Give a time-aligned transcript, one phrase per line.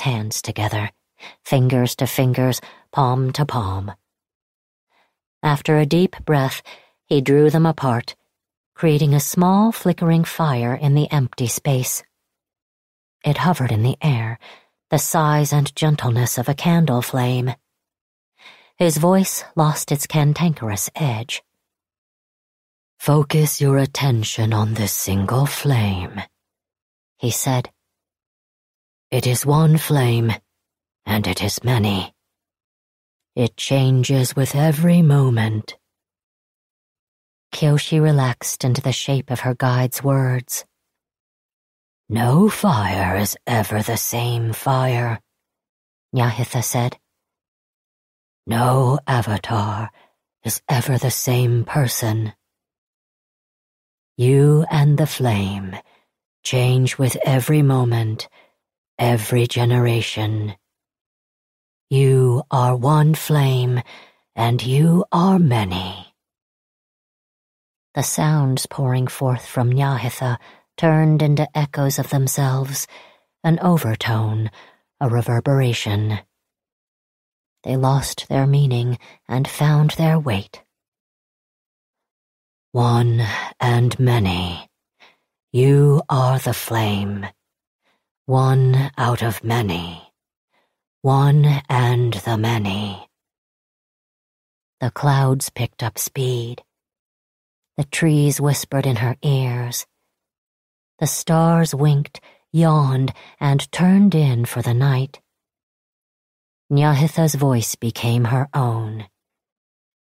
[0.00, 0.90] its hands together,
[1.44, 2.60] fingers to fingers,
[2.90, 3.92] palm to palm.
[5.42, 6.62] After a deep breath,
[7.04, 8.16] he drew them apart,
[8.74, 12.02] creating a small flickering fire in the empty space.
[13.26, 14.38] It hovered in the air,
[14.88, 17.52] the size and gentleness of a candle flame.
[18.78, 21.42] His voice lost its cantankerous edge.
[22.98, 26.22] Focus your attention on this single flame,
[27.18, 27.68] he said.
[29.10, 30.32] It is one flame,
[31.04, 32.14] and it is many.
[33.34, 35.76] It changes with every moment.
[37.52, 40.64] Kyoshi relaxed into the shape of her guide's words.
[42.08, 45.18] No fire is ever the same fire,
[46.14, 46.96] Nyahitha said.
[48.46, 49.90] No avatar
[50.44, 52.32] is ever the same person.
[54.16, 55.76] You and the flame
[56.42, 58.28] change with every moment,
[59.00, 60.54] every generation.
[61.88, 63.80] You are one flame,
[64.36, 66.14] and you are many.
[67.94, 70.36] The sounds pouring forth from Nyahitha
[70.76, 72.86] turned into echoes of themselves,
[73.42, 74.50] an overtone,
[75.00, 76.20] a reverberation.
[77.64, 80.62] They lost their meaning and found their weight.
[82.72, 83.22] One
[83.58, 84.68] and many.
[85.52, 87.26] You are the flame.
[88.30, 90.00] One out of many.
[91.02, 93.08] One and the many.
[94.80, 96.62] The clouds picked up speed.
[97.76, 99.84] The trees whispered in her ears.
[101.00, 102.20] The stars winked,
[102.52, 105.20] yawned, and turned in for the night.
[106.70, 109.06] Nyahitha's voice became her own.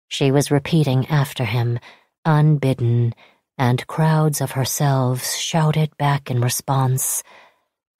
[0.07, 1.79] She was repeating after him,
[2.25, 3.15] unbidden,
[3.57, 7.23] and crowds of herselves shouted back in response,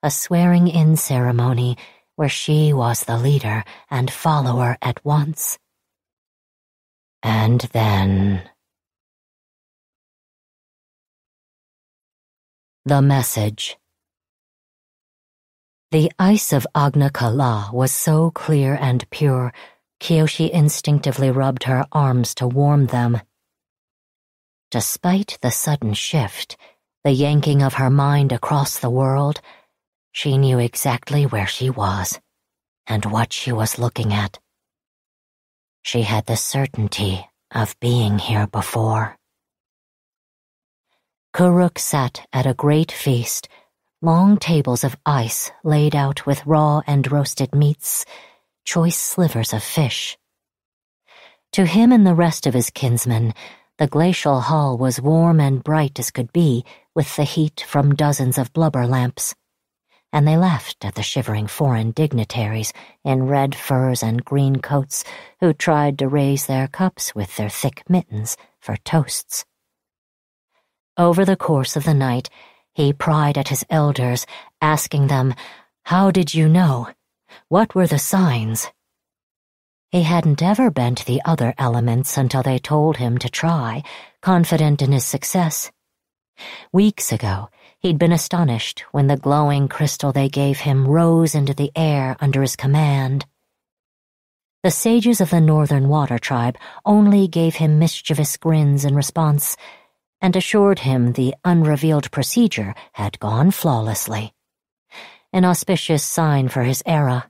[0.03, 1.77] a swearing-in ceremony
[2.15, 5.57] where she was the leader and follower at once.
[7.23, 8.49] And then...
[12.85, 13.77] The Message
[15.91, 19.51] the ice of Agna Qel'a was so clear and pure,
[19.99, 23.19] Kyoshi instinctively rubbed her arms to warm them.
[24.69, 26.57] Despite the sudden shift,
[27.03, 29.41] the yanking of her mind across the world,
[30.19, 32.19] she knew exactly where she was
[32.85, 34.37] and what she was looking at.
[35.81, 37.25] She had the certainty
[37.55, 39.15] of being here before.
[41.33, 43.47] Kuruk sat at a great feast
[44.01, 48.03] long tables of ice laid out with raw and roasted meats,
[48.65, 50.17] choice slivers of fish.
[51.53, 53.33] To him and the rest of his kinsmen,
[53.77, 58.37] the glacial hall was warm and bright as could be with the heat from dozens
[58.37, 59.33] of blubber lamps,
[60.11, 65.03] and they laughed at the shivering foreign dignitaries in red furs and green coats
[65.39, 69.45] who tried to raise their cups with their thick mittens for toasts.
[70.97, 72.29] Over the course of the night,
[72.73, 74.25] he pried at his elders,
[74.61, 75.33] asking them,
[75.83, 76.89] How did you know?
[77.47, 78.67] What were the signs?
[79.91, 83.83] He hadn't ever bent the other elements until they told him to try,
[84.21, 85.71] confident in his success.
[86.71, 87.49] Weeks ago,
[87.79, 92.41] he'd been astonished when the glowing crystal they gave him rose into the air under
[92.41, 93.25] his command.
[94.63, 99.55] The sages of the Northern Water Tribe only gave him mischievous grins in response,
[100.19, 104.33] and assured him the unrevealed procedure had gone flawlessly.
[105.31, 107.29] An auspicious sign for his era.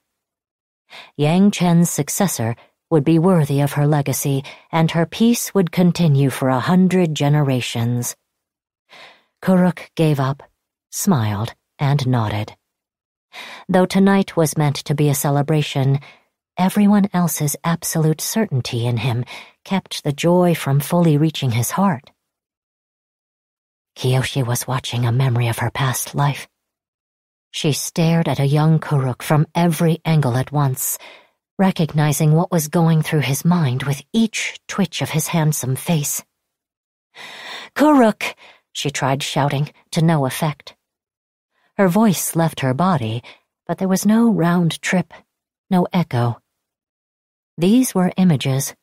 [1.16, 2.56] Yang Chen's successor
[2.90, 8.16] would be worthy of her legacy, and her peace would continue for a hundred generations.
[9.42, 10.44] Kuruk gave up,
[10.92, 12.56] smiled, and nodded.
[13.68, 16.00] Though tonight was meant to be a celebration,
[16.58, 19.24] everyone else's absolute certainty in him
[19.64, 22.12] kept the joy from fully reaching his heart.
[23.96, 26.48] Kyoshi was watching a memory of her past life.
[27.52, 30.97] She stared at a young Kuruk from every angle at once,
[31.58, 36.24] recognizing what was going through his mind with each twitch of his handsome face.
[37.76, 38.35] Kuruk!
[38.79, 40.73] She tried shouting, to no effect.
[41.78, 43.22] Her voice left her body,
[43.67, 45.14] but there was no round trip,
[45.70, 46.41] no echo.
[47.58, 48.73] These were images,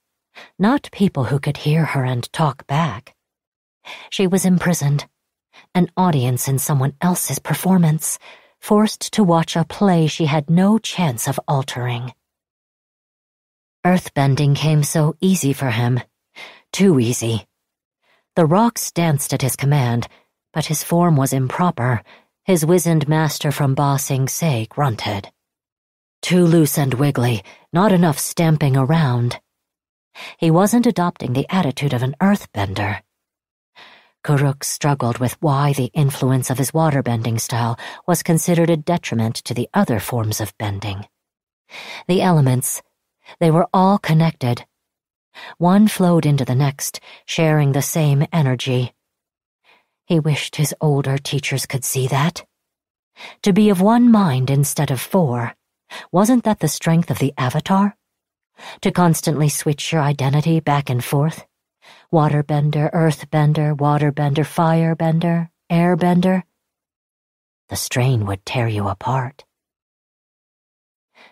[0.58, 3.14] not people who could hear her and talk back.
[4.10, 5.06] She was imprisoned,
[5.74, 8.18] an audience in someone else's performance,
[8.60, 12.12] forced to watch a play she had no chance of altering.
[13.86, 16.00] Earthbending came so easy for him,
[16.72, 17.46] too easy.
[18.36, 20.08] The rocks danced at his command,
[20.52, 22.02] but his form was improper.
[22.44, 25.32] His wizened master from Ba Sing Se grunted.
[26.22, 27.42] too loose and wiggly,
[27.72, 29.40] not enough stamping around.
[30.38, 33.00] He wasn't adopting the attitude of an earthbender.
[34.24, 39.54] Kuruk struggled with why the influence of his waterbending style was considered a detriment to
[39.54, 41.06] the other forms of bending.
[42.08, 42.82] The elements,
[43.38, 44.66] they were all connected.
[45.58, 48.94] One flowed into the next, sharing the same energy.
[50.06, 52.44] He wished his older teachers could see that.
[53.42, 55.54] To be of one mind instead of four,
[56.12, 57.96] wasn't that the strength of the Avatar?
[58.82, 61.44] To constantly switch your identity back and forth?
[62.12, 66.42] waterbender, earthbender, waterbender, firebender, airbender.
[67.68, 69.44] The strain would tear you apart.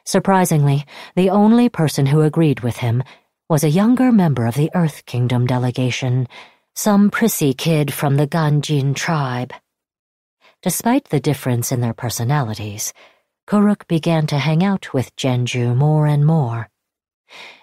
[0.04, 0.84] Surprisingly,
[1.14, 3.02] the only person who agreed with him
[3.48, 6.26] was a younger member of the Earth Kingdom delegation,
[6.74, 9.52] some prissy kid from the Ganjin tribe.
[10.62, 12.94] Despite the difference in their personalities,
[13.46, 16.70] Kuruk began to hang out with Jianzhu more and more.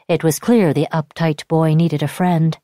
[0.08, 2.56] It was clear the uptight boy needed a friend,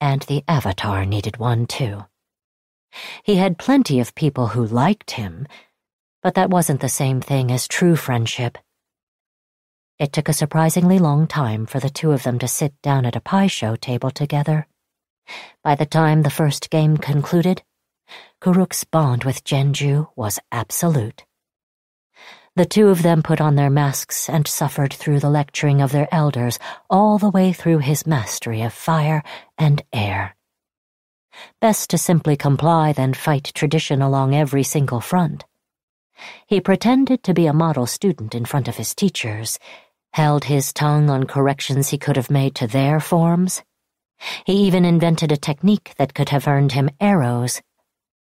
[0.00, 2.06] and the Avatar needed one too.
[3.22, 5.46] He had plenty of people who liked him,
[6.22, 8.56] but that wasn't the same thing as true friendship.
[10.00, 13.16] It took a surprisingly long time for the two of them to sit down at
[13.16, 14.66] a Pai Sho table together.
[15.62, 17.62] By the time the first game concluded,
[18.40, 21.26] Kuruk's bond with Jianzhu was absolute.
[22.56, 26.08] The two of them put on their masks and suffered through the lecturing of their
[26.10, 26.58] elders
[26.88, 29.22] all the way through his mastery of fire
[29.58, 30.34] and air.
[31.60, 35.44] Best to simply comply than fight tradition along every single front.
[36.46, 39.58] He pretended to be a model student in front of his teachers,
[40.12, 43.62] held his tongue on corrections he could have made to their forms.
[44.44, 47.62] He even invented a technique that could have earned him arrows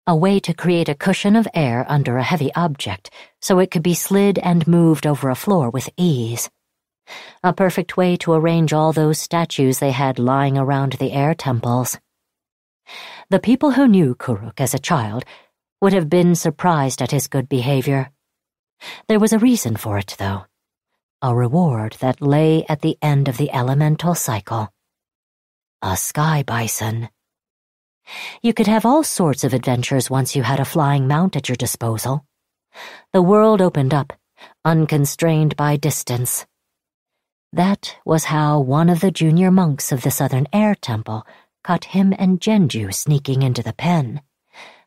[0.09, 3.11] a way to create a cushion of air under a heavy object
[3.43, 6.49] so it could be slid and moved over a floor with ease.
[7.43, 11.99] A perfect way to arrange all those statues they had lying around the air temples.
[13.29, 15.25] The people who knew Kuruk as a child
[15.79, 18.09] would have been surprised at his good behavior.
[19.07, 20.45] There was a reason for it, though.
[21.21, 24.71] A reward that lay at the end of the elemental cycle.
[25.81, 27.09] A sky bison.
[28.41, 31.57] You could have all sorts of adventures once you had a flying mount at your
[31.57, 32.25] disposal.
[33.11, 34.13] The world opened up,
[34.63, 36.45] unconstrained by distance.
[37.51, 41.27] That was how one of the junior monks of the Southern Air Temple
[41.65, 44.21] caught him and Jianzhu sneaking into the pen,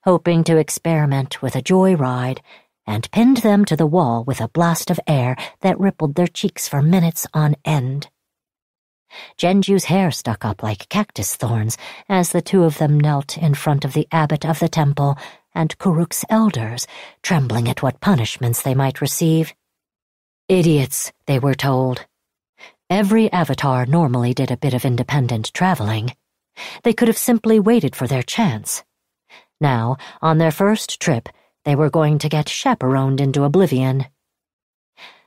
[0.05, 2.39] hoping to experiment with a joyride,
[2.87, 6.69] and pinned them to the wall with a blast of air that rippled their cheeks
[6.69, 8.09] for minutes on end.
[9.39, 11.77] Jianzhu's hair stuck up like cactus thorns
[12.09, 15.17] as the two of them knelt in front of the abbot of the temple
[15.55, 16.87] and Kuruk's elders,
[17.23, 19.53] trembling at what punishments they might receive.
[20.49, 22.07] Idiots, they were told.
[22.89, 26.15] Every avatar normally did a bit of independent traveling.
[26.83, 28.83] They could have simply waited for their chance.
[29.61, 31.29] Now, on their first trip,
[31.65, 34.07] they were going to get chaperoned into oblivion.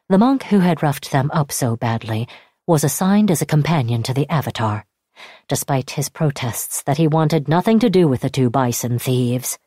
[0.10, 2.28] The monk who had roughed them up so badly
[2.68, 4.86] was assigned as a companion to the Avatar,
[5.48, 9.58] despite his protests that he wanted nothing to do with the two bison thieves.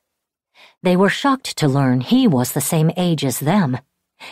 [0.83, 3.79] They were shocked to learn he was the same age as them,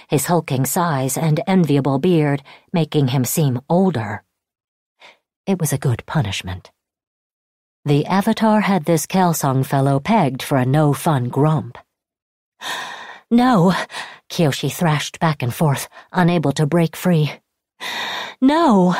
[0.08, 2.42] his hulking size and enviable beard
[2.72, 4.22] making him seem older.
[5.46, 6.70] It was a good punishment.
[7.84, 11.78] The Avatar had this Kelsang fellow pegged for a no-fun grump.
[13.30, 13.74] No,
[14.30, 17.32] Kyoshi thrashed back and forth, unable to break free.
[18.40, 18.94] No!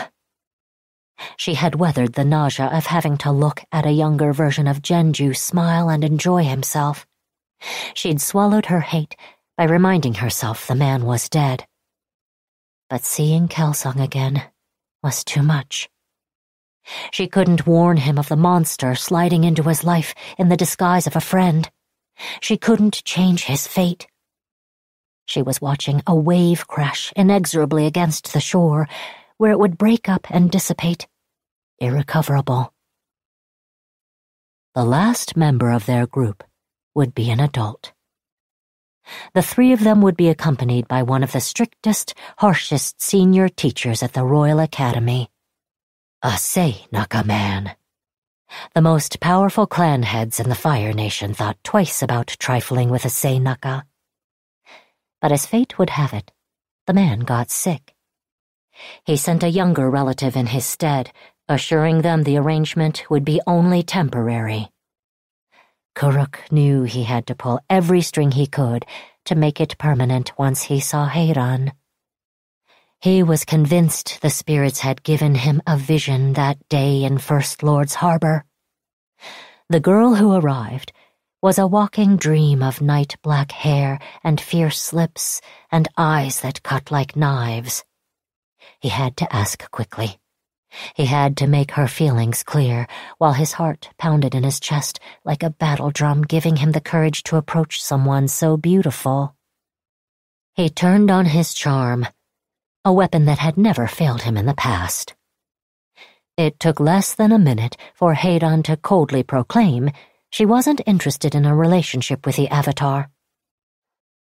[1.36, 5.36] She had weathered the nausea of having to look at a younger version of Jianzhu
[5.36, 7.06] smile and enjoy himself.
[7.94, 9.16] She'd swallowed her hate
[9.56, 11.66] by reminding herself the man was dead.
[12.88, 14.42] But seeing Kelsang again
[15.02, 15.88] was too much.
[17.10, 21.16] She couldn't warn him of the monster sliding into his life in the disguise of
[21.16, 21.70] a friend.
[22.40, 24.06] She couldn't change his fate.
[25.26, 28.88] She was watching a wave crash inexorably against the shore
[29.38, 31.06] where it would break up and dissipate,
[31.78, 32.72] irrecoverable.
[34.74, 36.44] The last member of their group
[36.94, 37.92] would be an adult.
[39.34, 44.02] The three of them would be accompanied by one of the strictest, harshest senior teachers
[44.02, 45.30] at the Royal Academy.
[46.22, 47.76] A Seinaka man.
[48.74, 53.08] The most powerful clan heads in the Fire Nation thought twice about trifling with a
[53.08, 53.84] Seinaka.
[55.20, 56.32] But as fate would have it,
[56.86, 57.96] the man got sick
[59.04, 61.12] he sent a younger relative in his stead,
[61.48, 64.68] assuring them the arrangement would be only temporary.
[65.94, 68.84] Kuruk knew he had to pull every string he could
[69.24, 71.72] to make it permanent once he saw Hei-Ran.
[73.06, 77.94] He was convinced the spirits had given him a vision that day in First Lord's
[77.94, 78.44] Harbor.
[79.68, 80.92] The girl who arrived
[81.40, 86.90] was a walking dream of night black hair and fierce lips and eyes that cut
[86.90, 87.84] like knives.
[88.80, 90.18] He had to ask quickly.
[90.96, 95.44] He had to make her feelings clear, while his heart pounded in his chest like
[95.44, 99.36] a battle drum giving him the courage to approach someone so beautiful.
[100.54, 102.08] He turned on his charm,
[102.86, 105.14] a weapon that had never failed him in the past.
[106.38, 109.90] It took less than a minute for Hei-Ran to coldly proclaim
[110.30, 113.10] she wasn't interested in a relationship with the Avatar.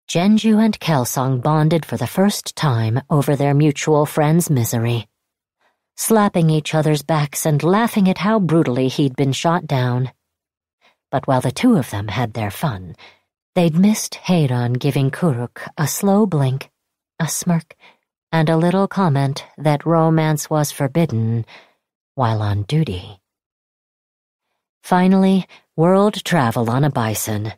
[0.08, 5.08] Jianzhu and Kelsang bonded for the first time over their mutual friend's misery
[5.96, 10.12] slapping each other's backs and laughing at how brutally he'd been shot down.
[11.12, 12.96] But while the two of them had their fun,
[13.56, 16.70] they'd missed Hei-Ran giving Kuruk a slow blink,
[17.20, 17.76] a smirk,
[18.34, 21.46] and a little comment that romance was forbidden
[22.16, 23.22] while on duty.
[24.84, 25.46] Finally,
[25.78, 27.54] world travel on a bison.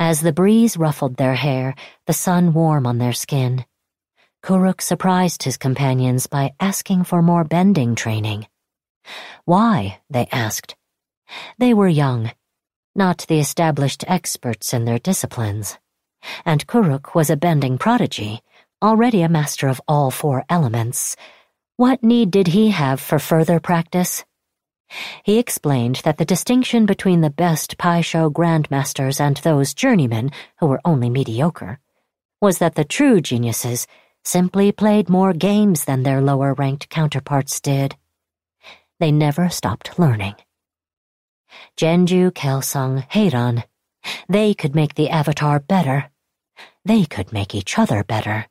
[0.00, 1.76] As the breeze ruffled their hair,
[2.06, 3.64] the sun warm on their skin,
[4.42, 8.48] Kuruk surprised his companions by asking for more bending training.
[9.44, 10.74] Why, they asked.
[11.56, 12.32] They were young,
[12.96, 15.78] not the established experts in their disciplines.
[16.44, 18.42] And Kuruk was a bending prodigy,
[18.82, 21.16] already a master of all four elements.
[21.76, 24.24] What need did he have for further practice?
[25.24, 30.66] He explained that the distinction between the best Pai Sho grandmasters and those journeymen who
[30.66, 31.80] were only mediocre
[32.40, 33.86] was that the true geniuses
[34.24, 37.96] simply played more games than their lower ranked counterparts did.
[39.00, 40.34] They never stopped learning.
[41.76, 43.64] Jianzhu, Kelsang, Hei-Ran,
[44.28, 46.10] they could make the Avatar better.
[46.84, 48.46] They could make each other better.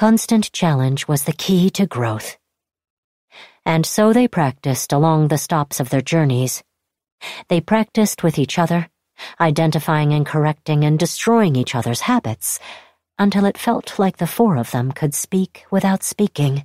[0.00, 2.38] Constant challenge was the key to growth.
[3.66, 6.62] And so they practiced along the stops of their journeys.
[7.48, 8.88] They practiced with each other,
[9.38, 12.58] identifying and correcting and destroying each other's habits
[13.18, 16.64] until it felt like the four of them could speak without speaking,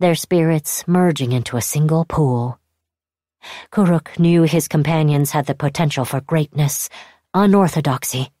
[0.00, 2.58] their spirits merging into a single pool.
[3.70, 6.88] Kuruk knew his companions had the potential for greatness,
[7.34, 8.32] unorthodoxy,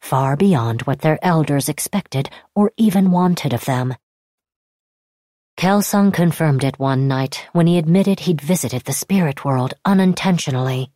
[0.00, 3.94] far beyond what their elders expected or even wanted of them.
[5.56, 10.90] Kelsang confirmed it one night when he admitted he'd visited the spirit world unintentionally.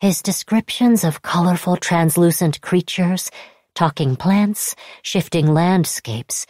[0.00, 3.30] His descriptions of colorful translucent creatures
[3.74, 6.46] talking plants, shifting landscapes,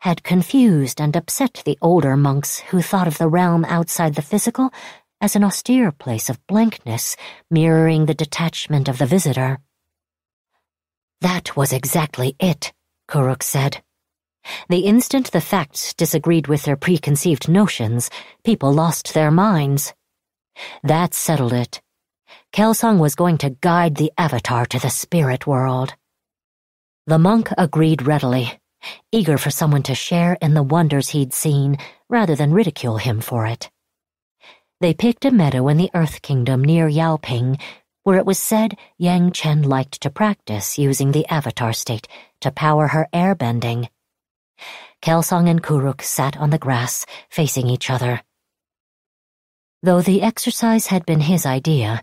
[0.00, 4.70] had confused and upset the older monks who thought of the realm outside the physical
[5.20, 7.16] as an austere place of blankness
[7.50, 9.58] mirroring the detachment of the visitor.
[11.20, 12.72] That was exactly it,
[13.08, 13.82] Kuruk said.
[14.68, 18.10] The instant the facts disagreed with their preconceived notions,
[18.44, 19.92] people lost their minds.
[20.82, 21.80] That settled it.
[22.52, 25.94] Kelsang was going to guide the Avatar to the spirit world.
[27.06, 28.58] The monk agreed readily,
[29.12, 33.46] eager for someone to share in the wonders he'd seen rather than ridicule him for
[33.46, 33.70] it.
[34.80, 37.60] They picked a meadow in the Earth Kingdom near Yaoping,
[38.08, 42.08] where it was said Yang Chen liked to practice using the Avatar state
[42.40, 43.86] to power her airbending.
[45.02, 48.22] Kelsang and Kuruk sat on the grass, facing each other.
[49.82, 52.00] Though the exercise had been his idea,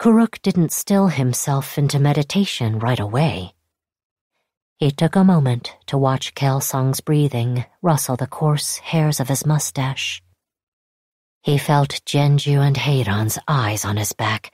[0.00, 3.54] Kuruk didn't still himself into meditation right away.
[4.78, 10.20] He took a moment to watch Kelsang's breathing rustle the coarse hairs of his mustache.
[11.42, 14.50] He felt Jianzhu and Hei-Ran's eyes on his back,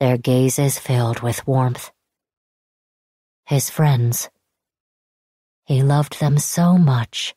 [0.00, 1.92] their gazes filled with warmth.
[3.44, 4.30] His friends.
[5.66, 7.34] He loved them so much.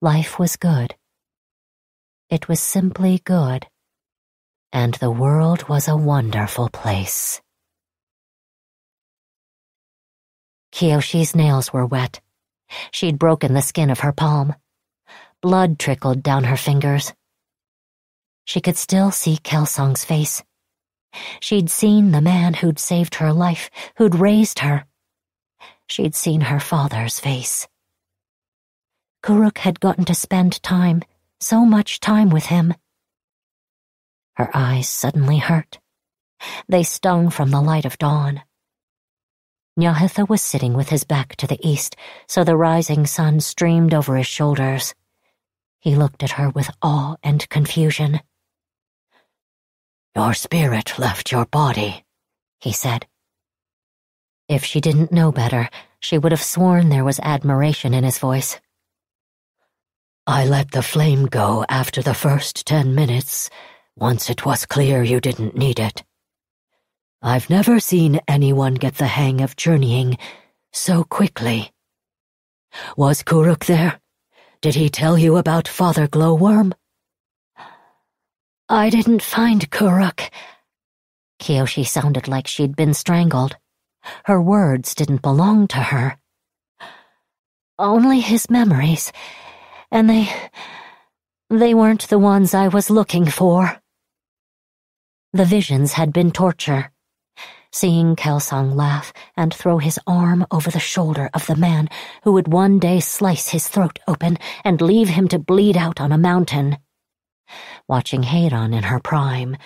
[0.00, 0.96] Life was good.
[2.30, 3.68] It was simply good.
[4.72, 7.40] And the world was a wonderful place.
[10.72, 12.20] Kyoshi's nails were wet.
[12.90, 14.56] She'd broken the skin of her palm.
[15.40, 17.12] Blood trickled down her fingers.
[18.44, 20.42] She could still see Kelsang's face.
[21.40, 24.86] She'd seen the man who'd saved her life, who'd raised her.
[25.86, 27.66] She'd seen her father's face.
[29.22, 31.02] Kuruk had gotten to spend time,
[31.40, 32.74] so much time with him.
[34.34, 35.78] Her eyes suddenly hurt.
[36.68, 38.42] They stung from the light of dawn.
[39.78, 44.16] Nyahitha was sitting with his back to the east, so the rising sun streamed over
[44.16, 44.94] his shoulders.
[45.80, 48.20] He looked at her with awe and confusion.
[50.16, 52.04] Your spirit left your body,
[52.58, 53.06] he said.
[54.48, 55.68] If she didn't know better,
[56.00, 58.58] she would have sworn there was admiration in his voice.
[60.26, 63.50] I let the flame go after the first ten minutes,
[63.96, 66.02] once it was clear you didn't need it.
[67.22, 70.18] I've never seen anyone get the hang of journeying
[70.72, 71.70] so quickly.
[72.96, 74.00] Was Kuruk there?
[74.60, 76.74] Did he tell you about Father Glowworm?
[78.72, 80.30] I didn't find Kuruk.
[81.40, 83.56] Kyoshi sounded like she'd been strangled.
[84.26, 86.18] Her words didn't belong to her.
[87.80, 89.10] Only his memories,
[89.90, 90.32] and they.
[91.50, 93.82] they weren't the ones I was looking for.
[95.32, 96.92] The visions had been torture.
[97.72, 101.88] Seeing Kelsang laugh and throw his arm over the shoulder of the man
[102.22, 106.12] who would one day slice his throat open and leave him to bleed out on
[106.12, 106.78] a mountain.
[107.90, 109.56] Watching Hei-Ran in her prime,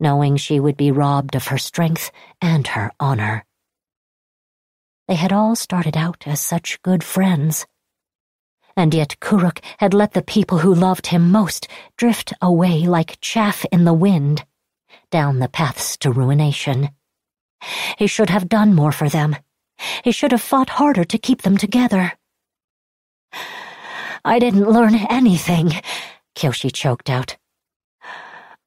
[0.00, 2.10] knowing she would be robbed of her strength
[2.42, 3.44] and her honor.
[5.06, 7.68] They had all started out as such good friends.
[8.76, 13.64] And yet Kuruk had let the people who loved him most drift away like chaff
[13.70, 14.44] in the wind,
[15.12, 16.88] down the paths to ruination.
[17.96, 19.36] He should have done more for them.
[20.02, 22.12] He should have fought harder to keep them together.
[24.24, 25.74] I didn't learn anything,
[26.34, 27.36] Kyoshi choked out.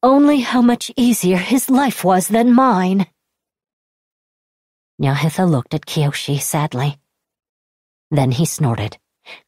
[0.02, 3.06] Only how much easier his life was than mine.
[5.00, 6.98] Nyahitha looked at Kyoshi sadly.
[8.10, 8.98] Then he snorted,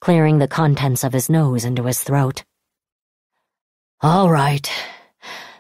[0.01, 2.45] clearing the contents of his nose into his throat.
[4.01, 4.71] All right.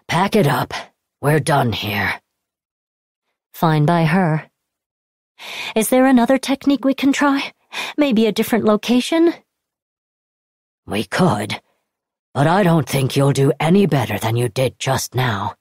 [0.06, 0.72] Pack it up.
[1.20, 2.20] We're done here.
[3.52, 4.48] Fine by her.
[5.74, 7.52] Is there another technique we can try?
[7.96, 9.34] Maybe a different location?
[10.86, 11.60] We could,
[12.34, 15.54] but I don't think you'll do any better than you did just now.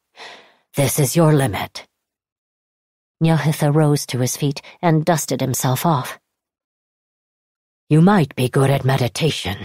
[0.75, 1.87] This is your limit.
[3.23, 6.19] Nyahitha rose to his feet and dusted himself off.
[7.89, 9.57] You might be good at meditation,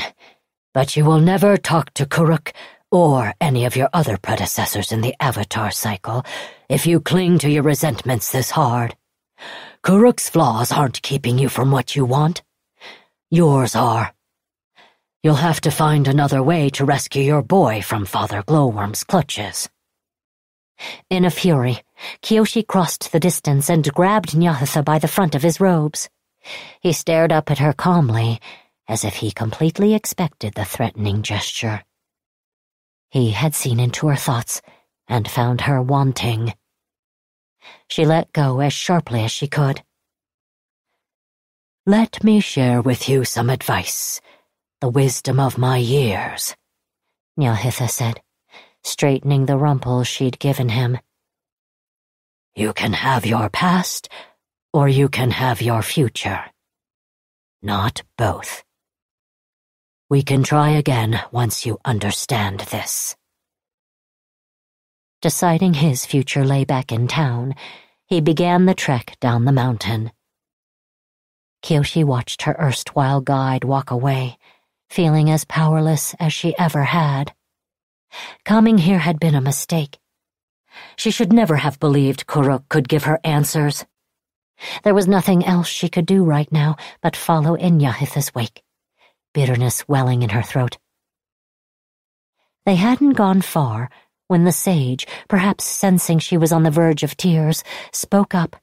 [0.75, 2.53] but you will never talk to Kuruk
[2.91, 6.25] or any of your other predecessors in the Avatar cycle
[6.69, 8.95] if you cling to your resentments this hard.
[9.83, 12.43] Kuruk's flaws aren't keeping you from what you want.
[13.31, 14.13] Yours are.
[15.23, 19.69] You'll have to find another way to rescue your boy from Father Glowworm's clutches.
[21.11, 21.81] In a fury,
[22.23, 26.09] Kyoshi crossed the distance and grabbed Nyahitha by the front of his robes.
[26.81, 28.41] He stared up at her calmly,
[28.87, 31.83] as if he completely expected the threatening gesture.
[33.11, 34.63] He had seen into her thoughts
[35.09, 36.55] and found her wanting.
[37.89, 39.83] She let go as sharply as she could.
[41.87, 44.21] Let me share with you some advice,
[44.81, 46.55] the wisdom of my years,
[47.39, 48.21] Nyahitha said
[48.85, 50.99] straightening the rumple she'd given him.
[52.55, 54.09] You can have your past,
[54.73, 56.45] or you can have your future.
[57.63, 58.65] Not both.
[60.09, 63.15] We can try again once you understand this.
[65.21, 67.55] Deciding his future lay back in town,
[68.07, 70.13] he began the trek down the mountain.
[71.63, 74.39] Kyoshi watched her erstwhile guide walk away,
[74.89, 77.33] feeling as powerless as she ever had.
[78.45, 79.99] Coming here had been a mistake.
[80.97, 83.85] She should never have believed Kuruk could give her answers.
[84.83, 88.63] There was nothing else she could do right now but follow in Nyahitha's wake,
[89.33, 90.79] bitterness welling in her throat.
[92.67, 93.91] They hadn't gone far
[94.27, 98.57] when the sage, perhaps sensing she was on the verge of tears, spoke up.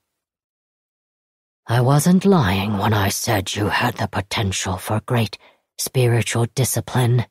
[1.68, 5.40] I wasn't lying when I said you had the potential for great
[5.78, 7.26] spiritual discipline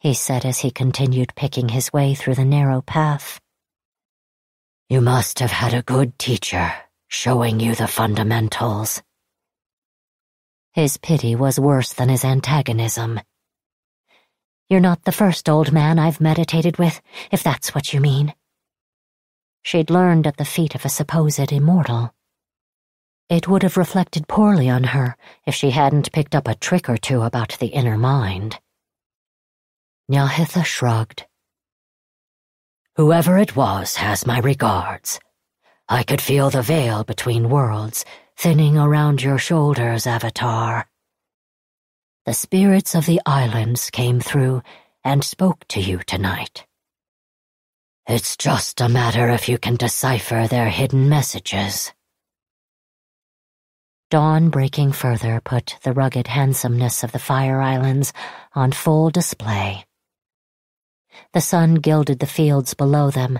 [0.00, 3.38] he said as he continued picking his way through the narrow path.
[4.88, 6.72] You must have had a good teacher
[7.08, 9.02] showing you the fundamentals.
[10.72, 13.20] His pity was worse than his antagonism.
[14.70, 18.32] You're not the first old man I've meditated with, if that's what you mean.
[19.62, 22.14] She'd learned at the feet of a supposed immortal.
[23.30, 25.16] It would have reflected poorly on her
[25.46, 28.58] if she hadn't picked up a trick or two about the inner mind.
[30.10, 31.26] Nyahitha shrugged.
[32.96, 35.20] Whoever it was has my regards.
[35.88, 38.04] I could feel the veil between worlds
[38.36, 40.88] thinning around your shoulders, Avatar.
[42.26, 44.62] The spirits of the islands came through
[45.04, 46.66] and spoke to you tonight.
[48.08, 51.92] It's just a matter if you can decipher their hidden messages.
[54.10, 58.12] Dawn breaking further put the rugged handsomeness of the Fire Islands
[58.54, 59.84] on full display.
[61.32, 63.38] The sun gilded the fields below them,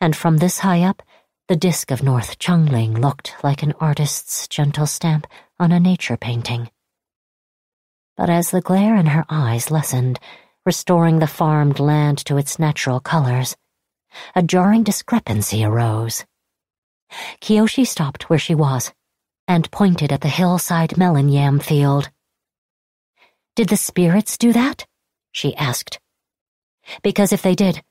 [0.00, 1.04] and from this high up,
[1.46, 5.28] the disk of North Chungling looked like an artist's gentle stamp
[5.60, 6.68] on a nature painting.
[8.16, 10.18] But as the glare in her eyes lessened,
[10.66, 13.56] restoring the farmed land to its natural colors,
[14.34, 16.24] a jarring discrepancy arose.
[17.40, 18.92] Kyoshi stopped where she was
[19.48, 22.10] and pointed at the hillside melon yam field.
[23.56, 24.86] Did the spirits do that?
[25.32, 25.98] she asked.
[27.02, 27.82] Because if they did,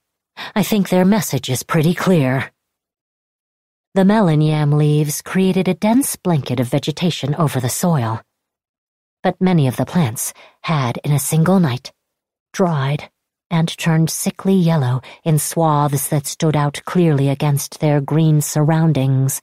[0.55, 2.51] I think their message is pretty clear.
[3.95, 8.21] The melon yam leaves created a dense blanket of vegetation over the soil.
[9.23, 11.91] But many of the plants had, in a single night,
[12.53, 13.09] dried
[13.49, 19.41] and turned sickly yellow in swaths that stood out clearly against their green surroundings.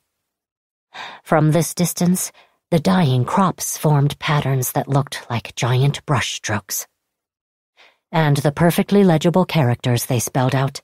[1.23, 2.33] From this distance,
[2.71, 6.87] the dying crops formed patterns that looked like giant brushstrokes.
[8.11, 10.83] And the perfectly legible characters they spelled out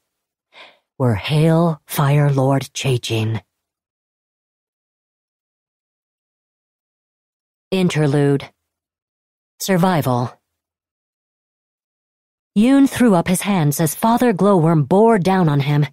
[0.99, 3.41] were Hail Fire Lord Chaejin.
[7.71, 8.51] Interlude
[9.59, 10.33] Survival
[12.55, 15.87] Yun threw up his hands as Father Glowworm bore down on him.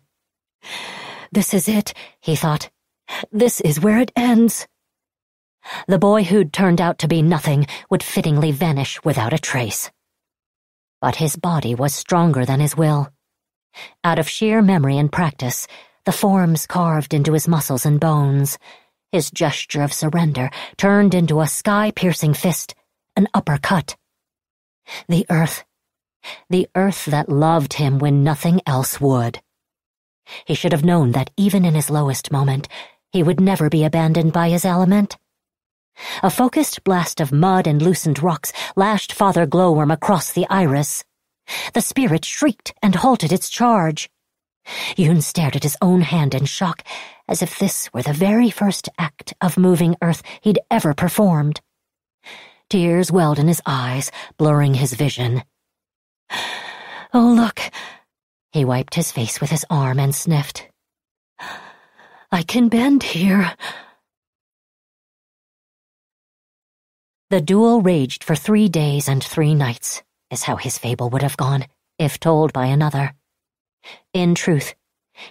[1.32, 2.70] This is it, he thought.
[3.32, 4.68] This is where it ends.
[5.88, 9.92] The boy who'd turned out to be nothing would fittingly vanish without a trace.
[11.02, 13.12] But his body was stronger than his will.
[14.04, 15.68] Out of sheer memory and practice,
[16.06, 18.58] the forms carved into his muscles and bones,
[19.12, 22.76] his gesture of surrender turned into a sky-piercing fist,
[23.16, 23.96] an uppercut.
[25.08, 25.66] The earth,
[26.50, 29.42] the earth that loved him when nothing else would.
[30.46, 32.68] He should have known that even in his lowest moment,
[33.12, 35.18] he would never be abandoned by his element.
[36.22, 41.04] A focused blast of mud and loosened rocks lashed Father Glowworm across the iris.
[41.74, 44.10] The spirit shrieked and halted its charge.
[44.96, 46.84] Yun stared at his own hand in shock,
[47.28, 51.62] as if this were the very first act of moving earth he'd ever performed.
[52.70, 55.44] Tears welled in his eyes, blurring his vision.
[57.14, 57.62] Oh, look.
[58.52, 60.68] He wiped his face with his arm and sniffed.
[62.30, 63.56] I can bend here.
[67.30, 71.38] The duel raged for three days and three nights, is how his fable would have
[71.38, 71.66] gone,
[71.98, 73.14] if told by another.
[74.14, 74.76] In truth,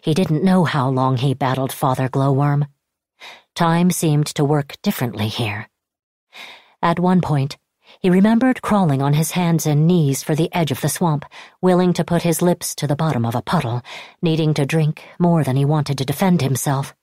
[0.01, 2.67] he didn't know how long he battled Father Glowworm.
[3.55, 5.69] Time seemed to work differently here.
[6.81, 7.59] At one point,
[8.01, 11.25] he remembered crawling on his hands and knees for the edge of the swamp,
[11.61, 13.83] willing to put his lips to the bottom of a puddle,
[14.23, 16.95] needing to drink more than he wanted to defend himself.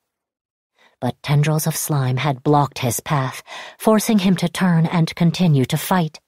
[1.00, 3.44] But tendrils of slime had blocked his path,
[3.78, 6.20] forcing him to turn and continue to fight.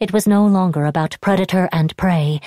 [0.00, 2.40] It was no longer about predator and prey,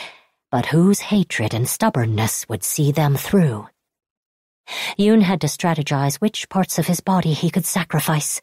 [0.51, 3.67] but whose hatred and stubbornness would see them through.
[4.97, 8.41] Yun had to strategize which parts of his body he could sacrifice,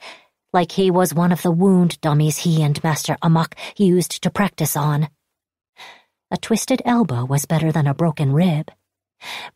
[0.52, 4.76] like he was one of the wound dummies he and Master Amok used to practice
[4.76, 5.08] on.
[6.30, 8.70] A twisted elbow was better than a broken rib.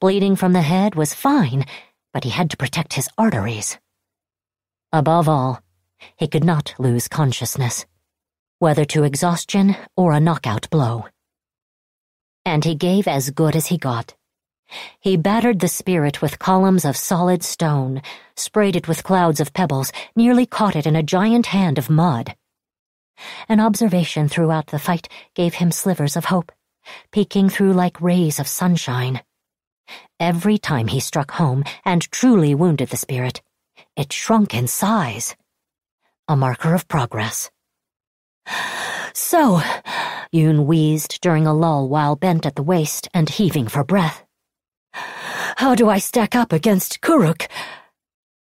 [0.01, 1.67] Bleeding from the head was fine,
[2.13, 3.79] but he had to protect his arteries.
[4.93, 5.61] Above all,
[6.17, 7.85] he could not lose consciousness,
[8.59, 11.07] whether to exhaustion or a knockout blow.
[12.45, 14.15] And he gave as good as he got.
[15.01, 18.03] He battered the spirit with columns of solid stone,
[18.37, 22.35] sprayed it with clouds of pebbles, nearly caught it in a giant hand of mud.
[23.49, 26.53] An observation throughout the fight gave him slivers of hope,
[27.13, 29.23] peeking through like rays of sunshine.
[30.19, 33.43] Every time he struck home and truly wounded the spirit,
[33.97, 35.37] it shrunk in size.
[36.29, 37.51] A marker of progress.
[39.13, 39.63] So,
[40.33, 44.26] Yun wheezed during a lull while bent at the waist and heaving for breath.
[45.57, 47.49] How do I stack up against Kuruk?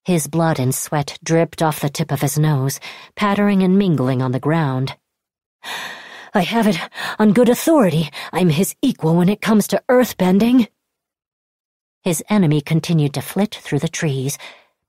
[0.04, 2.82] His blood and sweat dripped off the tip of his nose,
[3.16, 4.98] pattering and mingling on the ground.
[6.34, 6.78] I have it
[7.18, 10.68] on good authority I'm his equal when it comes to earthbending.
[12.04, 14.38] His enemy continued to flit through the trees,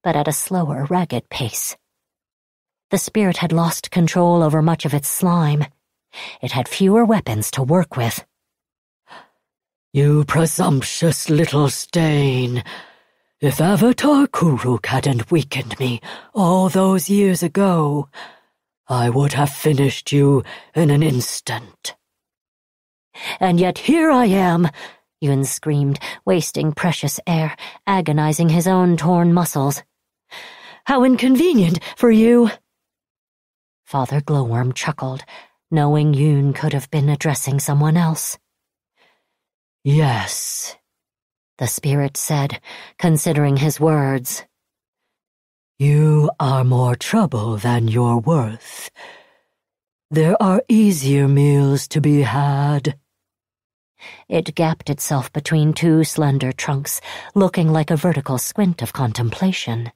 [0.02, 1.76] but at a slower, ragged pace.
[2.90, 5.64] The spirit had lost control over much of its slime.
[6.42, 8.24] It had fewer weapons to work with.
[9.92, 12.62] You presumptuous little stain.
[13.40, 16.00] If Avatar Kuruk hadn't weakened me
[16.32, 18.08] all those years ago,
[18.86, 20.44] I would have finished you
[20.76, 21.96] in an instant.
[23.40, 24.68] And yet here I am,
[25.20, 29.82] Yun screamed, wasting precious air, agonizing his own torn muscles.
[30.84, 32.52] How inconvenient for you!
[33.82, 35.24] Father Glowworm chuckled,
[35.68, 38.38] knowing Yun could have been addressing someone else.
[39.82, 40.76] Yes,
[41.56, 42.60] the spirit said,
[42.98, 44.44] considering his words.
[45.78, 48.90] You are more trouble than you're worth.
[50.10, 52.98] There are easier meals to be had.
[54.28, 57.00] It gapped itself between two slender trunks,
[57.34, 59.92] looking like a vertical squint of contemplation.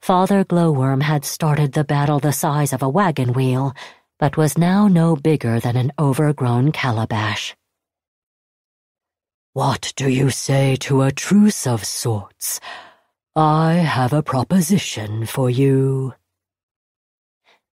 [0.00, 3.74] Father Glowworm had started the battle the size of a wagon wheel,
[4.18, 7.54] but was now no bigger than an overgrown calabash.
[9.54, 12.58] What do you say to a truce of sorts?
[13.36, 16.14] I have a proposition for you.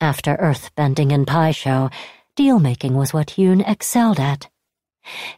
[0.01, 1.91] After earthbending and Pai Sho,
[2.35, 4.49] deal-making was what Yun excelled at.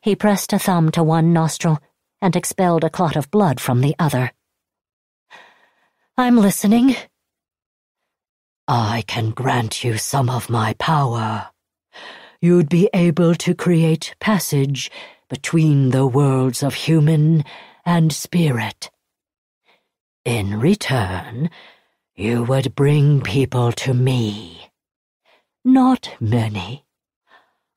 [0.01, 1.81] He pressed a thumb to one nostril
[2.23, 4.31] and expelled a clot of blood from the other.
[6.17, 6.95] I'm listening.
[8.69, 11.49] I can grant you some of my power.
[12.41, 14.89] You'd be able to create passage
[15.29, 17.45] between the worlds of human
[17.85, 18.91] and spirit.
[20.25, 21.51] In return,
[22.15, 24.71] you would bring people to me.
[25.65, 26.85] Not many.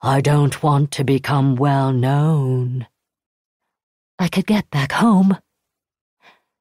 [0.01, 2.87] I don't want to become well known.
[4.17, 5.37] I could get back home.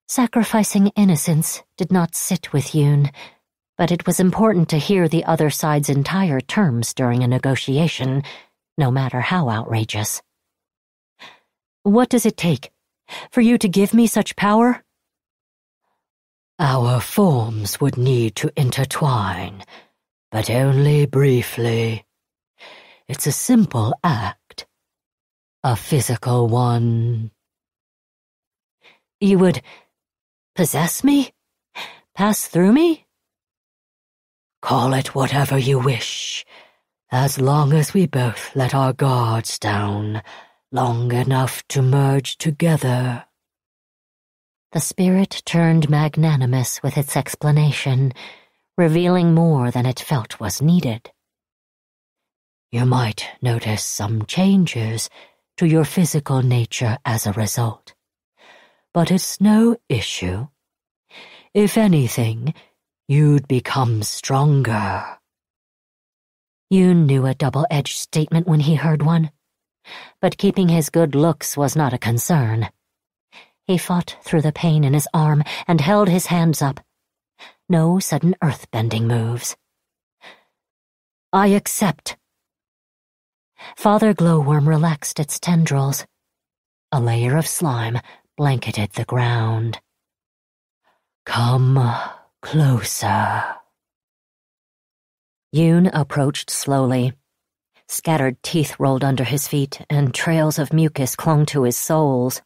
[0.08, 3.10] Sacrificing innocence did not sit with Yun,
[3.78, 8.22] but it was important to hear the other side's entire terms during a negotiation,
[8.76, 10.20] no matter how outrageous.
[11.82, 12.70] What does it take?
[13.30, 14.84] For you to give me such power?
[16.58, 19.64] Our forms would need to intertwine,
[20.30, 22.04] but only briefly.
[23.08, 24.66] It's a simple act.
[25.64, 27.30] A physical one.
[29.20, 29.62] You would
[30.54, 31.32] possess me?
[32.14, 33.06] Pass through me?
[34.60, 36.44] Call it whatever you wish,
[37.10, 40.22] as long as we both let our guards down
[40.72, 43.24] long enough to merge together.
[44.70, 48.12] The spirit turned magnanimous with its explanation,
[48.78, 51.10] revealing more than it felt was needed.
[52.70, 55.10] You might notice some changes
[55.56, 57.94] to your physical nature as a result,
[58.94, 60.46] but it's no issue.
[61.52, 62.54] If anything,
[63.08, 65.18] you'd become stronger.
[66.70, 69.32] Yun knew a double-edged statement when he heard one
[70.20, 72.68] but keeping his good looks was not a concern.
[73.66, 76.80] He fought through the pain in his arm and held his hands up.
[77.68, 79.56] No sudden earth-bending moves.
[81.32, 82.16] I accept.
[83.76, 86.06] Father Glowworm relaxed its tendrils.
[86.90, 88.00] A layer of slime
[88.36, 89.80] blanketed the ground.
[91.24, 91.78] Come
[92.42, 93.44] closer.
[95.52, 97.12] Yun approached slowly.
[97.90, 102.40] Scattered teeth rolled under his feet, and trails of mucus clung to his soles.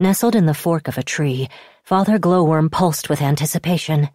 [0.00, 1.48] Nestled in the fork of a tree,
[1.84, 4.08] Father Glowworm pulsed with anticipation.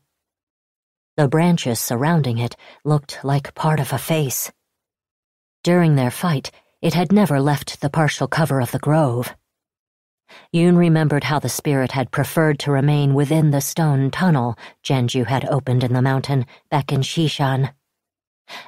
[1.15, 4.51] The branches surrounding it looked like part of a face.
[5.63, 9.33] During their fight, it had never left the partial cover of the grove.
[10.51, 15.45] Yun remembered how the spirit had preferred to remain within the stone tunnel Jianzhu had
[15.45, 17.71] opened in the mountain back in Shishan.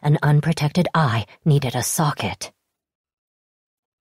[0.01, 2.51] An unprotected eye needed a socket.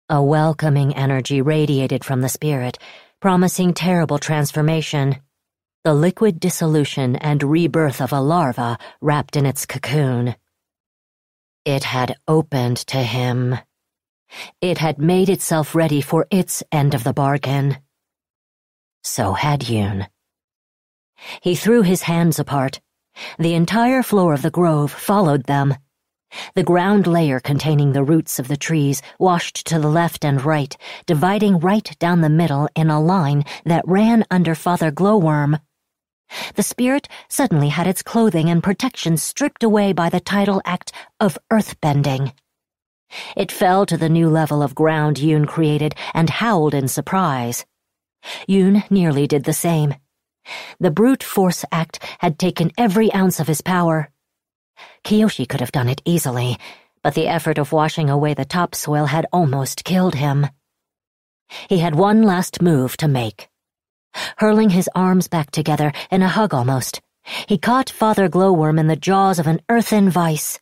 [0.09, 2.79] A welcoming energy radiated from the spirit,
[3.21, 5.17] promising terrible transformation.
[5.85, 10.35] The liquid dissolution and rebirth of a larva wrapped in its cocoon.
[11.65, 13.59] It had opened to him.
[14.61, 17.79] It had made itself ready for its end of the bargain.
[19.03, 20.07] So had Yun.
[21.43, 22.81] He threw his hands apart,
[23.39, 25.75] the entire floor of the grove followed them.
[26.55, 30.77] The ground layer containing the roots of the trees washed to the left and right,
[31.07, 35.59] dividing right down the middle in a line that ran under Father Glowworm.
[36.55, 41.39] The spirit suddenly had its clothing and protection stripped away by the tidal act of
[41.51, 42.33] earthbending.
[43.35, 47.65] It fell to the new level of ground Yun created and howled in surprise.
[48.47, 49.95] Yun nearly did the same.
[50.81, 54.11] The brute force act had taken every ounce of his power.
[55.05, 56.59] Kyoshi could have done it easily,
[57.03, 60.47] but the effort of washing away the topsoil had almost killed him.
[61.69, 63.49] He had one last move to make.
[64.39, 67.01] Hurling his arms back together in a hug almost,
[67.47, 70.61] he caught Father Glowworm in the jaws of an earthen vice.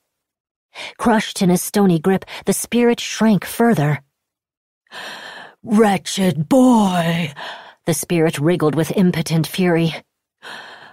[0.99, 4.03] Crushed in his stony grip, the spirit shrank further.
[5.62, 7.33] Wretched boy!
[7.87, 9.94] The spirit wriggled with impotent fury.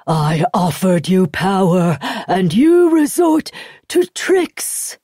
[0.05, 3.49] I offered you power, and you resort
[3.89, 4.99] to tricks.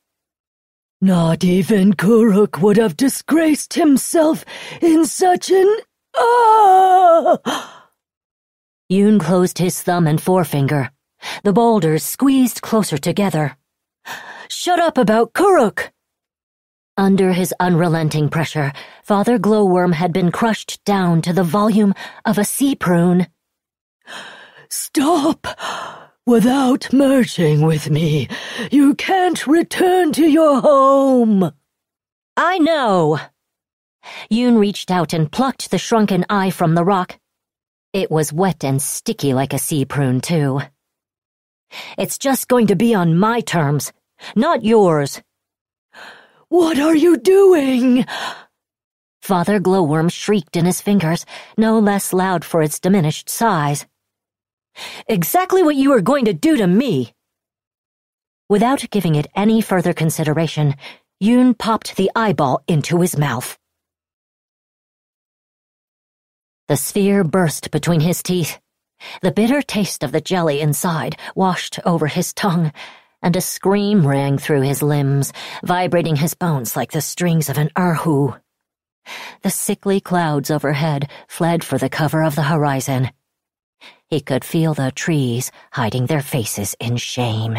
[1.01, 4.45] Not even Kuruk would have disgraced himself
[4.81, 5.77] in such an...
[6.15, 7.89] Ah!
[8.87, 10.91] Yun closed his thumb and forefinger.
[11.43, 13.57] The boulders squeezed closer together.
[14.47, 15.91] Shut up about Kuruk!
[16.99, 21.93] Under his unrelenting pressure, Father Glowworm had been crushed down to the volume
[22.25, 23.27] of a sea prune.
[24.69, 25.47] Stop!
[26.25, 28.27] Without merging with me,
[28.69, 31.53] you can't return to your home!
[32.35, 33.17] I know!
[34.29, 37.17] Yun reached out and plucked the shrunken eye from the rock.
[37.93, 40.59] It was wet and sticky like a sea prune, too.
[41.97, 43.93] It's just going to be on my terms,
[44.35, 45.21] not yours.
[46.49, 48.05] What are you doing?
[49.21, 51.23] Father Glowworm shrieked in his fingers,
[51.57, 53.85] no less loud for its diminished size.
[55.07, 57.13] Exactly what you are going to do to me!
[58.49, 60.73] Without giving it any further consideration,
[61.19, 63.55] Yun popped the eyeball into his mouth.
[66.67, 68.59] The sphere burst between his teeth.
[69.21, 72.71] The bitter taste of the jelly inside washed over his tongue,
[73.21, 77.69] and a scream rang through his limbs, vibrating his bones like the strings of an
[77.75, 78.39] erhu.
[79.41, 83.11] The sickly clouds overhead fled for the cover of the horizon.
[84.07, 87.57] He could feel the trees hiding their faces in shame.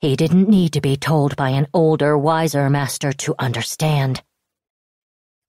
[0.00, 4.22] He didn't need to be told by an older, wiser master to understand.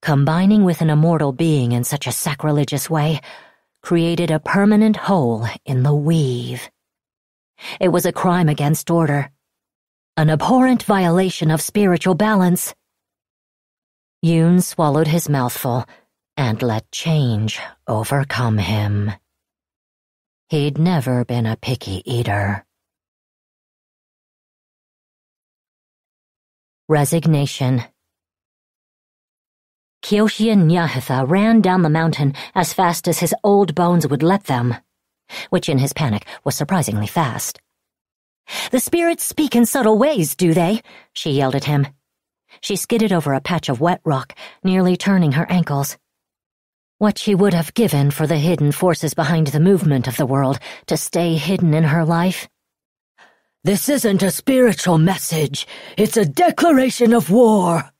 [0.02, 3.20] Combining with an immortal being in such a sacrilegious way
[3.82, 6.68] created a permanent hole in the weave.
[7.80, 9.30] It was a crime against order,
[10.16, 12.74] an abhorrent violation of spiritual balance.
[14.20, 15.84] Yun swallowed his mouthful
[16.36, 19.12] and let change overcome him.
[20.48, 22.64] He'd never been a picky eater.
[26.88, 27.84] Resignation.
[30.02, 34.44] Kyoshi and Nyahitha ran down the mountain as fast as his old bones would let
[34.44, 34.74] them,
[35.50, 37.60] which in his panic was surprisingly fast.
[38.70, 40.82] The spirits speak in subtle ways, do they?
[41.12, 41.86] She yelled at him.
[42.60, 45.96] She skidded over a patch of wet rock, nearly turning her ankles.
[46.98, 50.58] What she would have given for the hidden forces behind the movement of the world
[50.86, 52.48] to stay hidden in her life.
[53.64, 55.66] This isn't a spiritual message.
[55.96, 57.90] It's a declaration of war.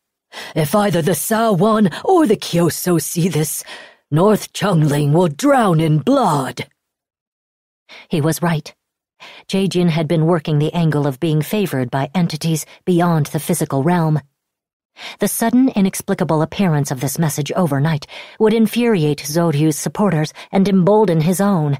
[0.54, 3.64] If either the Saowon or the Keohso see this,
[4.10, 6.66] North Chungling will drown in blood.
[8.08, 8.74] He was right.
[9.48, 14.20] Chaejin had been working the angle of being favored by entities beyond the physical realm.
[15.20, 18.06] The sudden, inexplicable appearance of this message overnight
[18.38, 21.78] would infuriate Zoryu's supporters and embolden his own.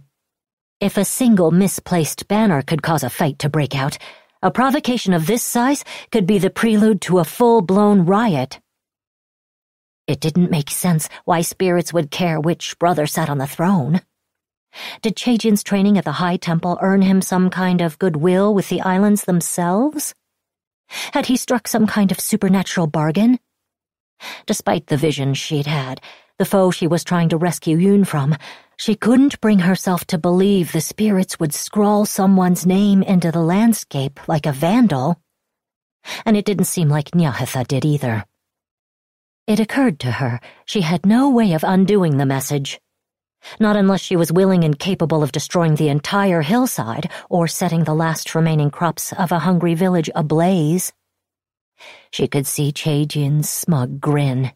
[0.81, 3.99] If a single misplaced banner could cause a fight to break out,
[4.43, 8.59] a provocation of this size could be the prelude to a full-blown riot.
[10.09, 14.01] It didn't make sense why spirits would care which brother sat on the throne.
[15.03, 18.81] Did Chaejin's training at the High Temple earn him some kind of goodwill with the
[18.81, 20.15] islands themselves?
[21.13, 23.39] Had he struck some kind of supernatural bargain?
[24.47, 26.01] Despite the vision she'd had,
[26.39, 28.37] the foe she was trying to rescue Yun from,
[28.77, 34.19] she couldn't bring herself to believe the spirits would scrawl someone's name into the landscape
[34.29, 35.21] like a vandal.
[36.27, 38.25] And it didn't seem like Nyahitha did either.
[39.47, 42.81] It occurred to her she had no way of undoing the message.
[43.59, 47.95] Not unless she was willing and capable of destroying the entire hillside or setting the
[47.95, 50.93] last remaining crops of a hungry village ablaze.
[52.11, 54.53] She could see Chaejin's smug grin,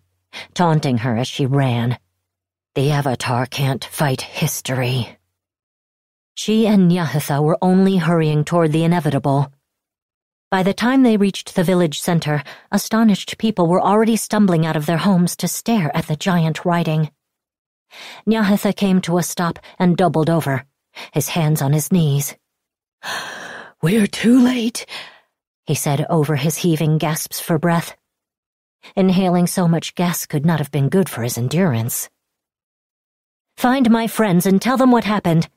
[0.55, 1.99] taunting her as she ran.
[2.75, 5.19] The Avatar can't fight history.
[6.35, 9.51] She and Nyahitha were only hurrying toward the inevitable.
[10.51, 14.87] By the time they reached the village center, astonished people were already stumbling out of
[14.87, 17.11] their homes to stare at the giant writing.
[18.27, 20.65] Nyahitha came to a stop and doubled over,
[21.13, 22.37] his hands on his knees.
[23.83, 24.87] We're too late,
[25.67, 27.97] he said over his heaving gasps for breath.
[28.95, 32.09] Inhaling so much gas could not have been good for his endurance.
[33.57, 35.49] Find my friends and tell them what happened.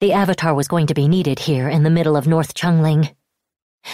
[0.00, 3.14] The Avatar was going to be needed here in the middle of North Chungling.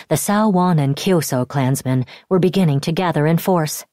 [0.09, 3.85] The Saowon and Keohso clansmen were beginning to gather in force.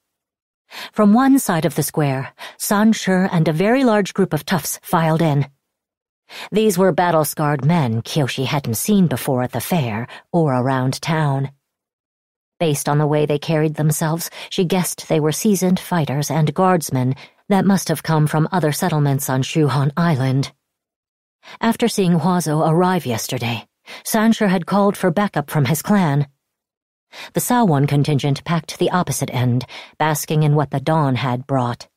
[0.91, 5.21] From one side of the square, Sanshur and a very large group of toughs filed
[5.21, 5.47] in.
[6.51, 11.51] These were battle-scarred men Kyoshi hadn't seen before at the fair or around town.
[12.59, 17.15] Based on the way they carried themselves, she guessed they were seasoned fighters and guardsmen
[17.49, 20.51] that must have come from other settlements on Shuhan Island.
[21.59, 23.67] After seeing Huazo arrive yesterday,
[24.05, 26.27] Sanshur had called for backup from his clan.
[27.33, 29.65] The Saowon contingent packed the opposite end,
[29.97, 31.87] basking in what the dawn had brought.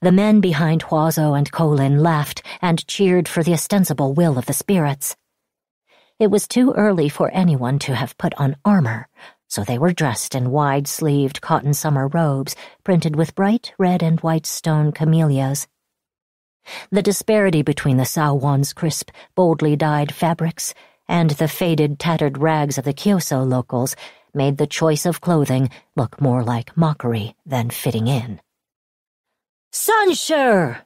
[0.00, 4.52] The men behind Huazo and Kholin laughed and cheered for the ostensible will of the
[4.52, 5.16] spirits.
[6.18, 9.08] It was too early for anyone to have put on armor,
[9.48, 14.46] so they were dressed in wide-sleeved cotton summer robes printed with bright red and white
[14.46, 15.68] stone camellias.
[16.90, 20.74] The disparity between the Saowon's crisp, boldly dyed fabrics
[21.06, 23.94] and the faded, tattered rags of the Keohso locals
[24.36, 28.40] made the choice of clothing look more like mockery than fitting in.
[29.72, 30.82] Sanshur!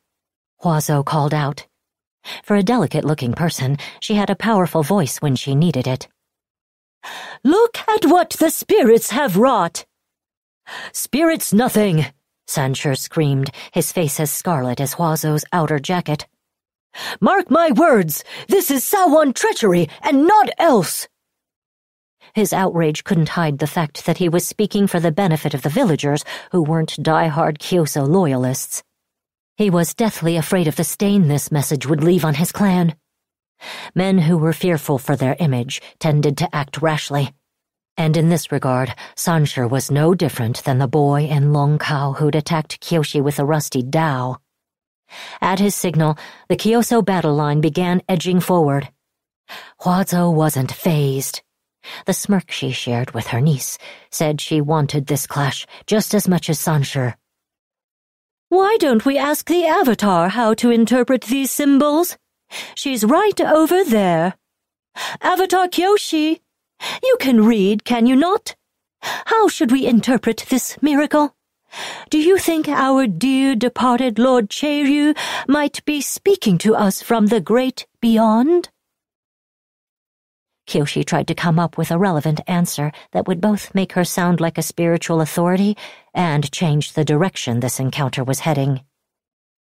[0.63, 1.67] Huazo called out.
[2.43, 6.09] For a delicate-looking person, she had a powerful voice when she needed it.
[7.43, 9.85] Look at what the spirits have wrought!
[10.93, 12.07] Spirits nothing!
[12.47, 16.27] Sanshur screamed, his face as scarlet as Huazo's outer jacket.
[17.21, 18.25] Mark my words!
[18.49, 21.09] This is Saowon treachery, and not else!
[22.35, 25.69] His outrage couldn't hide the fact that he was speaking for the benefit of the
[25.69, 28.83] villagers who weren't die-hard Keohso loyalists.
[29.57, 32.95] He was deathly afraid of the stain this message would leave on his clan.
[33.95, 37.35] Men who were fearful for their image tended to act rashly
[38.01, 42.35] and in this regard, Sanshur was no different than the boy in Long Longkao who'd
[42.35, 44.39] attacked Kyoshi with a rusty dao.
[45.43, 46.17] At his signal,
[46.49, 48.89] the Keohso battle line began edging forward.
[49.83, 51.43] Huazo wasn't fazed.
[52.07, 53.79] The smirk she shared with her niece
[54.11, 57.15] said she wanted this clash just as much as Sanshur.
[58.49, 62.19] Why don't we ask the Avatar how to interpret these symbols?
[62.75, 64.35] She's right over there.
[65.21, 66.41] Avatar Kyoshi,
[67.03, 68.57] you can read, can you not?
[69.03, 71.35] How should we interpret this miracle?
[72.11, 75.17] Do you think our dear departed Lord Chaeryu
[75.47, 78.71] might be speaking to us from the great beyond?
[80.71, 84.41] Kyoshi tried to come up with a relevant answer that would both make her sound
[84.41, 85.77] like a spiritual authority
[86.15, 88.83] and change the direction this encounter was heading.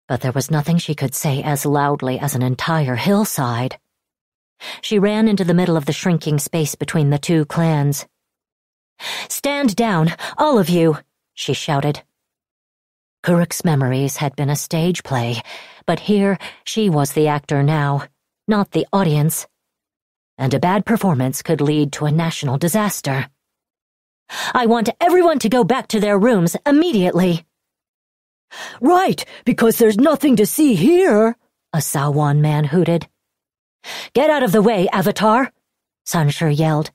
[0.06, 3.78] But there was nothing she could say as loudly as an entire hillside.
[4.82, 8.04] She ran into the middle of the shrinking space between the two clans.
[9.30, 10.98] Stand down, all of you,
[11.32, 12.02] she shouted.
[13.22, 15.40] Kuruk's memories had been a stage play,
[15.86, 18.04] but here she was the actor now,
[18.46, 19.46] not the audience.
[20.38, 23.28] And a bad performance could lead to a national disaster.
[24.54, 27.44] I want everyone to go back to their rooms immediately.
[28.80, 31.36] Right, because there's nothing to see here,
[31.72, 33.08] a Saowon man hooted.
[34.14, 35.52] Get out of the way, Avatar!
[36.06, 36.90] Sanshur yelled.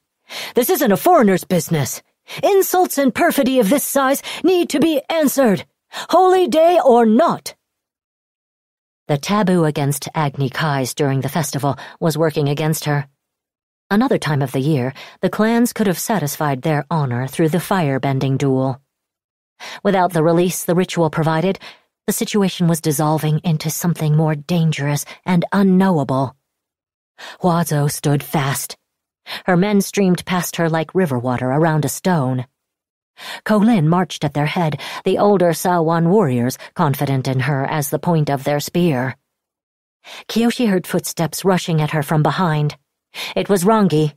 [0.56, 2.02] This isn't a foreigner's business.
[2.42, 5.66] Insults and perfidy of this size need to be answered,
[6.10, 7.56] holy day or not.
[9.08, 13.08] The taboo against Agni Kais during the festival was working against her.
[13.92, 18.38] Another time of the year, the clans could have satisfied their honor through the fire-bending
[18.38, 18.82] duel.
[19.84, 21.60] Without the release the ritual provided,
[22.08, 26.36] the situation was dissolving into something more dangerous and unknowable.
[27.42, 28.76] Huazo stood fast.
[29.46, 32.46] Her men streamed past her like river water around a stone.
[33.46, 38.30] Kholin marched at their head, the older Saowon warriors confident in her as the point
[38.30, 39.16] of their spear.
[40.28, 42.76] Kyoshi heard footsteps rushing at her from behind.
[43.36, 44.14] It was Rangi.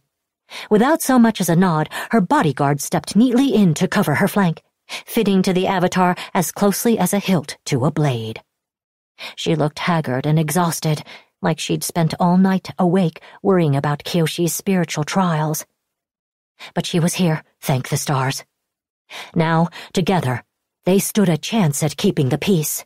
[0.70, 4.62] Without so much as a nod, her bodyguard stepped neatly in to cover her flank,
[4.86, 8.42] fitting to the avatar as closely as a hilt to a blade.
[9.34, 11.02] She looked haggard and exhausted,
[11.42, 15.66] like she'd spent all night awake worrying about Kyoshi's spiritual trials.
[16.74, 18.44] But she was here, thank the stars.
[19.34, 20.42] Now, together,
[20.84, 22.84] they stood a chance at keeping the peace.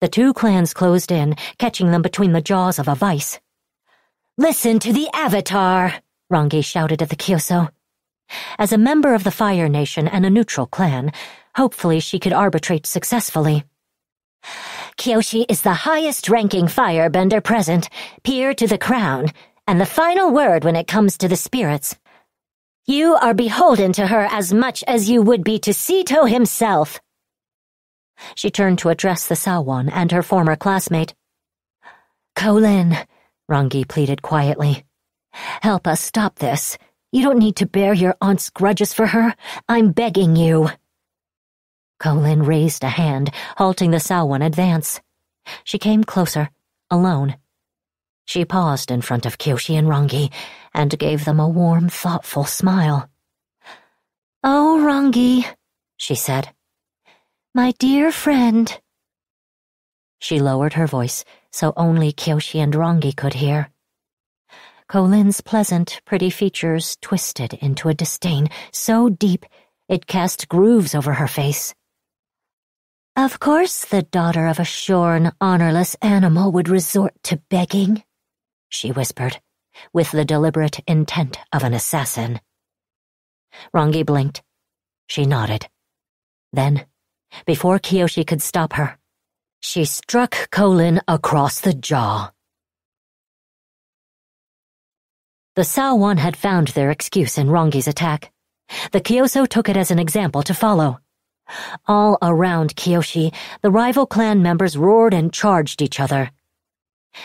[0.00, 3.38] The two clans closed in, catching them between the jaws of a vice.
[4.38, 5.92] Listen to the Avatar,
[6.32, 7.68] Rangi shouted at the Keohso.
[8.58, 11.12] As a member of the Fire Nation and a neutral clan,
[11.54, 13.64] hopefully she could arbitrate successfully.
[14.96, 17.90] Kyoshi is the highest-ranking firebender present,
[18.24, 19.26] peer to the crown,
[19.66, 21.94] and the final word when it comes to the spirits.
[22.86, 26.98] You are beholden to her as much as you would be to Sito himself.
[28.34, 31.14] She turned to address the Saowon and her former classmate.
[32.34, 32.96] Kholin,
[33.52, 34.82] Rangi pleaded quietly.
[35.60, 36.78] Help us stop this.
[37.12, 39.34] You don't need to bear your aunt's grudges for her.
[39.68, 40.70] I'm begging you.
[42.00, 45.02] Kholin raised a hand, halting the Saowon advance.
[45.64, 46.48] She came closer,
[46.90, 47.36] alone.
[48.24, 50.32] She paused in front of Kyoshi and Rangi
[50.72, 53.10] and gave them a warm, thoughtful smile.
[54.42, 55.44] Oh, Rangi,
[55.98, 56.48] she said.
[57.54, 58.80] My dear friend.
[60.20, 61.22] She lowered her voice
[61.52, 63.70] so only Kyoshi and Rangi could hear.
[64.88, 69.46] Kholin's pleasant, pretty features twisted into a disdain so deep
[69.88, 71.74] it cast grooves over her face.
[73.14, 78.02] Of course the daughter of a shorn, honorless animal would resort to begging,
[78.68, 79.40] she whispered,
[79.92, 82.40] with the deliberate intent of an assassin.
[83.74, 84.42] Rangi blinked.
[85.08, 85.68] She nodded.
[86.52, 86.86] Then,
[87.44, 88.96] before Kyoshi could stop her,
[89.62, 92.32] she struck Kholin across the jaw.
[95.54, 98.32] The Saowon had found their excuse in Rangi's attack.
[98.90, 100.98] The Keohso took it as an example to follow.
[101.86, 106.30] All around Kyoshi, the rival clan members roared and charged each other.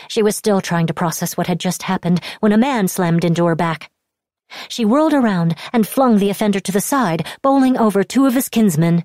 [0.08, 3.46] She was still trying to process what had just happened when a man slammed into
[3.46, 3.90] her back.
[4.68, 8.48] She whirled around and flung the offender to the side, bowling over two of his
[8.48, 9.04] kinsmen.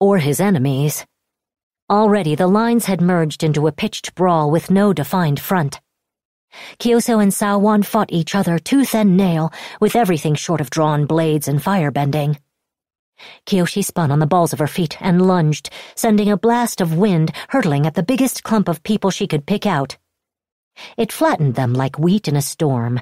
[0.00, 1.04] Or his enemies.
[1.90, 5.82] Already the lines had merged into a pitched brawl with no defined front.
[6.78, 11.46] Keohso and Saowon fought each other tooth and nail, with everything short of drawn blades
[11.46, 12.38] and firebending.
[13.44, 17.32] Kyoshi spun on the balls of her feet and lunged, sending a blast of wind
[17.50, 19.98] hurtling at the biggest clump of people she could pick out.
[20.96, 22.98] It flattened them like wheat in a storm,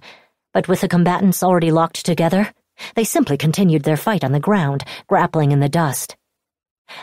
[0.53, 2.53] but with the combatants already locked together,
[2.97, 6.17] they simply continued their fight on the ground, grappling in the dust.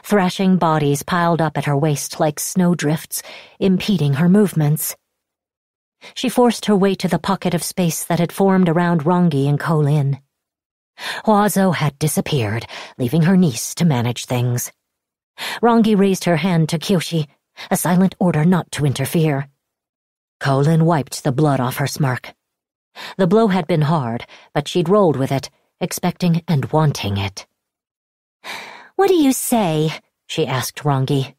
[0.04, 3.22] Thrashing bodies piled up at her waist like snowdrifts,
[3.60, 4.96] impeding her movements.
[6.14, 9.60] She forced her way to the pocket of space that had formed around Rangi and
[9.60, 10.22] Kholin.
[11.26, 12.66] Huazo had disappeared,
[12.98, 14.72] leaving her niece to manage things.
[15.62, 17.28] Rangi raised her hand to Kyoshi,
[17.72, 19.50] a silent order not to interfere.
[20.40, 22.34] Kholin wiped the blood off her smirk.
[23.18, 27.46] The blow had been hard, but she'd rolled with it, expecting and wanting it.
[29.00, 29.94] What do you say?
[30.28, 31.34] she asked Rangi.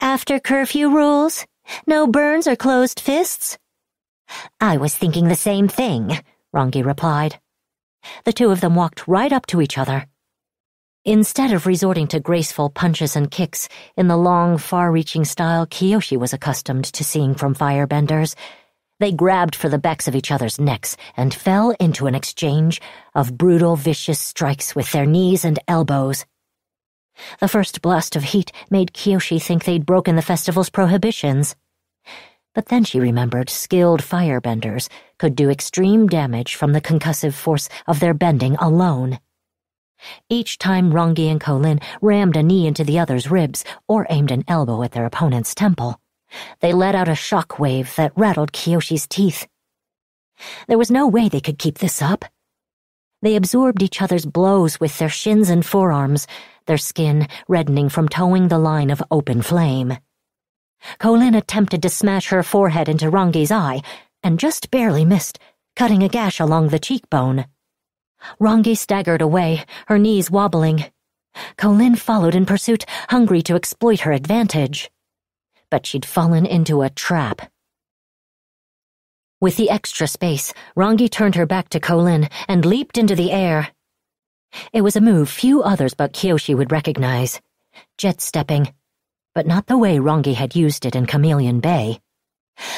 [0.00, 1.44] After curfew rules?
[1.84, 3.58] No burns or closed fists?
[4.60, 6.16] I was thinking the same thing,
[6.54, 7.40] Rangi replied.
[8.24, 10.06] The two of them walked right up to each other.
[11.04, 16.32] Instead of resorting to graceful punches and kicks in the long, far-reaching style Kyoshi was
[16.32, 18.36] accustomed to seeing from firebenders,
[19.00, 22.80] they grabbed for the backs of each other's necks and fell into an exchange
[23.12, 26.24] of brutal, vicious strikes with their knees and elbows.
[27.40, 31.54] The first blast of heat made Kyoshi think they'd broken the festival's prohibitions.
[32.54, 34.88] But then she remembered skilled firebenders
[35.18, 39.18] could do extreme damage from the concussive force of their bending alone.
[40.28, 44.44] Each time Rangi and Kholin rammed a knee into the other's ribs or aimed an
[44.48, 46.00] elbow at their opponent's temple,
[46.60, 49.46] they let out a shock wave that rattled Kyoshi's teeth.
[50.66, 52.24] There was no way they could keep this up.
[53.20, 56.26] They absorbed each other's blows with their shins and forearms,
[56.66, 59.96] their skin reddening from towing the line of open flame.
[60.98, 63.82] Kholin attempted to smash her forehead into Rangi's eye,
[64.22, 65.38] and just barely missed,
[65.76, 67.46] cutting a gash along the cheekbone.
[68.40, 70.84] Rangi staggered away, her knees wobbling.
[71.56, 74.90] Kholin followed in pursuit, hungry to exploit her advantage.
[75.70, 77.50] But she'd fallen into a trap.
[79.40, 83.70] With the extra space, Rangi turned her back to Kholin and leaped into the air.
[84.72, 87.40] It was a move few others but Kyoshi would recognize.
[87.98, 88.72] Jet stepping,
[89.34, 92.00] but not the way Rangi had used it in Chameleon Bay.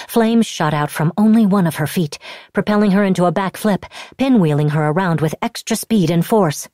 [0.08, 2.18] Flames shot out from only one of her feet,
[2.52, 3.84] propelling her into a backflip,
[4.16, 6.68] pinwheeling her around with extra speed and force.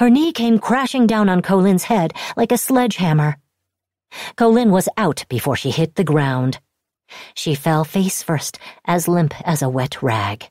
[0.00, 3.36] Her knee came crashing down on Kholin's head like a sledgehammer.
[4.36, 6.58] Kholin was out before she hit the ground.
[7.34, 10.50] She fell face first, as limp as a wet rag.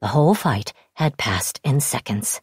[0.00, 2.40] The whole fight had passed in seconds.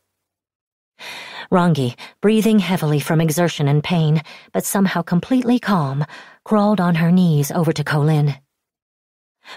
[1.52, 4.22] Rangi, breathing heavily from exertion and pain,
[4.52, 6.06] but somehow completely calm,
[6.44, 8.38] crawled on her knees over to Kholin.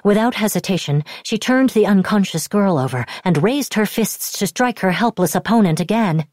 [0.04, 4.92] Without hesitation, she turned the unconscious girl over and raised her fists to strike her
[4.92, 6.26] helpless opponent again.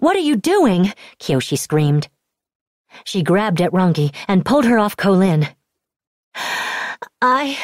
[0.00, 0.92] What are you doing?
[1.18, 2.08] Kyoshi screamed.
[3.04, 5.48] She grabbed at Rangi and pulled her off Kholin.
[7.20, 7.58] I...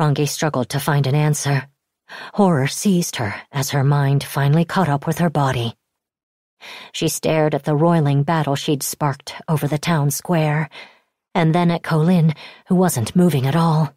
[0.00, 1.68] Rangi struggled to find an answer.
[2.34, 5.74] Horror seized her as her mind finally caught up with her body.
[6.92, 10.68] She stared at the roiling battle she'd sparked over the town square,
[11.34, 12.36] and then at Kholin,
[12.66, 13.94] who wasn't moving at all.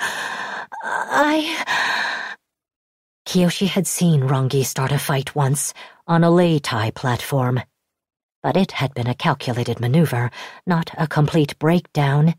[0.00, 1.64] I...
[3.26, 5.72] Kyoshi had seen Rangi start a fight once,
[6.06, 7.60] on a lei tai platform.
[8.42, 10.30] But it had been a calculated maneuver,
[10.66, 12.34] not a complete breakdown.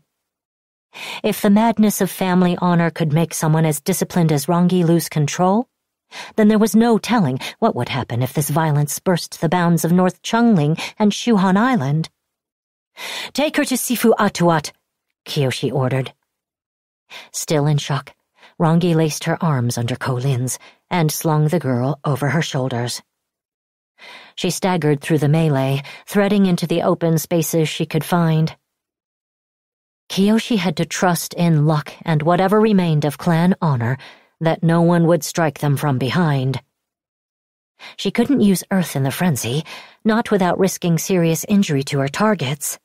[1.22, 5.68] If the madness of family honor could make someone as disciplined as Rangi lose control,
[6.36, 9.92] then there was no telling what would happen if this violence burst the bounds of
[9.92, 12.08] North Chungling and Shuhan Island.
[13.32, 14.72] Take her to Sifu Atuat,
[15.26, 16.12] Kyoshi ordered.
[17.32, 18.14] Still in shock,
[18.58, 20.58] Rangi laced her arms under Kholin's
[20.90, 23.02] and slung the girl over her shoulders.
[24.36, 28.54] She staggered through the melee, threading into the open spaces she could find.
[30.08, 33.98] Kyoshi had to trust in luck and whatever remained of clan honor
[34.40, 36.60] that no one would strike them from behind.
[37.96, 39.64] She couldn't use Earth in the frenzy,
[40.04, 42.78] not without risking serious injury to her targets.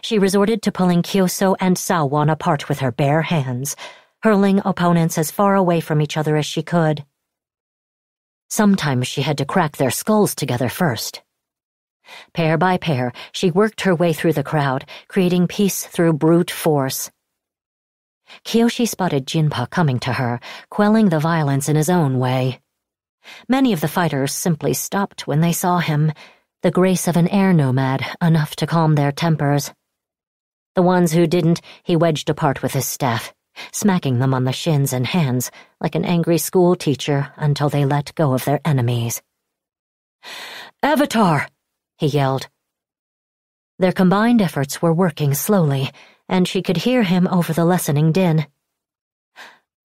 [0.00, 3.74] She resorted to pulling Keohso and Saowon apart with her bare hands,
[4.22, 7.04] hurling opponents as far away from each other as she could.
[8.48, 11.22] Sometimes she had to crack their skulls together first.
[12.32, 17.10] Pair by pair, she worked her way through the crowd, creating peace through brute force.
[18.44, 20.40] Kyoshi spotted Jinpa coming to her,
[20.70, 22.60] quelling the violence in his own way.
[23.48, 26.12] Many of the fighters simply stopped when they saw him,
[26.62, 29.72] the grace of an air nomad enough to calm their tempers.
[30.74, 33.32] The ones who didn't, he wedged apart with his staff,
[33.72, 35.50] smacking them on the shins and hands
[35.80, 39.22] like an angry school teacher until they let go of their enemies.
[40.82, 41.46] Avatar!
[42.02, 42.48] He yelled.
[43.78, 45.92] Their combined efforts were working slowly,
[46.28, 48.44] and she could hear him over the lessening din.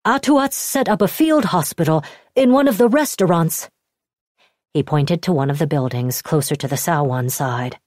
[0.04, 2.04] Atuats set up a field hospital
[2.36, 3.70] in one of the restaurants.
[4.74, 7.78] He pointed to one of the buildings closer to the Saowon side.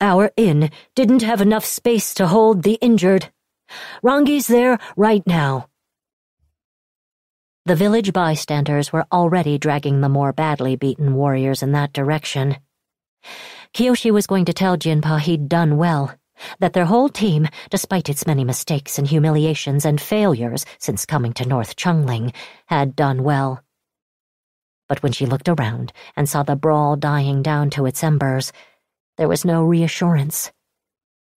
[0.00, 3.32] Our inn didn't have enough space to hold the injured.
[4.00, 5.68] Rangi's there right now.
[7.66, 12.58] The village bystanders were already dragging the more badly beaten warriors in that direction.
[13.72, 16.14] Kyoshi was going to tell Jinpa he'd done well
[16.58, 21.46] that their whole team, despite its many mistakes and humiliations and failures since coming to
[21.46, 22.32] North Chungling,
[22.66, 23.62] had done well.
[24.88, 28.52] But when she looked around and saw the brawl dying down to its embers,
[29.16, 30.52] there was no reassurance.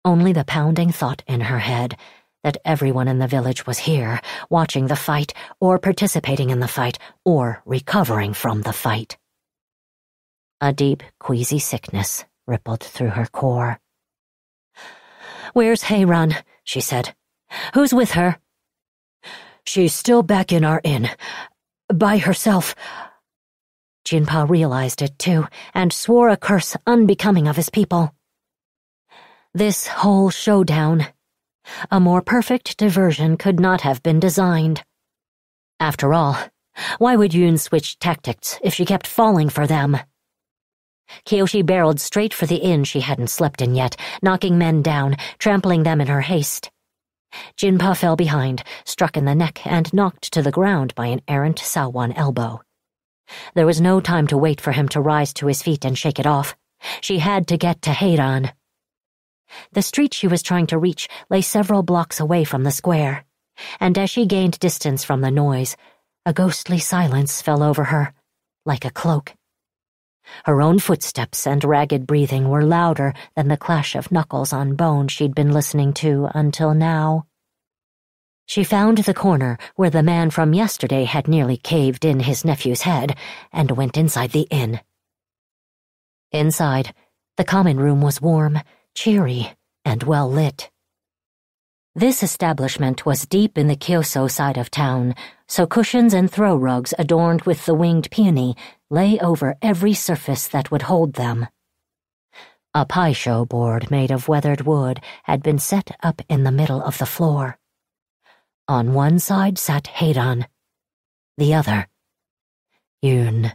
[0.03, 1.97] Only the pounding thought in her head
[2.43, 6.97] that everyone in the village was here, watching the fight, or participating in the fight,
[7.25, 9.17] or recovering from the fight.
[10.59, 13.79] A deep, queasy sickness rippled through her core.
[15.53, 16.35] Where's Hei-Ran?
[16.63, 17.13] she said.
[17.75, 18.37] Who's with her?
[19.65, 21.09] She's still back in our inn.
[21.93, 22.73] By herself.
[24.03, 25.45] Jinpa realized it too,
[25.75, 28.15] and swore a curse unbecoming of his people.
[29.53, 31.05] This whole showdown.
[31.91, 34.83] A more perfect diversion could not have been designed.
[35.79, 36.35] After all,
[36.97, 39.97] why would Yun switch tactics if she kept falling for them?
[41.25, 45.83] Kyoshi barreled straight for the inn she hadn't slept in yet, knocking men down, trampling
[45.83, 46.71] them in her haste.
[47.57, 51.57] Jinpa fell behind, struck in the neck, and knocked to the ground by an errant
[51.57, 52.61] Saowon elbow.
[53.53, 56.19] There was no time to wait for him to rise to his feet and shake
[56.19, 56.55] it off.
[57.01, 58.51] She had to get to Hei-Ran.
[59.71, 63.25] The street she was trying to reach lay several blocks away from the square,
[63.79, 65.75] and as she gained distance from the noise,
[66.25, 68.13] a ghostly silence fell over her,
[68.65, 69.36] like a cloak.
[70.45, 75.07] Her own footsteps and ragged breathing were louder than the clash of knuckles on bone
[75.07, 77.25] she'd been listening to until now.
[78.45, 82.83] She found the corner where the man from yesterday had nearly caved in his nephew's
[82.83, 83.17] head
[83.51, 84.79] and went inside the inn.
[86.31, 86.93] Inside,
[87.35, 88.61] the common room was warm,
[88.95, 89.51] cheery,
[89.83, 90.69] and well lit.
[91.93, 95.15] This establishment was deep in the Keohso side of town,
[95.47, 98.55] so cushions and throw rugs adorned with the winged peony
[98.89, 101.47] lay over every surface that would hold them.
[102.73, 106.97] A pai-sho board made of weathered wood had been set up in the middle of
[106.97, 107.57] the floor.
[108.67, 110.47] On one side sat Hei-Ran,
[111.37, 111.87] the other,
[113.01, 113.53] Yun.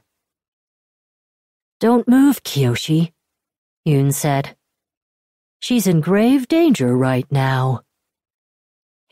[1.81, 3.13] Don't move, Kyoshi,
[3.85, 4.57] Yun said.
[5.59, 7.83] She's in grave danger right now.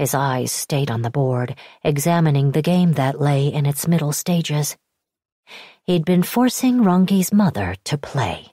[0.01, 4.75] His eyes stayed on the board, examining the game that lay in its middle stages.
[5.85, 8.47] He'd been forcing Rangi's mother to play.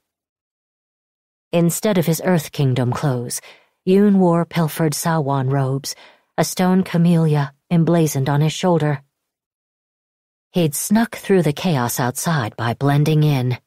[1.53, 3.39] Instead of his Earth Kingdom clothes,
[3.85, 5.95] Yun wore pilfered Saowon robes,
[6.37, 9.01] a stone camellia emblazoned on his shoulder.
[10.51, 13.57] He'd snuck through the chaos outside by blending in.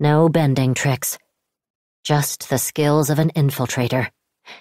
[0.00, 1.18] No bending tricks.
[2.02, 4.10] Just the skills of an infiltrator,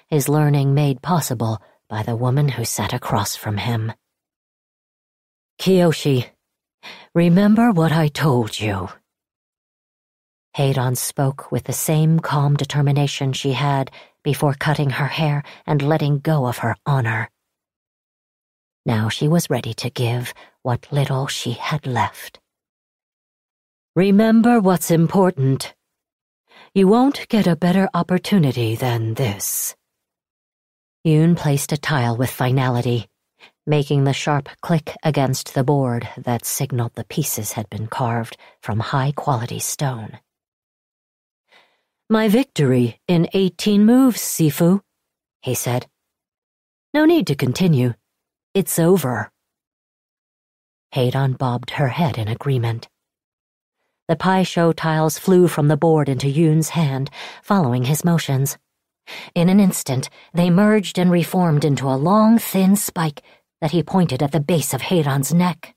[0.09, 1.59] his learning made possible
[1.89, 3.93] by the woman who sat across from him.
[5.59, 6.29] Kyoshi,
[7.13, 8.89] remember what I told you.
[10.55, 13.91] Hei-Ran spoke with the same calm determination she had
[14.23, 17.29] before cutting her hair and letting go of her honor.
[18.85, 20.33] Now she was ready to give
[20.63, 22.39] what little she had left.
[23.95, 25.73] Remember what's important.
[26.73, 29.75] You won't get a better opportunity than this.
[31.05, 33.07] Yun placed a tile with finality,
[33.67, 38.79] making the sharp click against the board that signaled the pieces had been carved from
[38.79, 40.17] high quality stone.
[42.09, 44.81] My victory in 18 moves, Sifu,
[45.43, 45.85] he said.
[46.91, 47.93] No need to continue.
[48.55, 49.29] It's over.
[50.91, 52.87] Hei-Ran bobbed her head in agreement.
[54.07, 57.11] The Pai Sho tiles flew from the board into Yun's hand,
[57.43, 58.57] following his motions.
[59.33, 63.21] In an instant, they merged and reformed into a long, thin spike
[63.61, 65.75] that he pointed at the base of Hei-Ran's neck.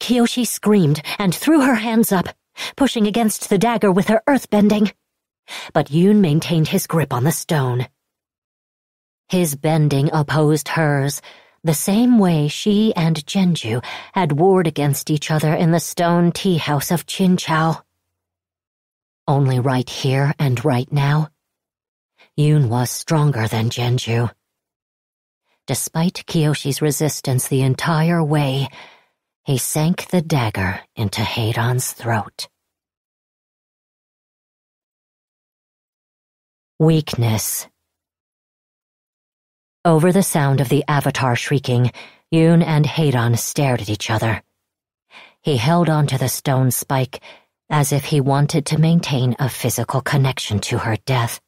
[0.00, 2.28] Kyoshi screamed and threw her hands up,
[2.76, 4.92] pushing against the dagger with her earthbending.
[5.72, 7.88] But Yun maintained his grip on the stone.
[9.28, 11.20] His bending opposed hers,
[11.64, 16.58] the same way she and Jianzhu had warred against each other in the stone tea
[16.58, 17.82] house of Qinchao.
[19.26, 21.30] Only right here and right now,
[22.38, 24.30] Yun was stronger than Jianzhu.
[25.66, 28.68] Despite Kyoshi's resistance the entire way,
[29.44, 32.48] he sank the dagger into Hei-Ran's throat.
[36.78, 37.66] Weakness.
[39.86, 41.90] Over the sound of the avatar shrieking,
[42.30, 44.42] Yun and Hei-Ran stared at each other.
[45.40, 47.22] He held onto the stone spike
[47.70, 51.40] as if he wanted to maintain a physical connection to her death.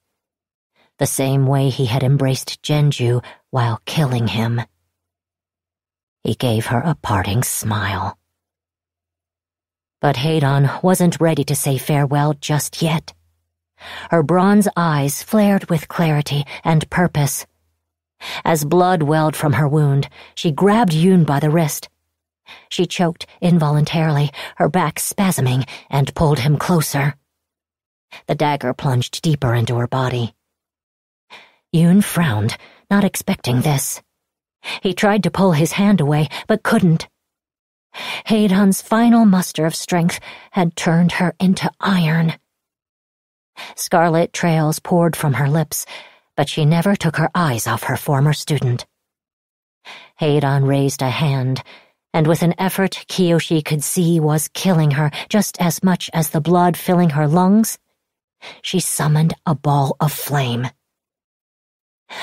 [0.99, 4.61] The same way he had embraced Jianzhu while killing him.
[6.25, 8.19] He gave her a parting smile.
[10.01, 13.15] But Hei-Ran wasn't ready to say farewell just yet.
[14.11, 17.47] Her bronze eyes flared with clarity and purpose.
[18.45, 21.89] As blood welled from her wound, she grabbed Yun by the wrist.
[22.69, 27.15] She choked involuntarily, her back spasming, and pulled him closer.
[28.27, 30.35] The dagger plunged deeper into her body.
[31.73, 32.57] Yun frowned,
[32.91, 34.01] not expecting this.
[34.83, 37.09] He tried to pull his hand away, but couldn't.
[37.93, 40.21] Hei-Ran's final muster of strength
[40.53, 42.35] had turned her into iron.
[43.77, 45.85] Scarlet trails poured from her lips,
[46.37, 48.87] but she never took her eyes off her former student.
[50.17, 51.63] Hei-Ran raised a hand,
[52.15, 56.41] and with an effort Kyoshi could see was killing her just as much as the
[56.41, 57.79] blood filling her lungs,
[58.63, 60.69] she summoned a ball of flame.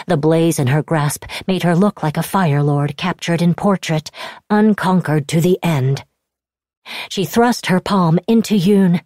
[0.07, 4.11] The blaze in her grasp made her look like a Fire Lord captured in portrait,
[4.49, 6.03] unconquered to the end.
[7.09, 9.01] She thrust her palm into Yun,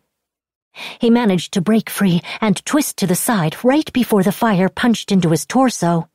[1.00, 5.12] he managed to break free and twist to the side right before the fire punched
[5.12, 6.10] into his torso.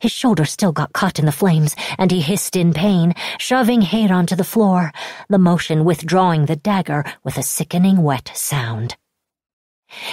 [0.00, 4.26] His shoulder still got caught in the flames, and he hissed in pain, shoving Hei-Ran
[4.26, 4.92] to the floor,
[5.28, 8.96] the motion withdrawing the dagger with a sickening wet sound.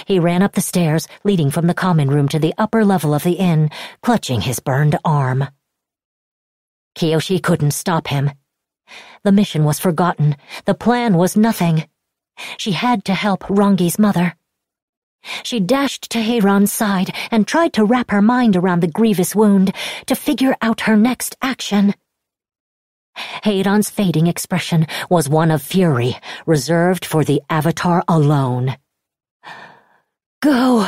[0.06, 3.22] He ran up the stairs, leading from the common room to the upper level of
[3.22, 3.70] the inn,
[4.02, 5.46] clutching his burned arm.
[6.94, 8.30] Kyoshi couldn't stop him.
[9.22, 10.36] The mission was forgotten.
[10.64, 11.88] The plan was nothing.
[12.56, 14.34] She had to help Rangi's mother.
[15.42, 19.74] She dashed to Hei-Ran's side and tried to wrap her mind around the grievous wound
[20.06, 21.94] to figure out her next action.
[23.14, 26.16] Hei-Ran's fading expression was one of fury,
[26.46, 28.76] reserved for the Avatar alone.
[30.40, 30.86] Go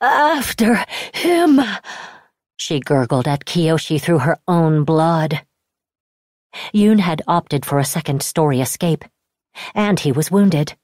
[0.00, 1.60] after him,
[2.56, 5.42] she gurgled at Kyoshi through her own blood.
[6.72, 9.04] Yun had opted for a second story escape
[9.74, 10.76] and he was wounded.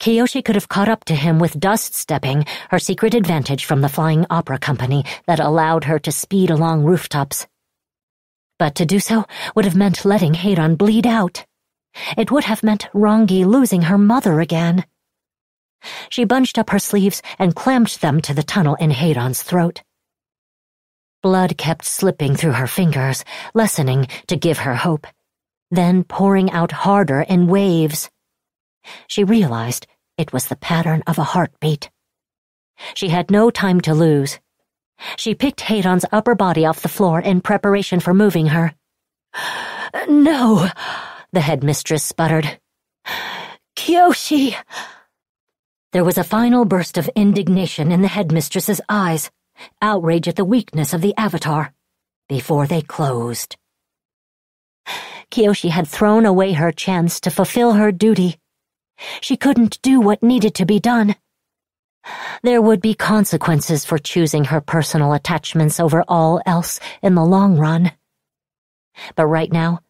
[0.00, 3.88] Kyoshi could have caught up to him with dust stepping, her secret advantage from the
[3.88, 7.46] flying opera company that allowed her to speed along rooftops.
[8.58, 11.44] But to do so would have meant letting Hei-Ran bleed out.
[12.16, 14.84] It would have meant Rangi losing her mother again.
[16.08, 19.82] She bunched up her sleeves and clamped them to the tunnel in Hei-Ran's throat.
[21.22, 23.24] Blood kept slipping through her fingers,
[23.54, 25.06] lessening to give her hope
[25.70, 28.10] then pouring out harder in waves.
[29.06, 29.86] She realized
[30.18, 31.90] it was the pattern of a heartbeat.
[32.94, 34.38] She had no time to lose.
[35.16, 38.74] She picked Hei-Ran's upper body off the floor in preparation for moving her.
[40.08, 40.68] No,
[41.32, 42.58] the headmistress sputtered.
[43.76, 44.56] Kyoshi!
[45.92, 49.28] There was a final burst of indignation in the headmistress's eyes,
[49.82, 51.72] outrage at the weakness of the avatar,
[52.28, 53.56] before they closed.
[55.32, 58.38] Kyoshi had thrown away her chance to fulfill her duty.
[59.20, 61.16] She couldn't do what needed to be done.
[62.44, 67.56] There would be consequences for choosing her personal attachments over all else in the long
[67.56, 67.90] run.
[69.16, 69.80] But right now,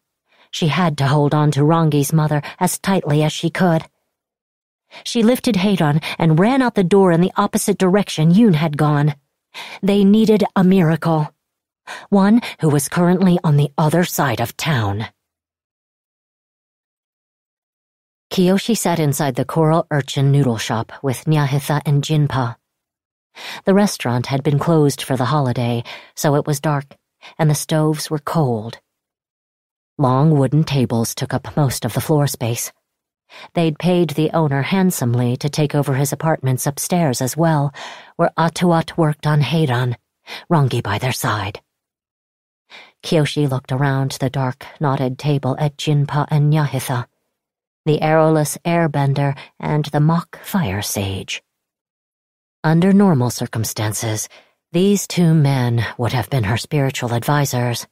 [0.49, 3.83] she had to hold on to Rangi's mother as tightly as she could.
[5.03, 9.15] She lifted Hei-Ran and ran out the door in the opposite direction Yun had gone.
[9.81, 11.33] They needed a miracle.
[12.09, 15.07] One who was currently on the other side of town.
[18.31, 22.55] Kyoshi sat inside the coral urchin noodle shop with Nyahitha and Jinpa.
[23.65, 25.83] The restaurant had been closed for the holiday,
[26.15, 26.95] so it was dark,
[27.37, 28.79] and the stoves were cold.
[29.97, 32.71] Long wooden tables took up most of the floor space.
[33.53, 37.73] They'd paid the owner handsomely to take over his apartments upstairs as well,
[38.15, 39.97] where Atuat worked on Hei-Ran,
[40.49, 41.61] Rangi by their side.
[43.03, 47.07] Kyoshi looked around the dark, knotted table at Jinpa and Nyahitha,
[47.85, 51.41] the arrowless airbender and the mock fire sage.
[52.63, 54.29] Under normal circumstances,
[54.71, 57.87] these two men would have been her spiritual advisers.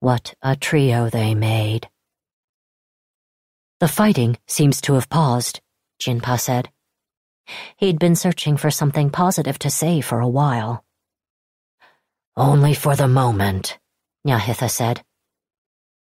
[0.00, 1.88] What a trio they made.
[3.84, 5.60] The fighting seems to have paused,
[6.00, 6.70] Jinpa said.
[7.76, 10.82] He'd been searching for something positive to say for a while.
[12.34, 13.78] Only for the moment,
[14.26, 15.02] Nyahitha said.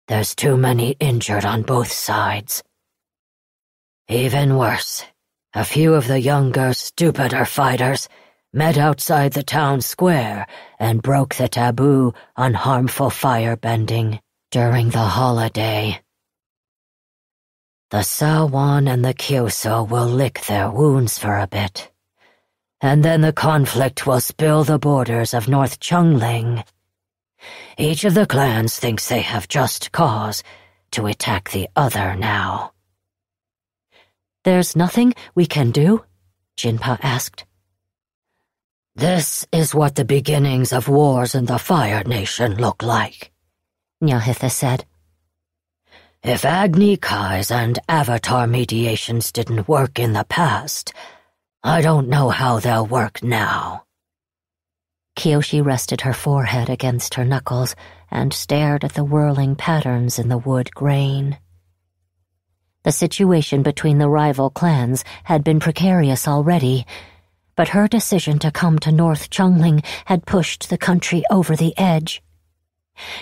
[0.07, 2.63] There's too many injured on both sides.
[4.07, 5.05] Even worse,
[5.53, 8.09] a few of the younger, stupider fighters
[8.51, 10.47] met outside the town square
[10.80, 16.01] and broke the taboo on harmful firebending during the holiday.
[17.91, 21.89] The Saowon and the Keohso will lick their wounds for a bit,
[22.81, 26.63] and then the conflict will spill the borders of North Chungling.
[27.79, 30.43] Each of the clans thinks they have just cause
[30.91, 32.73] to attack the other now.
[34.43, 36.05] There's nothing we can do?
[36.57, 37.45] Jinpa asked.
[38.95, 43.31] This is what the beginnings of wars in the Fire Nation look like,
[44.03, 44.85] Nyahitha said.
[46.24, 50.93] If Agni Kai's and Avatar mediations didn't work in the past,
[51.63, 53.86] I don't know how they'll work now.
[55.15, 57.74] Kyoshi rested her forehead against her knuckles
[58.11, 61.38] and stared at the whirling patterns in the wood grain.
[62.84, 66.86] The situation between the rival clans had been precarious already,
[67.55, 72.22] but her decision to come to North Chungling had pushed the country over the edge.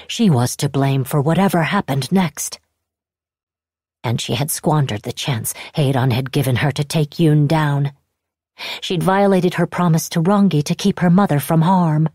[0.08, 2.60] She was to blame for whatever happened next.
[4.08, 7.92] And she had squandered the chance Hei-Ran had given her to take Yun down.
[8.80, 12.08] She'd violated her promise to Rangi to keep her mother from harm.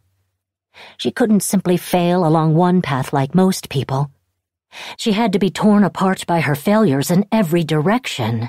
[0.96, 4.10] She couldn't simply fail along one path like most people.
[4.96, 8.48] She had to be torn apart by her failures in every direction.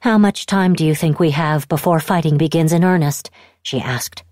[0.00, 3.32] How much time do you think we have before fighting begins in earnest?
[3.64, 4.22] she asked.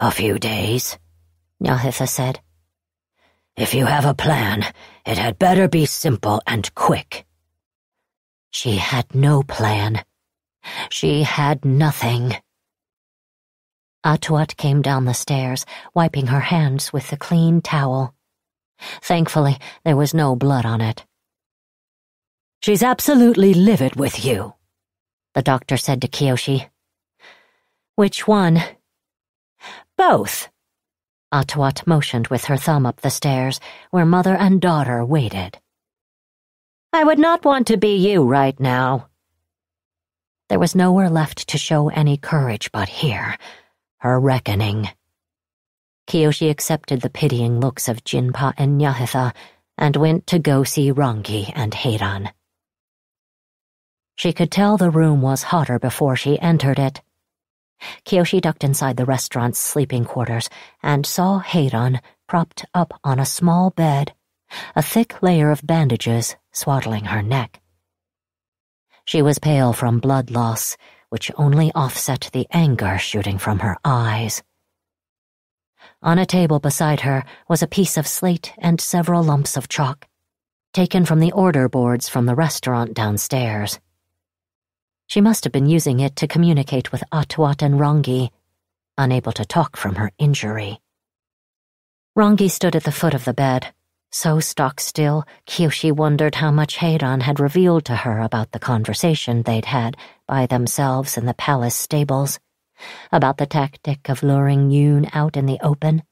[0.00, 0.98] A few days,
[1.62, 2.40] Nyahitha said.
[3.58, 4.64] If you have a plan,
[5.08, 7.24] it had better be simple and quick.
[8.50, 10.04] She had no plan.
[10.90, 12.36] She had nothing.
[14.04, 18.14] Atuat came down the stairs, wiping her hands with the clean towel.
[19.02, 21.06] Thankfully, there was no blood on it.
[22.60, 24.52] She's absolutely livid with you,
[25.32, 26.68] the doctor said to Kyoshi.
[27.96, 28.62] Which one?
[29.96, 30.50] Both.
[31.32, 33.60] Atuat motioned with her thumb up the stairs,
[33.90, 35.58] where mother and daughter waited.
[36.92, 39.08] I would not want to be you right now.
[40.48, 43.36] There was nowhere left to show any courage but here,
[43.98, 44.88] her reckoning.
[46.06, 49.34] Kyoshi accepted the pitying looks of Jinpa and Nyahitha
[49.76, 52.32] and went to go see Rangi and Hei-Ran.
[54.16, 57.02] She could tell the room was hotter before she entered it.
[58.04, 60.48] Kyoshi ducked inside the restaurant's sleeping quarters
[60.82, 64.12] and saw Hei-Ran propped up on a small bed,
[64.74, 67.60] a thick layer of bandages swaddling her neck.
[69.04, 70.76] She was pale from blood loss,
[71.08, 74.42] which only offset the anger shooting from her eyes.
[76.02, 80.06] On a table beside her was a piece of slate and several lumps of chalk,
[80.72, 83.80] taken from the order boards from the restaurant downstairs.
[85.08, 88.30] She must have been using it to communicate with Atuat and Rangi,
[88.98, 90.80] unable to talk from her injury.
[92.14, 93.72] Rangi stood at the foot of the bed,
[94.12, 99.42] so stock still, Kyoshi wondered how much Hei-Ran had revealed to her about the conversation
[99.42, 99.96] they'd had
[100.26, 102.38] by themselves in the palace stables,
[103.10, 106.02] about the tactic of luring Yun out in the open.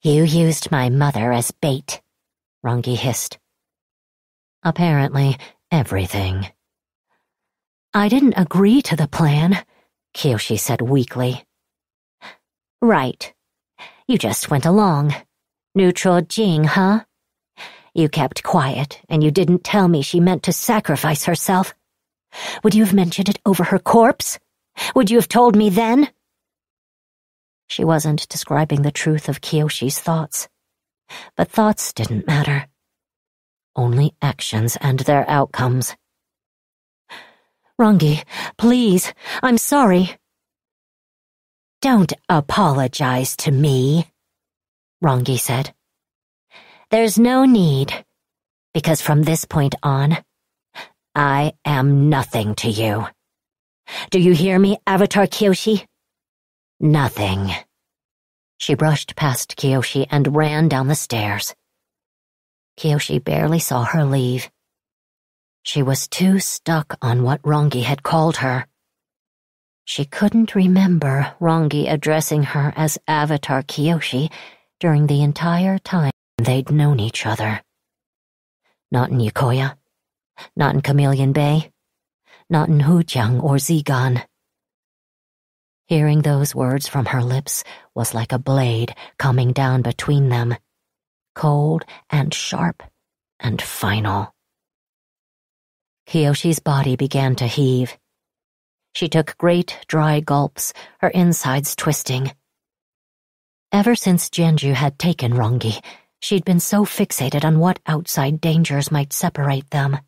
[0.00, 2.00] You used my mother as bait,
[2.64, 3.38] Rangi hissed.
[4.62, 5.36] Apparently,
[5.70, 6.48] everything.
[7.94, 9.64] I didn't agree to the plan,
[10.14, 11.44] Kyoshi said weakly.
[12.82, 13.32] Right.
[14.06, 15.14] You just went along.
[15.74, 17.04] Neutral Jing, huh?
[17.94, 21.74] You kept quiet, and you didn't tell me she meant to sacrifice herself.
[22.62, 24.38] Would you have mentioned it over her corpse?
[24.94, 26.10] Would you have told me then?
[27.68, 30.48] She wasn't describing the truth of Kyoshi's thoughts.
[31.36, 32.66] But thoughts didn't matter.
[33.74, 35.96] Only actions and their outcomes.
[37.80, 38.24] Rangi,
[38.56, 40.16] please, I'm sorry.
[41.80, 44.06] Don't apologize to me,
[45.02, 45.72] Rangi said.
[46.90, 47.92] There's no need,
[48.74, 50.18] because from this point on,
[51.14, 53.06] I am nothing to you.
[54.10, 55.86] Do you hear me, Avatar Kyoshi?
[56.80, 57.50] Nothing.
[58.58, 61.54] She brushed past Kyoshi and ran down the stairs.
[62.76, 64.50] Kyoshi barely saw her leave.
[65.68, 68.66] She was too stuck on what Rangi had called her.
[69.84, 74.32] She couldn't remember Rangi addressing her as Avatar Kyoshi
[74.80, 77.60] during the entire time they'd known each other.
[78.90, 79.76] Not in Yokoya,
[80.56, 81.70] not in Chameleon Bay,
[82.48, 84.24] not in Hujiang or Zigan.
[85.86, 87.62] Hearing those words from her lips
[87.94, 90.56] was like a blade coming down between them,
[91.34, 92.82] cold and sharp
[93.38, 94.32] and final.
[96.08, 97.94] Kyoshi's body began to heave.
[98.94, 102.32] She took great dry gulps, her insides twisting.
[103.72, 105.84] Ever since Jianzhu had taken Rangi,
[106.20, 109.98] she'd been so fixated on what outside dangers might separate them.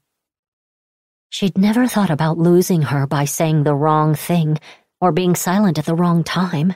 [1.29, 4.59] She'd never thought about losing her by saying the wrong thing
[5.03, 6.75] or being silent at the wrong time.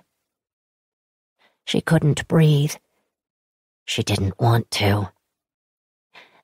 [1.64, 2.74] She couldn't breathe.
[3.86, 5.10] She didn't want to.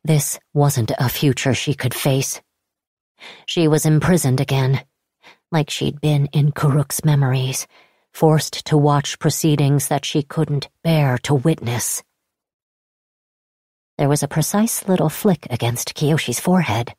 [0.03, 2.41] This wasn't a future she could face.
[3.47, 4.85] She was imprisoned again,
[5.51, 7.66] like she'd been in Kuruk's memories,
[8.12, 12.03] forced to watch proceedings that she couldn't bear to witness.
[13.99, 16.95] There was a precise little flick against Kyoshi's forehead.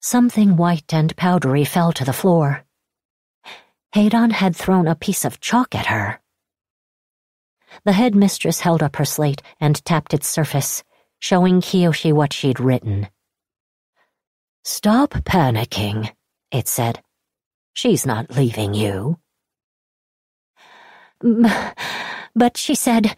[0.00, 2.64] Something white and powdery fell to the floor.
[3.92, 6.20] Hei-Ran had thrown a piece of chalk at her.
[7.84, 10.84] The headmistress held up her slate and tapped its surface,
[11.18, 13.08] showing Kyoshi what she'd written.
[14.64, 16.10] Stop panicking,
[16.52, 17.02] it said.
[17.72, 19.18] She's not leaving you.
[21.20, 23.16] But she said...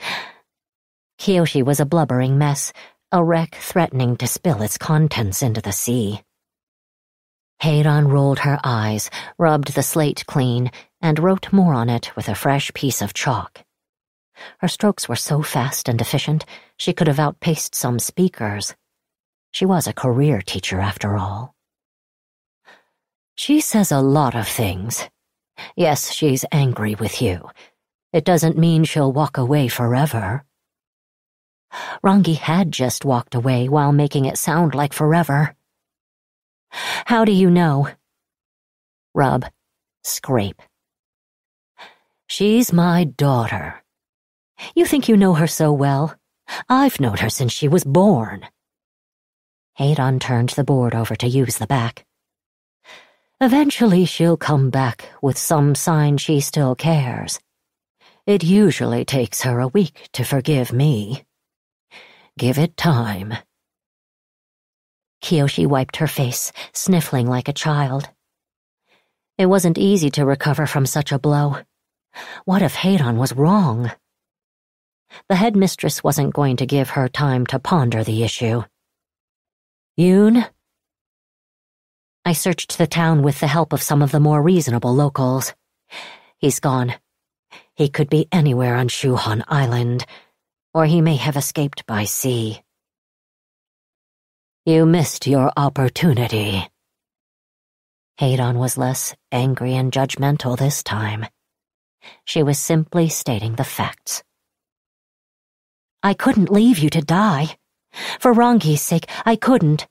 [1.18, 2.72] Kyoshi was a blubbering mess,
[3.12, 6.22] a wreck threatening to spill its contents into the sea.
[7.60, 10.70] Hei-Ran rolled her eyes, rubbed the slate clean,
[11.00, 13.62] and wrote more on it with a fresh piece of chalk.
[14.58, 16.44] Her strokes were so fast and efficient,
[16.76, 18.74] she could have outpaced some speakers.
[19.52, 21.54] She was a career teacher, after all.
[23.34, 25.08] She says a lot of things.
[25.76, 27.48] Yes, she's angry with you.
[28.12, 30.44] It doesn't mean she'll walk away forever.
[32.02, 35.54] Rangi had just walked away while making it sound like forever.
[36.70, 37.88] How do you know?
[39.14, 39.44] Rub.
[40.02, 40.60] Scrape.
[42.26, 43.82] She's my daughter.
[44.74, 46.14] You think you know her so well?
[46.68, 48.46] I've known her since she was born.
[49.74, 52.04] Hei-Ran turned the board over to use the back.
[53.40, 57.40] Eventually she'll come back with some sign she still cares.
[58.26, 61.24] It usually takes her a week to forgive me.
[62.38, 63.34] Give it time.
[65.22, 68.08] Kyoshi wiped her face, sniffling like a child.
[69.38, 71.56] It wasn't easy to recover from such a blow.
[72.44, 73.90] What if Hei-Ran was wrong?
[75.28, 78.62] The headmistress wasn't going to give her time to ponder the issue.
[79.96, 80.46] Yun?
[82.24, 85.52] I searched the town with the help of some of the more reasonable locals.
[86.38, 86.94] He's gone.
[87.74, 90.06] He could be anywhere on Shuhon Island,
[90.72, 92.62] or he may have escaped by sea.
[94.64, 96.66] You missed your opportunity.
[98.18, 101.26] Hei-Ran was less angry and judgmental this time.
[102.24, 104.22] She was simply stating the facts.
[106.02, 107.56] I couldn't leave you to die.
[108.20, 109.86] For Rangi's sake, I couldn't.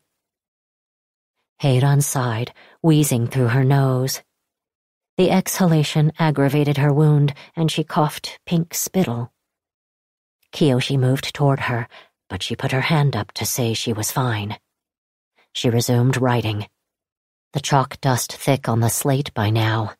[1.59, 4.21] Hei-Ran sighed, wheezing through her nose.
[5.17, 9.31] The exhalation aggravated her wound, and she coughed pink spittle.
[10.51, 11.87] Kyoshi moved toward her,
[12.29, 14.57] but she put her hand up to say she was fine.
[15.53, 16.67] She resumed writing.
[17.53, 19.93] The chalk dust thick on the slate by now.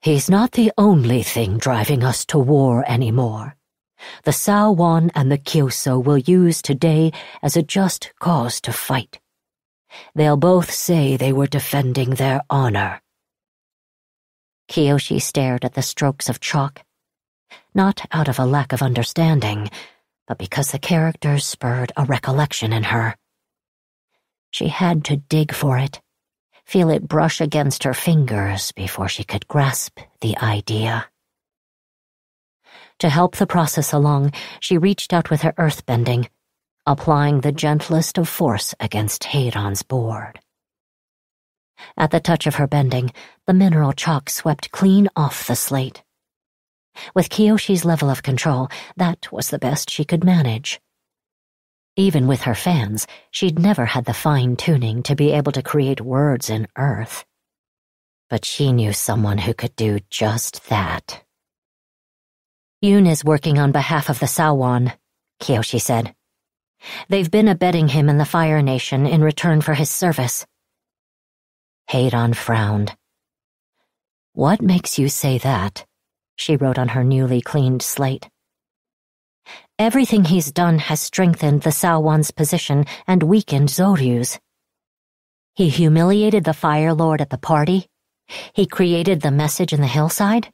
[0.00, 3.56] He's not the only thing driving us to war anymore.
[4.24, 9.20] The Saowon and the Keohso will use today as a just cause to fight.
[10.14, 13.00] They'll both say they were defending their honor.
[14.68, 16.82] Kyoshi stared at the strokes of chalk,
[17.74, 19.70] not out of a lack of understanding,
[20.26, 23.16] but because the characters spurred a recollection in her.
[24.50, 26.00] She had to dig for it,
[26.64, 31.06] feel it brush against her fingers before she could grasp the idea.
[33.00, 36.28] To help the process along, she reached out with her earthbending,
[36.86, 40.40] applying the gentlest of force against Hei-Ran's board.
[41.96, 43.12] At the touch of her bending,
[43.46, 46.02] the mineral chalk swept clean off the slate.
[47.14, 50.80] With Kyoshi's level of control, that was the best she could manage.
[51.96, 56.00] Even with her fans, she'd never had the fine tuning to be able to create
[56.00, 57.24] words in Earth.
[58.30, 61.22] But she knew someone who could do just that.
[62.84, 64.92] Yun is working on behalf of the Saowon,
[65.40, 66.14] Kyoshi said.
[67.08, 70.44] They've been abetting him in the Fire Nation in return for his service.
[71.88, 72.94] Hei-Ran frowned.
[74.34, 75.86] What makes you say that?
[76.36, 78.28] She wrote on her newly cleaned slate.
[79.78, 84.38] Everything he's done has strengthened the Saowon's position and weakened Zoryu's.
[85.54, 87.86] He humiliated the Fire Lord at the party.
[88.52, 90.50] He created the message in the hillside.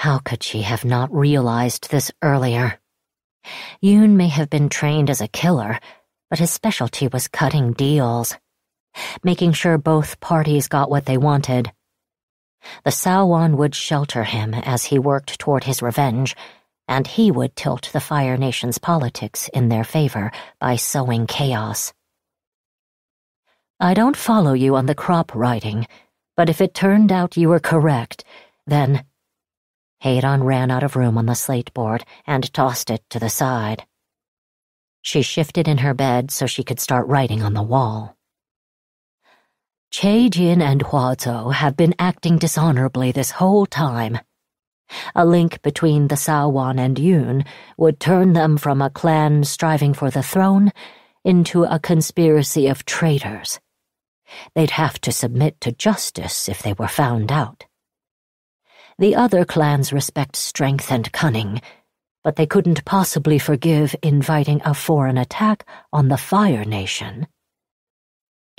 [0.00, 2.80] How could she have not realized this earlier?
[3.82, 5.78] Yun may have been trained as a killer,
[6.30, 8.34] but his specialty was cutting deals,
[9.22, 11.70] making sure both parties got what they wanted.
[12.82, 16.34] The Saowon would shelter him as he worked toward his revenge,
[16.88, 21.92] and he would tilt the Fire Nation's politics in their favor by sowing chaos.
[23.78, 25.86] I don't follow you on the crop writing,
[26.38, 28.24] but if it turned out you were correct,
[28.66, 29.04] then
[30.00, 33.86] Hei-Ran ran out of room on the slate board and tossed it to the side.
[35.02, 38.16] She shifted in her bed so she could start writing on the wall.
[39.92, 44.18] Chaejin and Huazo have been acting dishonorably this whole time.
[45.14, 47.44] A link between the Saowon and Yun
[47.76, 50.72] would turn them from a clan striving for the throne
[51.24, 53.60] into a conspiracy of traitors.
[54.54, 57.66] They'd have to submit to justice if they were found out.
[59.00, 61.62] The other clans respect strength and cunning,
[62.22, 67.26] but they couldn't possibly forgive inviting a foreign attack on the Fire Nation.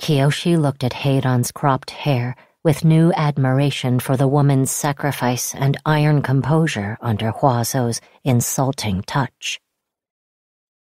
[0.00, 2.34] Kyoshi looked at Hei-Ran's cropped hair
[2.64, 9.60] with new admiration for the woman's sacrifice and iron composure under Huazo's insulting touch.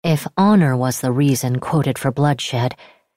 [0.03, 2.73] If honor was the reason quoted for bloodshed,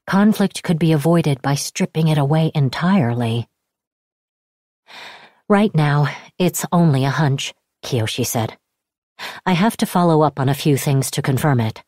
[0.07, 3.49] conflict could be avoided by stripping it away entirely.
[5.49, 7.53] Right now, it's only a hunch,
[7.84, 8.57] Kyoshi said.
[9.45, 11.82] I have to follow up on a few things to confirm it.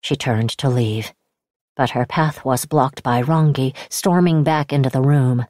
[0.00, 1.12] She turned to leave,
[1.76, 5.44] but her path was blocked by Rangi storming back into the room.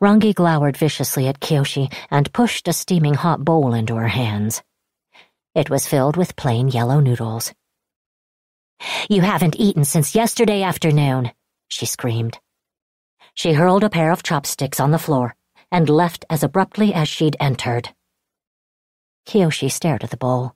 [0.00, 4.64] Rangi glowered viciously at Kyoshi and pushed a steaming hot bowl into her hands.
[5.54, 7.54] It was filled with plain yellow noodles.
[9.08, 11.30] You haven't eaten since yesterday afternoon,
[11.68, 12.40] she screamed.
[13.34, 15.35] She hurled a pair of chopsticks on the floor
[15.70, 17.90] and left as abruptly as she'd entered.
[19.26, 20.54] Kyoshi stared at the bowl.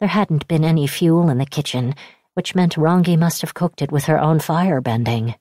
[0.00, 1.94] There hadn't been any fuel in the kitchen,
[2.34, 5.34] which meant Rangi must have cooked it with her own fire bending.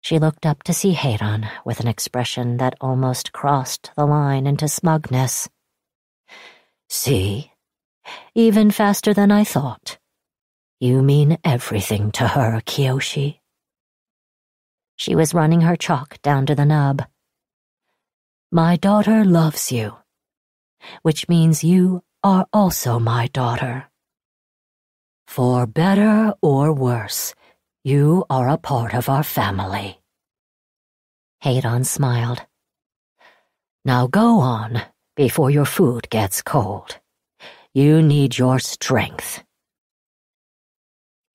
[0.00, 4.66] She looked up to see Hei-Ran with an expression that almost crossed the line into
[4.66, 5.48] smugness.
[6.88, 7.52] See?
[8.34, 9.98] Even faster than I thought.
[10.80, 13.40] You mean everything to her, Kyoshi.
[14.96, 17.02] She was running her chalk down to the nub.
[18.52, 19.96] My daughter loves you,
[21.02, 23.88] which means you are also my daughter.
[25.28, 27.32] For better or worse,
[27.84, 30.00] you are a part of our family.
[31.42, 32.44] Hei-Ran smiled.
[33.84, 34.82] Now go on,
[35.14, 36.98] before your food gets cold.
[37.72, 39.44] You need your strength.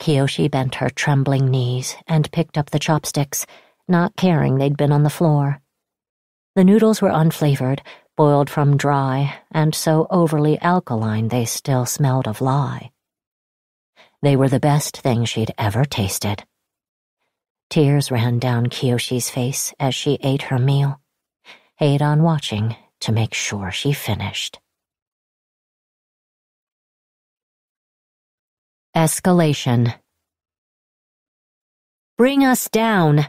[0.01, 3.45] Kyoshi bent her trembling knees and picked up the chopsticks,
[3.87, 5.61] not caring they'd been on the floor.
[6.55, 7.81] The noodles were unflavored,
[8.15, 12.91] boiled from dry, and so overly alkaline they still smelled of lye.
[14.21, 16.45] They were the best thing she'd ever tasted.
[17.69, 21.01] Tears ran down Kyoshi's face as she ate her meal,
[21.77, 24.59] Hei-Ran watching to make sure she finished.
[28.95, 29.93] Escalation
[32.17, 33.27] Bring us down,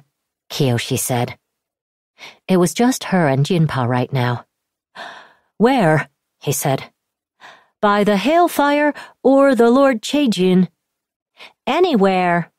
[0.48, 1.36] Kyoshi said.
[2.48, 4.47] It was just her and Jinpa right now.
[5.59, 6.09] Where?
[6.40, 6.90] he said.
[7.80, 10.68] By the hailfire or the Lord Chaejin?
[11.66, 12.52] Anywhere.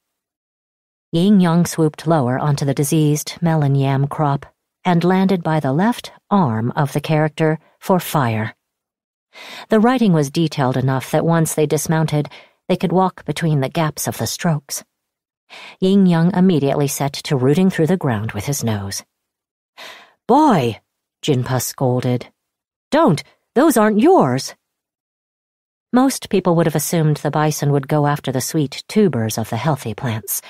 [1.16, 4.46] Yingyong swooped lower onto the diseased melon yam crop
[4.84, 8.56] and landed by the left arm of the character for fire.
[9.70, 12.30] The writing was detailed enough that once they dismounted,
[12.68, 14.84] they could walk between the gaps of the strokes.
[15.82, 19.04] Yingyong immediately set to rooting through the ground with his nose.
[20.28, 20.82] Boy,
[21.24, 22.28] Jinpa scolded.
[22.92, 23.24] Don't,
[23.56, 24.56] Those aren't yours.
[25.94, 29.56] Most people would have assumed the bison would go after the sweet tubers of the
[29.56, 30.42] healthy plants,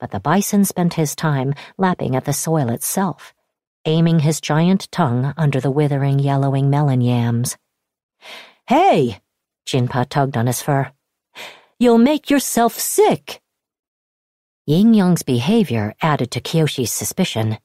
[0.00, 3.34] but the bison spent his time lapping at the soil itself,
[3.84, 7.58] aiming his giant tongue under the withering, yellowing melon yams.
[8.66, 9.20] Hey!
[9.66, 10.90] Jinpa tugged on his fur.
[11.78, 13.42] You'll make yourself sick!
[14.68, 17.58] Yingyong's behavior added to Kyoshi's suspicion.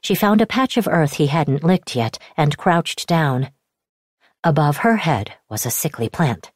[0.00, 3.50] She found a patch of earth he hadn't licked yet and crouched down.
[4.44, 6.52] Above her head was a sickly plant.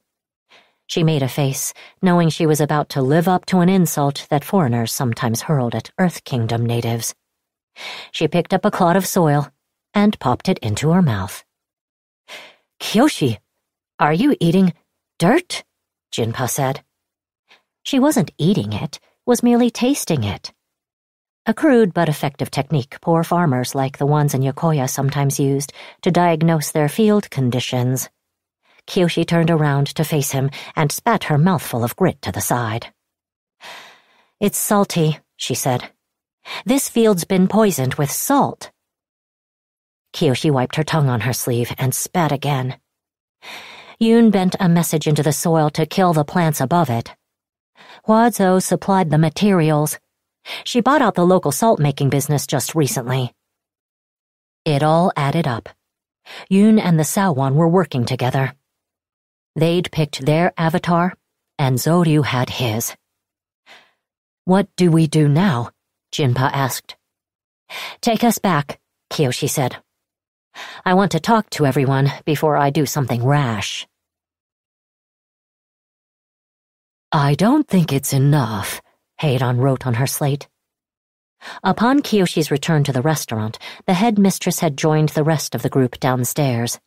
[0.87, 1.73] She made a face,
[2.03, 5.91] knowing she was about to live up to an insult that foreigners sometimes hurled at
[5.99, 7.15] Earth Kingdom natives.
[8.11, 9.49] She picked up a clod of soil
[9.95, 11.45] and popped it into her mouth.
[12.81, 13.39] Kyoshi,
[13.99, 14.75] are you eating
[15.19, 15.65] dirt?
[16.13, 16.83] Jinpa said.
[17.83, 20.53] She wasn't eating it, was merely tasting it.
[21.45, 26.13] A crude but effective technique poor farmers like the ones in Yokoya sometimes used to
[26.13, 28.09] diagnose their field conditions.
[28.87, 32.93] Kyoshi turned around to face him and spat her mouthful of grit to the side.
[34.39, 35.91] It's salty, she said.
[36.65, 38.71] This field's been poisoned with salt.
[40.13, 42.77] Kyoshi wiped her tongue on her sleeve and spat again.
[43.99, 47.17] Yun bent a message into the soil to kill the plants above it.
[48.07, 49.99] Huazo supplied the materials,
[50.65, 53.33] she bought out the local salt-making business just recently.
[54.65, 55.69] It all added up.
[56.49, 58.55] Yun and the Saowon were working together.
[59.57, 61.15] They'd picked their avatar,
[61.59, 62.95] and Zoryu had his.
[64.45, 65.71] What do we do now?
[66.13, 66.97] Jinpa asked.
[68.01, 69.77] Take us back, Kyoshi said.
[70.85, 73.87] I want to talk to everyone before I do something rash.
[77.11, 78.81] I don't think it's enough,
[79.23, 80.49] Hei-Ran wrote on her slate.
[81.63, 86.01] Upon Kyoshi's return to the restaurant, the headmistress had joined the rest of the group
[86.01, 86.81] downstairs.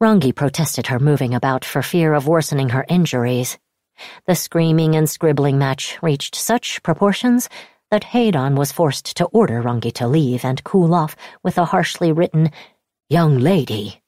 [0.00, 3.58] Rangi protested her moving about for fear of worsening her injuries.
[4.28, 7.48] The screaming and scribbling match reached such proportions
[7.90, 12.12] that Hei-Ran was forced to order Rangi to leave and cool off with a harshly
[12.12, 12.52] written,
[13.08, 14.00] Young lady.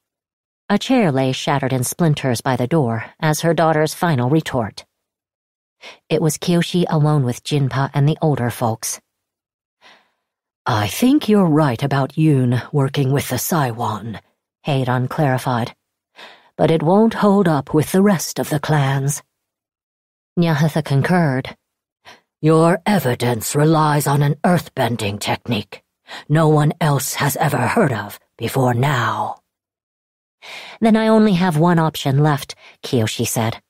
[0.69, 4.85] A chair lay shattered in splinters by the door as her daughter's final retort.
[6.09, 8.99] It was Kyoshi alone with Jinpa and the older folks.
[10.65, 14.19] I think you're right about Yun working with the Saowon,
[14.63, 15.75] Hei-Ran clarified.
[16.57, 19.21] But it won't hold up with the rest of the clans.
[20.39, 21.55] Nyahitha concurred.
[22.41, 25.83] Your evidence relies on an earthbending technique
[26.29, 29.37] no one else has ever heard of before now.
[30.81, 33.61] Then I only have one option left, Kyoshi said.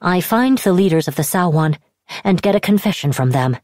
[0.00, 1.78] I find the leaders of the Saowon
[2.22, 3.56] and get a confession from them.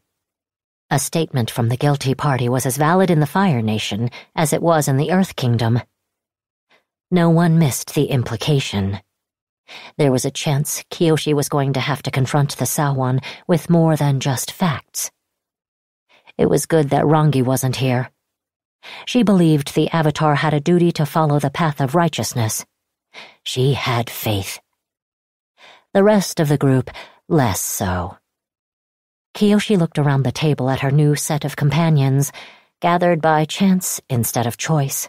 [0.90, 4.62] A statement from the guilty party was as valid in the Fire Nation as it
[4.62, 5.80] was in the Earth Kingdom.
[7.10, 9.00] No one missed the implication.
[9.98, 13.94] There was a chance Kyoshi was going to have to confront the Saowon with more
[13.94, 15.10] than just facts.
[16.36, 18.10] It was good that Rangi wasn't here.
[19.04, 22.64] She believed the Avatar had a duty to follow the path of righteousness.
[23.44, 24.58] She had faith
[25.92, 26.90] the rest of the group
[27.28, 28.16] less so.
[29.34, 32.30] Kyoshi looked around the table at her new set of companions,
[32.80, 35.08] gathered by chance instead of choice.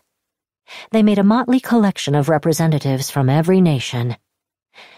[0.91, 4.17] They made a motley collection of representatives from every nation.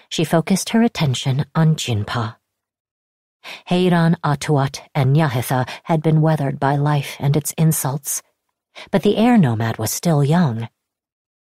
[0.10, 2.36] She focused her attention on Jinpa.
[3.66, 8.22] Hei-Ran, Atuat, and Nyahitha had been weathered by life and its insults,
[8.90, 10.70] but the air nomad was still young.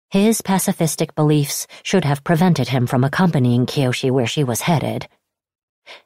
[0.09, 5.07] His pacifistic beliefs should have prevented him from accompanying Kyoshi where she was headed.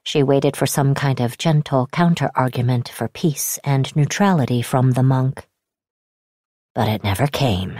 [0.03, 5.47] She waited for some kind of gentle counter-argument for peace and neutrality from the monk.
[6.73, 7.79] But it never came.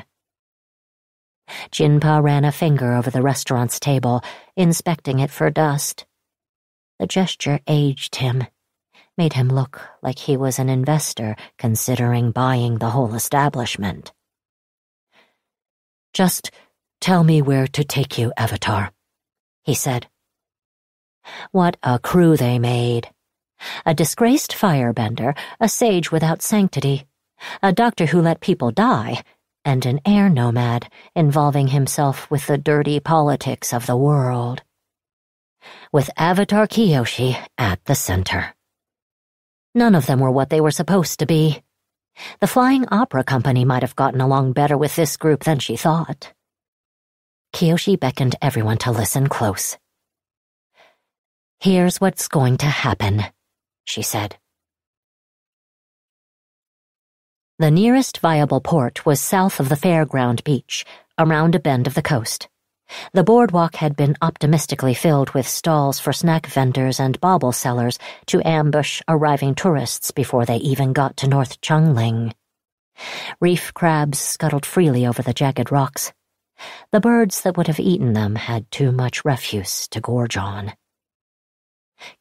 [1.71, 4.21] Jinpa ran a finger over the restaurant's table,
[4.55, 6.05] inspecting it for dust.
[6.99, 8.43] The gesture aged him,
[9.17, 14.11] made him look like he was an investor considering buying the whole establishment.
[16.13, 16.51] Just
[16.99, 18.91] tell me where to take you, Avatar,
[19.63, 20.07] he said.
[21.51, 23.09] What a crew they made.
[23.85, 27.05] A disgraced firebender, a sage without sanctity,
[27.61, 29.23] a doctor who let people die,
[29.63, 34.63] and an air nomad involving himself with the dirty politics of the world.
[35.93, 38.55] With Avatar Kyoshi at the center.
[39.75, 41.61] None of them were what they were supposed to be.
[42.39, 46.33] The Flying Opera Company might have gotten along better with this group than she thought.
[47.53, 49.77] Kyoshi beckoned everyone to listen close.
[51.59, 53.23] Here's what's going to happen,
[53.83, 54.37] she said.
[57.59, 60.83] The nearest viable port was south of the fairground beach,
[61.19, 62.47] around a bend of the coast.
[63.13, 68.45] The boardwalk had been optimistically filled with stalls for snack vendors and bauble sellers to
[68.45, 72.33] ambush arriving tourists before they even got to North Chungling.
[73.39, 76.13] Reef crabs scuttled freely over the jagged rocks.
[76.91, 80.73] The birds that would have eaten them had too much refuse to gorge on.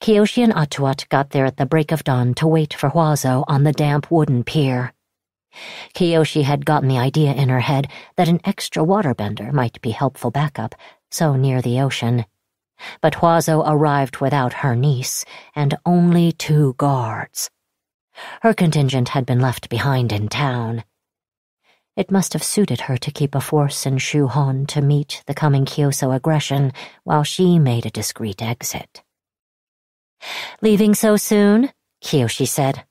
[0.00, 3.64] Kyoshi and Atuat got there at the break of dawn to wait for Huazo on
[3.64, 4.92] the damp wooden pier.
[5.94, 10.30] Kyoshi had gotten the idea in her head that an extra waterbender might be helpful
[10.30, 10.74] backup,
[11.10, 12.24] so near the ocean.
[13.00, 15.24] But Huazo arrived without her niece
[15.54, 17.50] and only two guards.
[18.42, 20.84] Her contingent had been left behind in town.
[21.96, 25.64] It must have suited her to keep a force in Shuhon to meet the coming
[25.64, 26.72] Keohso aggression
[27.04, 29.02] while she made a discreet exit.
[30.62, 31.70] Leaving so soon?
[32.02, 32.84] Kyoshi said.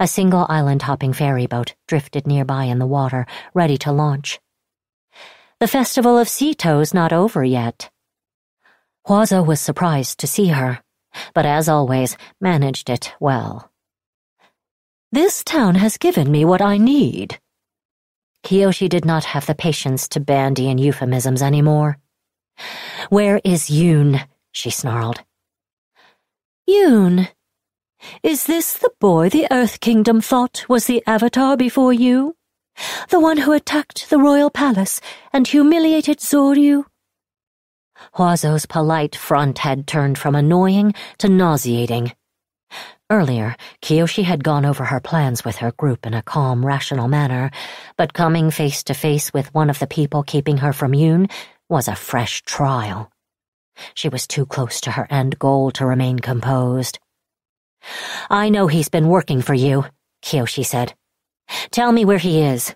[0.00, 4.40] A single island hopping ferry boat drifted nearby in the water, ready to launch.
[5.60, 7.90] The festival of Szeto's not over yet.
[9.06, 10.80] Huazo was surprised to see her,
[11.34, 13.70] but as always, managed it well.
[15.10, 17.40] This town has given me what I need.
[18.44, 21.98] Kyoshi did not have the patience to bandy in euphemisms anymore.
[23.08, 24.20] Where is Yun?
[24.52, 25.22] she snarled.
[26.66, 27.28] Yun,
[28.22, 32.36] is this the boy the Earth Kingdom thought was the Avatar before you?
[33.08, 35.00] The one who attacked the royal palace
[35.32, 36.84] and humiliated Zoryu?
[38.14, 42.12] Huazo's polite front had turned from annoying to nauseating.
[43.10, 47.50] Earlier, Kyoshi had gone over her plans with her group in a calm, rational manner,
[47.96, 51.28] but coming face to face with one of the people keeping her from Yun
[51.68, 53.10] was a fresh trial.
[53.94, 56.98] She was too close to her end goal to remain composed.
[58.30, 59.84] I know he's been working for you,
[60.22, 60.94] Kyoshi said.
[61.70, 62.74] Tell me where he is.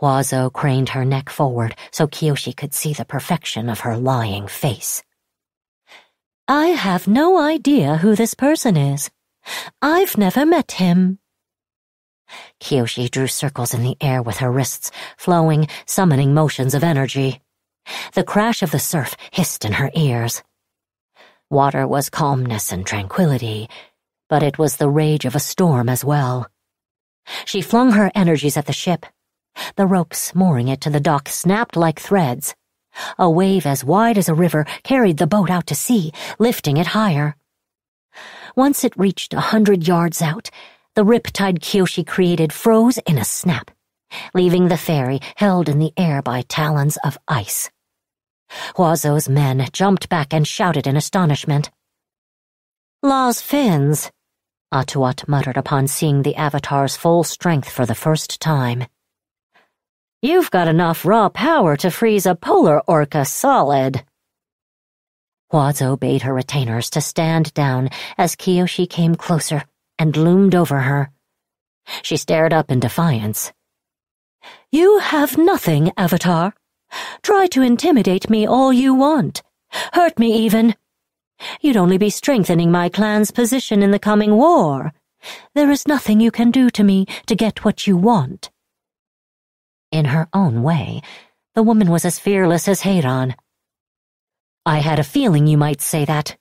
[0.00, 5.02] Huazo craned her neck forward so Kyoshi could see the perfection of her lying face.
[6.48, 9.10] I have no idea who this person is.
[9.82, 11.18] I've never met him.
[12.60, 17.40] Kyoshi drew circles in the air with her wrists, flowing, summoning motions of energy.
[18.14, 20.42] The crash of the surf hissed in her ears.
[21.50, 23.70] Water was calmness and tranquility,
[24.28, 26.46] but it was the rage of a storm as well.
[27.46, 29.06] She flung her energies at the ship.
[29.76, 32.54] The ropes mooring it to the dock snapped like threads.
[33.18, 36.88] A wave as wide as a river carried the boat out to sea, lifting it
[36.88, 37.34] higher.
[38.54, 40.50] Once it reached a hundred yards out,
[40.96, 43.70] the riptide Kyoshi created froze in a snap,
[44.34, 47.70] leaving the ferry held in the air by talons of ice.
[48.76, 51.70] Huazo's men jumped back and shouted in astonishment.
[53.02, 54.10] La's fins,
[54.72, 58.84] Atuat muttered upon seeing the Avatar's full strength for the first time.
[60.20, 64.04] You've got enough raw power to freeze a polar orca solid.
[65.50, 67.88] Huazo bade her retainers to stand down
[68.18, 69.64] as Kyoshi came closer
[69.98, 71.10] and loomed over her.
[72.02, 73.52] She stared up in defiance.
[74.70, 76.52] You have nothing, Avatar.
[77.22, 79.42] Try to intimidate me all you want.
[79.92, 80.74] Hurt me even.
[81.60, 84.92] You'd only be strengthening my clan's position in the coming war.
[85.54, 88.50] There is nothing you can do to me to get what you want.
[89.90, 91.02] In her own way,
[91.54, 93.36] the woman was as fearless as Hei-Ran.
[94.66, 96.36] I had a feeling you might say that.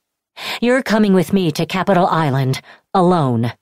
[0.62, 2.62] You're coming with me to Capital Island,
[2.94, 3.54] alone.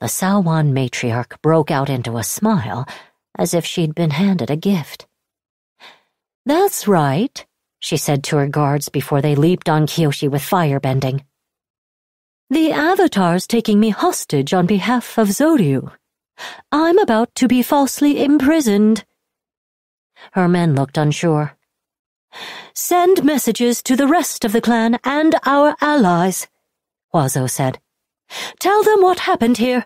[0.00, 2.86] The Saowon matriarch broke out into a smile,
[3.36, 5.07] as if she'd been handed a gift.
[6.48, 7.44] That's right,
[7.78, 11.26] she said to her guards before they leaped on Kyoshi with firebending.
[12.48, 15.92] The Avatar's taking me hostage on behalf of Zoryu.
[16.72, 19.04] I'm about to be falsely imprisoned.
[20.32, 21.54] Her men looked unsure.
[22.72, 26.48] Send messages to the rest of the clan and our allies,
[27.12, 27.78] Huazo said.
[28.58, 29.84] Tell them what happened here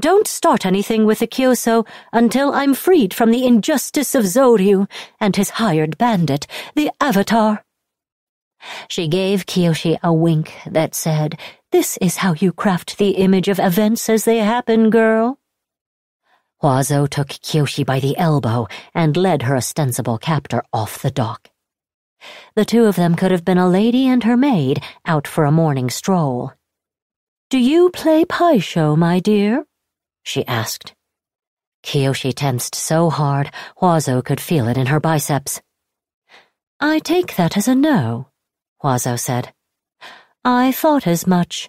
[0.00, 4.88] don't start anything with the Keohso until I'm freed from the injustice of Zoryu
[5.20, 7.64] and his hired bandit, the Avatar.
[8.88, 11.38] She gave Kyoshi a wink that said,
[11.70, 15.38] This is how you craft the image of events as they happen, girl.
[16.62, 21.50] Huazo took Kyoshi by the elbow and led her ostensible captor off the dock.
[22.54, 25.50] The two of them could have been a lady and her maid out for a
[25.50, 26.52] morning stroll.
[27.52, 29.66] Do you play Pai Sho, my dear?
[30.22, 30.94] she asked.
[31.82, 35.60] Kyoshi tensed so hard, Huazo could feel it in her biceps.
[36.80, 38.28] I take that as a no,
[38.82, 39.52] Huazo said.
[40.42, 41.68] I thought as much.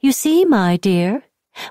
[0.00, 1.22] You see, my dear,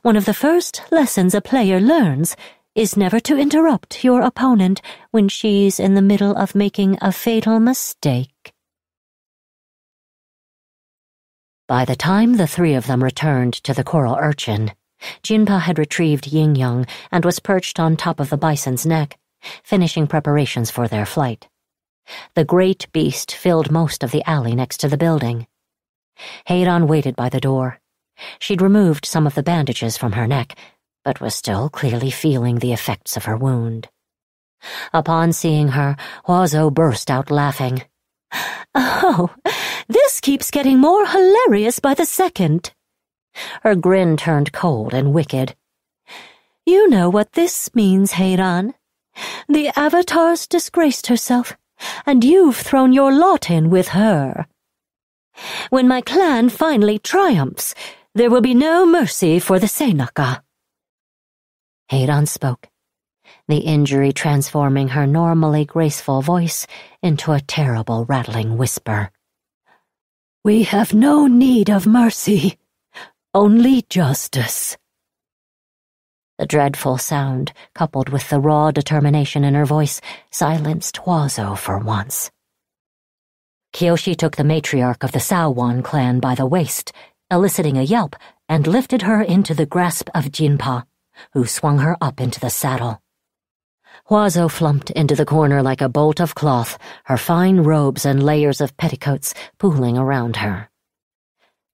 [0.04, 2.38] One of the first lessons a player learns
[2.76, 7.60] is never to interrupt your opponent when she's in the middle of making a fatal
[7.60, 8.53] mistake.
[11.68, 14.74] By the time the three of them returned to the coral urchin,
[15.24, 19.18] Jinpa had retrieved Yingyong and was perched on top of the bison's neck,
[19.64, 21.48] finishing preparations for their flight.
[22.36, 25.48] The great beast filled most of the alley next to the building.
[26.48, 27.80] Hei-Ran waited by the door.
[28.40, 30.58] She'd removed some of the bandages from her neck,
[31.06, 33.88] but was still clearly feeling the effects of her wound.
[34.94, 35.96] Upon seeing her,
[36.26, 37.84] Huazo burst out laughing.
[38.76, 39.34] Oh,
[39.88, 42.74] this keeps getting more hilarious by the second.
[43.62, 45.56] Her grin turned cold and wicked.
[46.66, 48.74] You know what this means, Hei-Ran.
[49.48, 51.58] The Avatar's disgraced herself,
[52.06, 54.48] and you've thrown your lot in with her.
[55.70, 57.76] When my clan finally triumphs,
[58.16, 60.42] there will be no mercy for the Saenaka.
[61.90, 62.70] Hei-Ran spoke,
[63.48, 66.66] the injury transforming her normally graceful voice
[67.02, 69.12] into a terrible rattling whisper.
[70.46, 72.58] We have no need of mercy,
[73.34, 74.78] only justice.
[76.40, 80.00] The dreadful sound, coupled with the raw determination in her voice,
[80.32, 82.32] silenced Huazo for once.
[83.74, 86.94] Kyoshi took the matriarch of the Saowan clan by the waist,
[87.30, 88.16] eliciting a yelp,
[88.48, 90.86] and lifted her into the grasp of Jinpa,
[91.34, 93.03] who swung her up into the saddle.
[94.10, 98.60] Huazo flumped into the corner like a bolt of cloth, her fine robes and layers
[98.60, 100.70] of petticoats pooling around her.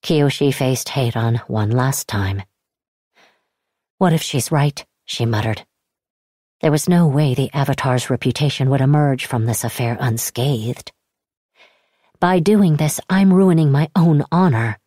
[0.03, 2.43] Kyoshi faced Hei-Ran one last time.
[3.97, 4.85] What if she's right?
[5.05, 5.65] she muttered.
[6.61, 10.91] There was no way the Avatar's reputation would emerge from this affair unscathed.
[12.19, 14.77] By doing this, I'm ruining my own honor.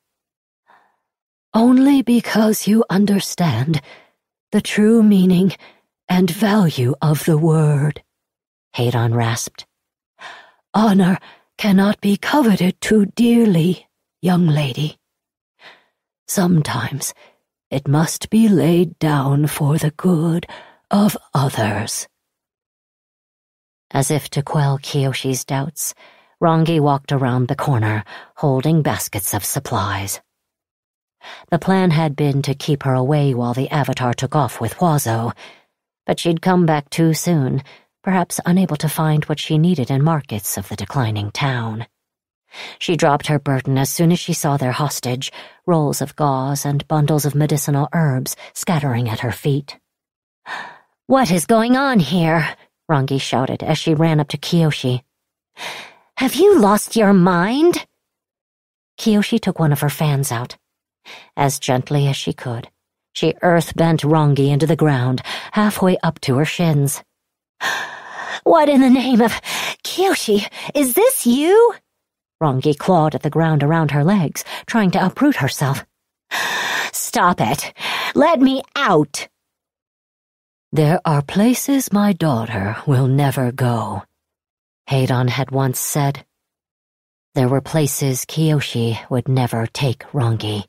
[1.54, 3.80] Only because you understand
[4.52, 5.52] the true meaning
[6.08, 8.02] and value of the word,
[8.74, 9.66] Hei-Ran rasped.
[10.74, 11.18] Honor
[11.58, 13.86] cannot be coveted too dearly,
[14.20, 14.98] young lady.
[16.26, 17.12] Sometimes
[17.70, 20.46] it must be laid down for the good
[20.90, 22.08] of others.
[23.90, 25.94] As if to quell Kyoshi's doubts,
[26.42, 28.04] Rangi walked around the corner,
[28.36, 30.20] holding baskets of supplies.
[31.50, 35.32] The plan had been to keep her away while the Avatar took off with Huazo,
[36.06, 37.62] but she'd come back too soon,
[38.02, 41.86] perhaps unable to find what she needed in markets of the declining town.
[42.78, 45.32] She dropped her burden as soon as she saw their hostage,
[45.66, 49.78] rolls of gauze and bundles of medicinal herbs scattering at her feet.
[51.08, 52.56] What is going on here?
[52.90, 55.02] Rangi shouted as she ran up to Kyoshi.
[56.16, 57.84] Have you lost your mind?
[58.98, 60.56] Kyoshi took one of her fans out.
[61.36, 62.70] As gently as she could,
[63.12, 65.22] she earth-bent Rangi into the ground,
[65.52, 67.02] halfway up to her shins.
[68.44, 69.32] What in the name of...
[69.84, 71.74] Kyoshi, is this you?
[72.42, 75.84] Rangi clawed at the ground around her legs, trying to uproot herself.
[76.92, 77.72] Stop it!
[78.14, 79.28] Let me out!
[80.72, 84.02] There are places my daughter will never go,
[84.88, 86.24] Hei-Ran had once said.
[87.34, 90.64] There were places Kyoshi would never take Rangi.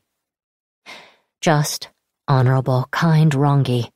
[1.40, 1.88] Just,
[2.28, 3.90] honorable, kind Rangi,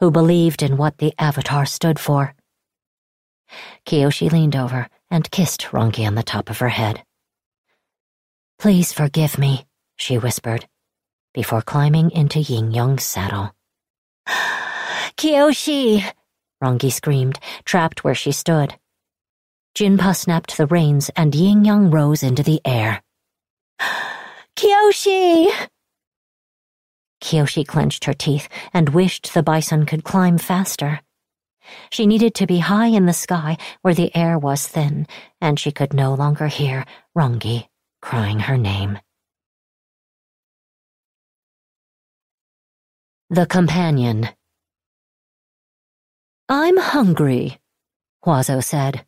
[0.00, 2.34] who believed in what the Avatar stood for.
[3.86, 7.02] Kyoshi leaned over and kissed Rangi on the top of her head.
[8.58, 9.66] Please forgive me,
[9.96, 10.66] she whispered,
[11.32, 13.54] before climbing into Yingyong's saddle.
[15.16, 16.04] Kyoshi!
[16.62, 18.76] Rangi screamed, trapped where she stood.
[19.76, 23.02] Jinpa snapped the reins and Yingyong rose into the air.
[24.56, 25.52] Kyoshi!
[27.20, 31.00] Kyoshi clenched her teeth and wished the bison could climb faster.
[31.90, 35.06] She needed to be high in the sky where the air was thin,
[35.40, 36.84] and she could no longer hear
[37.16, 37.68] Rangi
[38.00, 38.98] crying her name.
[43.30, 44.30] The Companion
[46.48, 47.58] I'm hungry,
[48.24, 49.04] Huazo said.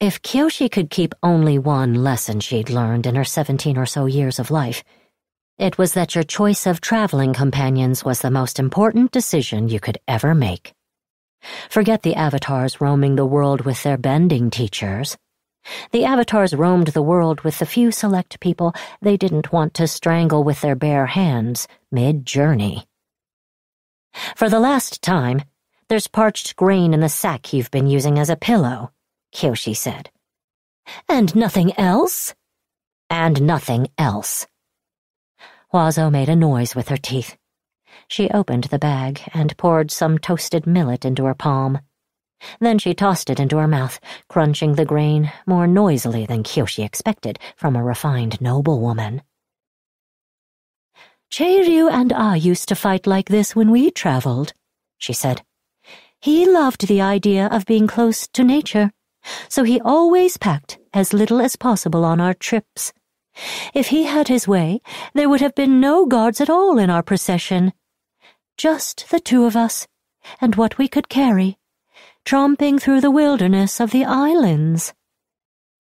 [0.00, 4.38] If Kyoshi could keep only one lesson she'd learned in her seventeen or so years
[4.38, 4.82] of life,
[5.58, 9.98] it was that your choice of traveling companions was the most important decision you could
[10.08, 10.72] ever make.
[11.68, 15.16] Forget the avatars roaming the world with their bending teachers.
[15.92, 20.42] The avatars roamed the world with the few select people they didn't want to strangle
[20.42, 22.86] with their bare hands mid-journey.
[24.36, 25.42] For the last time,
[25.88, 28.90] there's parched grain in the sack you've been using as a pillow,
[29.34, 30.10] Kyoshi said.
[31.08, 32.34] And nothing else?
[33.08, 34.46] And nothing else.
[35.72, 37.38] Huazo made a noise with her teeth.
[38.06, 41.80] She opened the bag and poured some toasted millet into her palm.
[42.60, 47.38] Then she tossed it into her mouth, crunching the grain more noisily than Kyoshi expected
[47.56, 49.22] from a refined noblewoman.
[51.30, 54.52] Chaeryu and I used to fight like this when we traveled,
[54.98, 55.42] she said.
[56.20, 58.90] He loved the idea of being close to nature,
[59.48, 62.92] so he always packed as little as possible on our trips.
[63.74, 64.80] If he had his way,
[65.14, 67.72] there would have been no guards at all in our procession.
[68.56, 69.86] Just the two of us,
[70.40, 71.58] and what we could carry,
[72.24, 74.92] tromping through the wilderness of the islands.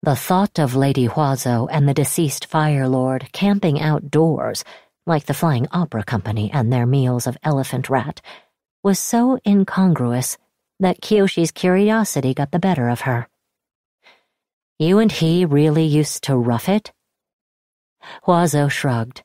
[0.03, 4.65] The thought of Lady Huazo and the deceased Fire Lord camping outdoors,
[5.07, 8.23] like the Flying Opera Company and their meals of elephant rat,
[8.83, 10.39] was so incongruous
[10.79, 13.29] that Kyoshi's curiosity got the better of her.
[14.79, 16.93] You and he really used to rough it?
[18.27, 19.23] Huazo shrugged.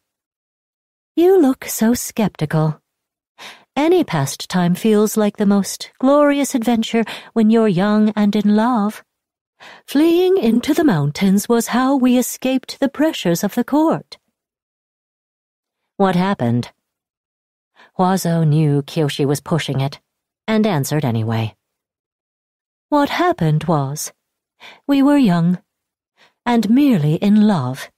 [1.15, 2.81] You look so skeptical.
[3.75, 7.03] Any pastime feels like the most glorious adventure
[7.33, 9.03] when you're young and in love.
[9.87, 14.17] Fleeing into the mountains was how we escaped the pressures of the court.
[15.97, 16.71] What happened?
[17.97, 19.99] Huazo knew Kyoshi was pushing it,
[20.47, 21.55] and answered anyway.
[22.89, 24.11] What happened was,
[24.85, 25.59] we were young,
[26.45, 27.89] and merely in love.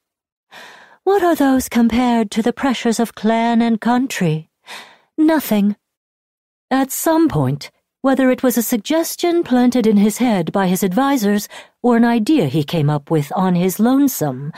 [1.07, 4.49] What are those compared to the pressures of clan and country?
[5.17, 5.77] Nothing.
[6.69, 7.71] At some point,
[8.01, 11.47] whether it was a suggestion planted in his head by his advisers
[11.81, 14.51] or an idea he came up with on his lonesome,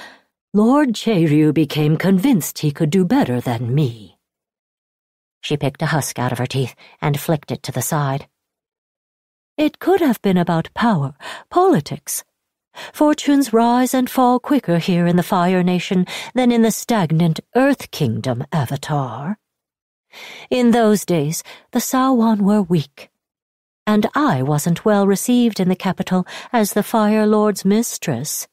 [0.52, 4.18] Lord Chaeryu became convinced he could do better than me.
[5.42, 8.28] She picked a husk out of her teeth and flicked it to the side.
[9.56, 11.14] It could have been about power,
[11.52, 12.24] politics.
[12.94, 17.92] Fortunes rise and fall quicker here in the Fire Nation than in the stagnant Earth
[17.92, 19.38] Kingdom, Avatar.
[20.50, 23.10] In those days, the Saowon were weak,
[23.86, 28.48] and I wasn't well received in the capital as the Fire Lord's mistress.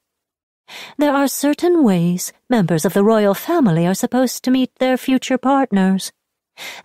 [0.99, 5.39] There are certain ways members of the royal family are supposed to meet their future
[5.39, 6.13] partners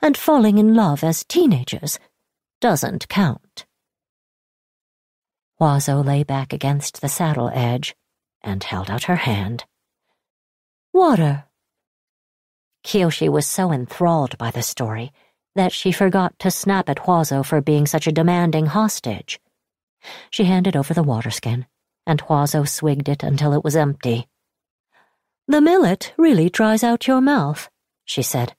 [0.02, 2.00] and falling in love as teenagers
[2.60, 3.41] doesn't count.
[5.62, 7.96] Huazo lay back against the saddle edge
[8.42, 9.66] and held out her hand.
[10.92, 11.46] Water.
[12.84, 15.14] Kyoshi was so enthralled by the story
[15.54, 19.40] that she forgot to snap at Huazo for being such a demanding hostage.
[20.32, 21.68] She handed over the water skin,
[22.08, 24.28] and Huazo swigged it until it was empty.
[25.48, 27.70] The millet really dries out your mouth,
[28.04, 28.56] she said.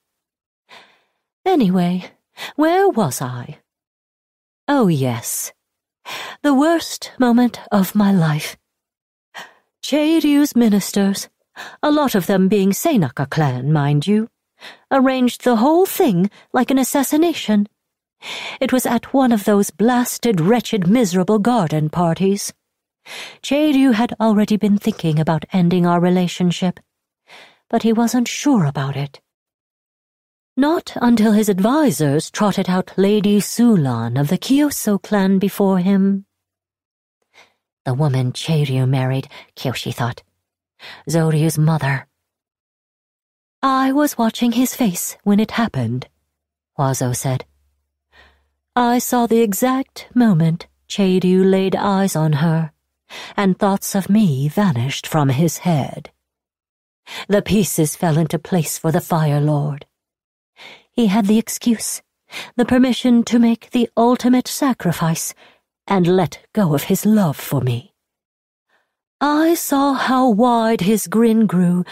[1.45, 2.05] Anyway,
[2.55, 3.59] where was I?
[4.69, 5.51] Oh, yes.
[6.41, 8.57] The worst moment of my life.
[9.83, 11.29] Chaeryu's ministers,
[11.81, 14.29] a lot of them being Seinaka clan, mind you,
[14.91, 17.67] arranged the whole thing like an assassination.
[18.59, 22.53] It was at one of those blasted, wretched, miserable garden parties.
[23.41, 26.79] Chaeryu had already been thinking about ending our relationship,
[27.69, 29.19] but he wasn't sure about it.
[30.55, 36.25] Not until his advisers trotted out Lady Sulan of the Keohso clan before him.
[37.85, 40.21] The woman Chaeryu married, Kyoshi thought.
[41.09, 42.07] Zoryu's mother.
[43.63, 46.07] I was watching his face when it happened,
[46.77, 47.45] Huazo said.
[48.75, 52.71] I saw the exact moment Chaeryu laid eyes on her,
[53.35, 56.11] and thoughts of me vanished from his head.
[57.27, 59.87] The pieces fell into place for the Fire Lord.
[60.93, 62.01] He had the excuse,
[62.55, 65.33] the permission to make the ultimate sacrifice
[65.87, 67.93] and let go of his love for me.
[69.19, 71.83] I saw how wide his grin grew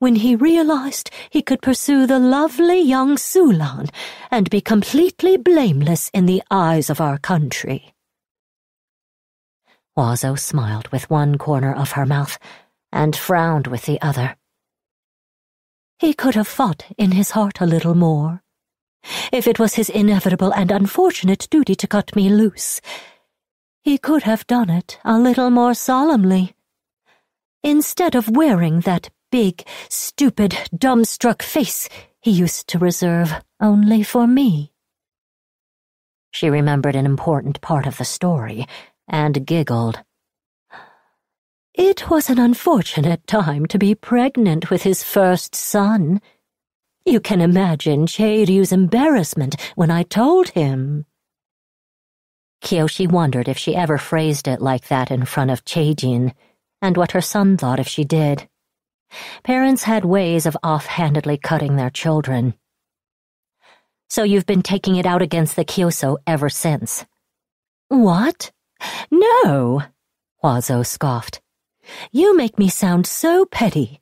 [0.00, 3.88] when he realized he could pursue the lovely young Sulan
[4.30, 7.94] and be completely blameless in the eyes of our country.
[9.96, 12.38] Huazo smiled with one corner of her mouth
[12.90, 14.36] and frowned with the other.
[15.98, 18.41] He could have fought in his heart a little more.
[19.32, 22.80] If it was his inevitable and unfortunate duty to cut me loose,
[23.82, 26.54] he could have done it a little more solemnly.
[27.62, 31.88] Instead of wearing that big, stupid, dumbstruck face
[32.22, 34.72] he used to reserve only for me.
[36.30, 38.66] She remembered an important part of the story
[39.08, 40.00] and giggled.
[41.74, 46.20] It was an unfortunate time to be pregnant with his first son.
[47.04, 51.04] You can imagine Chaeryu's embarrassment when I told him.
[52.62, 56.32] Kyoshi wondered if she ever phrased it like that in front of Chaejin,
[56.80, 58.48] and what her son thought if she did.
[59.42, 62.54] Parents had ways of offhandedly cutting their children.
[64.08, 67.04] So you've been taking it out against the Keohso ever since.
[67.88, 68.52] What?
[69.10, 69.82] No,
[70.42, 71.40] Huazo scoffed.
[72.12, 74.01] You make me sound so petty.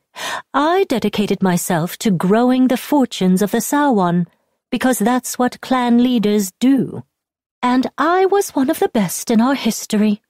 [0.52, 4.26] I dedicated myself to growing the fortunes of the Saowon,
[4.70, 7.04] because that's what clan leaders do.
[7.62, 10.22] And I was one of the best in our history.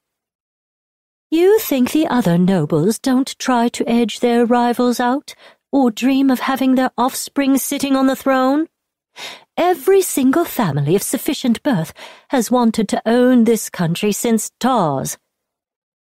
[1.31, 5.35] You think the other nobles don't try to edge their rivals out,
[5.71, 8.67] or dream of having their offspring sitting on the throne?
[9.57, 11.93] Every single family of sufficient birth
[12.29, 15.19] has wanted to own this country since Tars.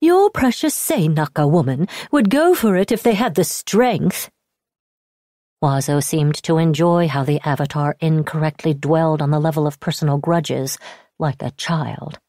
[0.00, 4.30] Your precious Saynaka woman would go for it if they had the strength.
[5.60, 10.78] Huazo seemed to enjoy how the Avatar incorrectly dwelled on the level of personal grudges,
[11.18, 12.20] like a child.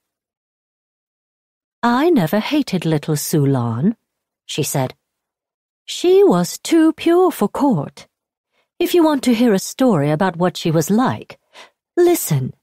[1.83, 3.95] I never hated little Sulan,
[4.47, 4.95] she said.
[5.85, 8.07] She was too pure for court.
[8.79, 11.37] If you want to hear a story about what she was like,
[11.95, 12.53] listen.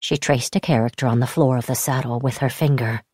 [0.00, 3.04] She traced a character on the floor of the saddle with her finger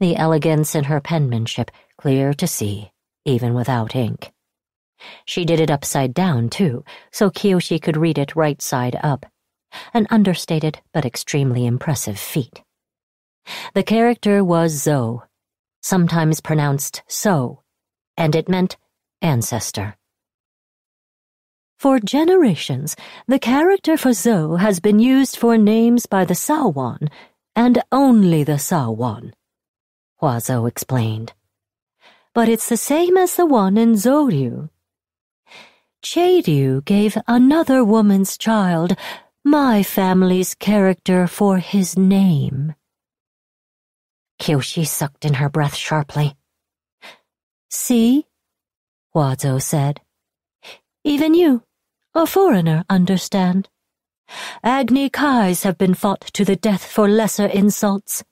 [0.00, 2.90] the elegance in her penmanship clear to see,
[3.24, 4.32] even without ink.
[5.24, 9.26] She did it upside down, too, so Kyoshi could read it right side up,
[9.94, 12.62] an understated but extremely impressive feat.
[13.74, 15.24] The character was Zo,
[15.82, 17.62] sometimes pronounced so,
[18.16, 18.76] and it meant
[19.22, 19.96] ancestor.
[21.78, 22.96] For generations,
[23.28, 27.08] the character for Zo has been used for names by the Saowon,
[27.54, 29.32] and only the Saowon.
[30.20, 31.32] Huazo explained.
[32.34, 34.70] But it's the same as the one in Zoryu.
[36.02, 38.96] Chaeryu gave another woman's child
[39.44, 42.74] my family's character for his name.
[44.40, 46.36] Kyoshi sucked in her breath sharply.
[47.70, 48.26] See?
[49.14, 50.00] Huazo said.
[51.04, 51.62] Even you,
[52.14, 53.68] a foreigner, understand.
[54.62, 58.22] Agni Kais have been fought to the death for lesser insults.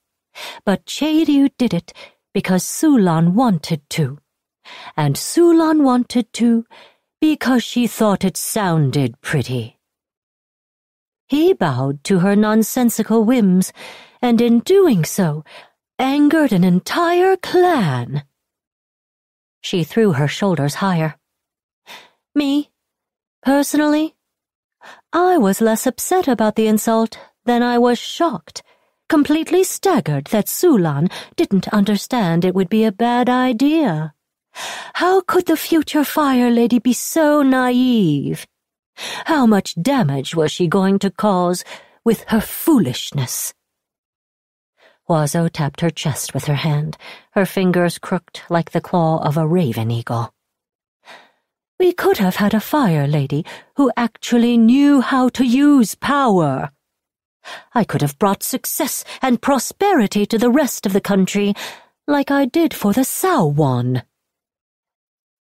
[0.64, 1.92] But Chaeryu did it
[2.32, 4.18] because Sulan wanted to.
[4.96, 6.66] And Sulan wanted to
[7.20, 9.78] because she thought it sounded pretty.
[11.28, 13.72] He bowed to her nonsensical whims,
[14.20, 15.44] and in doing so,
[15.98, 18.24] angered an entire clan.
[19.60, 21.16] She threw her shoulders higher.
[22.34, 22.70] Me,
[23.42, 24.14] personally,
[25.12, 28.62] I was less upset about the insult than I was shocked
[29.08, 34.14] completely staggered that Sulan didn't understand it would be a bad idea.
[34.94, 38.46] How could the future Fire Lady be so naive?
[39.26, 41.64] How much damage was she going to cause
[42.04, 43.52] with her foolishness?
[45.08, 46.96] Huazo tapped her chest with her hand,
[47.32, 50.32] her fingers crooked like the claw of a raven eagle.
[51.78, 53.44] We could have had a fire lady
[53.76, 56.70] who actually knew how to use power.
[57.74, 61.54] I could have brought success and prosperity to the rest of the country,
[62.06, 64.02] like I did for the Saowon.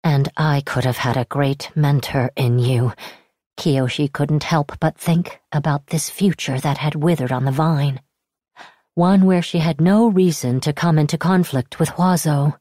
[0.04, 2.92] And I could have had a great mentor in you.
[3.58, 8.00] Kyoshi couldn't help but think about this future that had withered on the vine.
[8.94, 12.58] One where she had no reason to come into conflict with Huazo.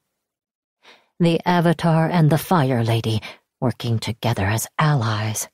[1.19, 3.21] The Avatar and the Fire Lady
[3.59, 5.47] working together as allies.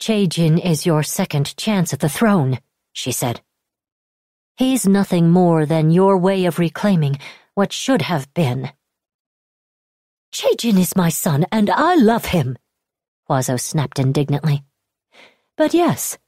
[0.00, 2.58] Chaejin is your second chance at the throne,
[2.92, 3.40] she said.
[4.56, 7.18] He's nothing more than your way of reclaiming
[7.54, 8.70] what should have been.
[10.32, 12.58] Chaejin is my son, and I love him,
[13.28, 14.64] Huazo snapped indignantly.
[15.56, 16.18] But yes,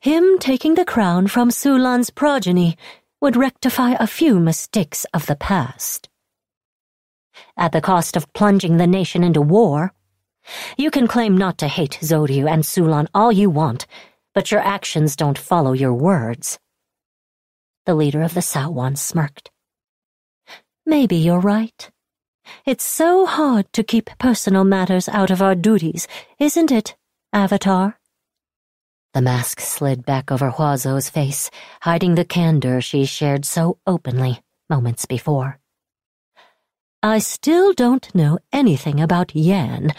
[0.00, 2.76] him taking the crown from Sulan's progeny
[3.20, 6.08] would rectify a few mistakes of the past.
[7.56, 9.92] At the cost of plunging the nation into war,
[10.76, 13.86] you can claim not to hate Zoryu and Sulan all you want,
[14.34, 16.58] but your actions don't follow your words.
[17.86, 19.50] The leader of the Saowon smirked.
[20.86, 21.90] Maybe you're right.
[22.66, 26.08] It's so hard to keep personal matters out of our duties,
[26.38, 26.96] isn't it,
[27.32, 27.98] Avatar?
[29.12, 31.50] The mask slid back over Huazo's face,
[31.82, 35.58] hiding the candor she shared so openly moments before.
[37.02, 39.92] I still don't know anything about Yan,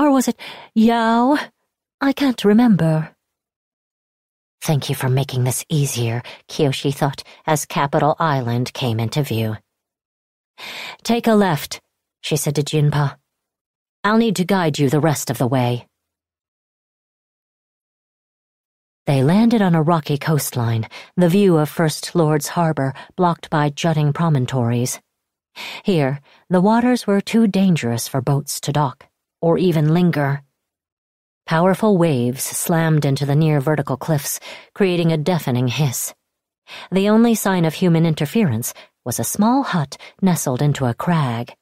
[0.00, 0.40] or was it
[0.74, 1.38] Yao?
[2.00, 3.10] I can't remember.
[4.62, 9.56] Thank you for making this easier, Kyoshi thought, as Capital Island came into view.
[11.02, 11.80] Take a left,
[12.22, 13.16] she said to Jinpa.
[14.02, 15.86] I'll need to guide you the rest of the way.
[19.06, 24.14] They landed on a rocky coastline, the view of First Lord's Harbor blocked by jutting
[24.14, 24.98] promontories.
[25.84, 29.09] Here, the waters were too dangerous for boats to dock
[29.40, 30.42] or even linger.
[31.46, 34.40] Powerful waves slammed into the near vertical cliffs,
[34.74, 36.14] creating a deafening hiss.
[36.92, 38.72] The only sign of human interference
[39.04, 41.54] was a small hut nestled into a crag.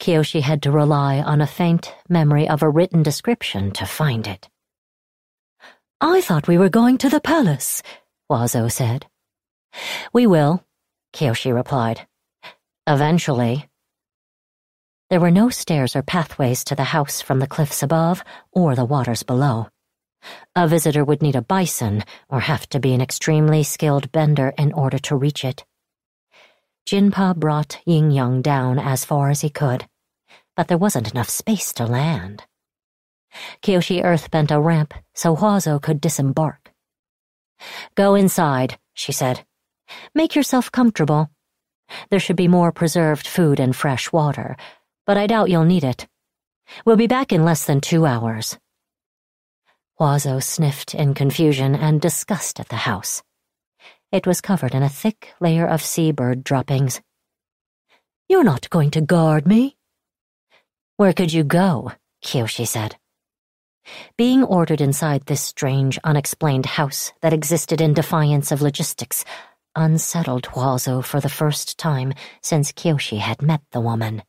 [0.00, 4.48] Kyoshi had to rely on a faint memory of a written description to find it.
[6.00, 7.82] I thought we were going to the palace,
[8.30, 9.06] Huazo said.
[10.12, 10.64] We will,
[11.12, 12.06] Kyoshi replied.
[12.86, 13.69] Eventually.
[15.10, 18.22] There were no stairs or pathways to the house from the cliffs above
[18.52, 19.66] or the waters below.
[20.54, 24.72] A visitor would need a bison or have to be an extremely skilled bender in
[24.72, 25.64] order to reach it.
[26.86, 29.88] Jinpa brought Yingyong down as far as he could,
[30.56, 32.44] but there wasn't enough space to land.
[33.62, 36.72] Kyoshi earthbent a ramp so Huazo could disembark.
[37.96, 39.44] Go inside, she said.
[40.14, 41.30] Make yourself comfortable.
[42.10, 44.56] There should be more preserved food and fresh water,
[45.06, 46.06] but I doubt you'll need it.
[46.84, 48.58] We'll be back in less than two hours.
[49.98, 53.22] Huazo sniffed in confusion and disgust at the house.
[54.12, 57.00] It was covered in a thick layer of seabird droppings.
[58.28, 59.76] You're not going to guard me?
[60.96, 61.92] Where could you go?
[62.24, 62.96] Kyoshi said.
[64.16, 69.24] Being ordered inside this strange, unexplained house that existed in defiance of logistics
[69.76, 72.12] unsettled Huazo for the first time
[72.42, 74.22] since Kyoshi had met the woman.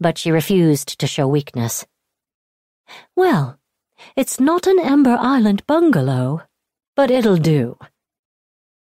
[0.00, 1.86] But she refused to show weakness.
[3.14, 3.58] Well,
[4.16, 6.42] it's not an Ember Island bungalow,
[6.96, 7.78] but it'll do.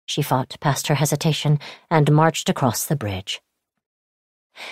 [0.05, 1.59] She fought past her hesitation
[1.89, 3.41] and marched across the bridge.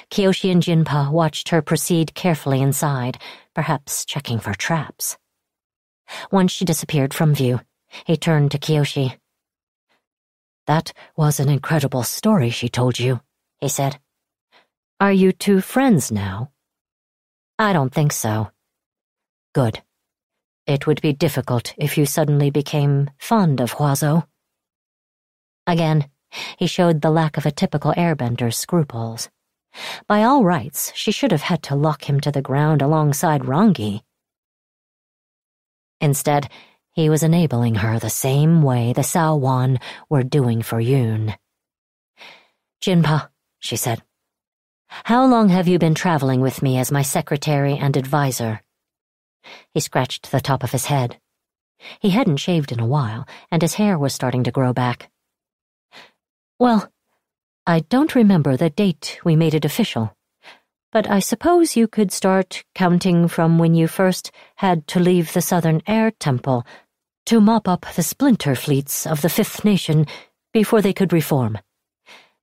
[0.10, 3.18] Kyoshi and Jinpa watched her proceed carefully inside,
[3.54, 5.18] perhaps checking for traps.
[6.32, 7.62] Once she disappeared from view,
[8.06, 9.18] he turned to Kyoshi.
[10.68, 13.22] That was an incredible story she told you,
[13.60, 14.00] he said.
[15.02, 16.52] Are you two friends now?
[17.58, 18.52] I don't think so.
[19.54, 19.82] Good.
[20.68, 24.28] It would be difficult if you suddenly became fond of Huazo.
[25.66, 26.10] Again,
[26.58, 29.30] he showed the lack of a typical airbender's scruples.
[30.06, 34.02] By all rights, she should have had to lock him to the ground alongside Rangi.
[36.02, 36.50] Instead,
[36.92, 41.36] he was enabling her the same way the Saowon were doing for Yun.
[42.82, 44.04] Jinpa, she said,
[44.90, 48.62] how long have you been traveling with me as my secretary and adviser?
[49.74, 51.20] He scratched the top of his head.
[52.00, 55.10] He hadn't shaved in a while, and his hair was starting to grow back.
[56.60, 56.92] Well,
[57.66, 60.16] I don't remember the date we made it official,
[60.92, 65.42] but I suppose you could start counting from when you first had to leave the
[65.42, 66.66] Southern Air Temple
[67.28, 70.06] to mop up the splinter fleets of the Fifth Nation
[70.52, 71.60] before they could reform.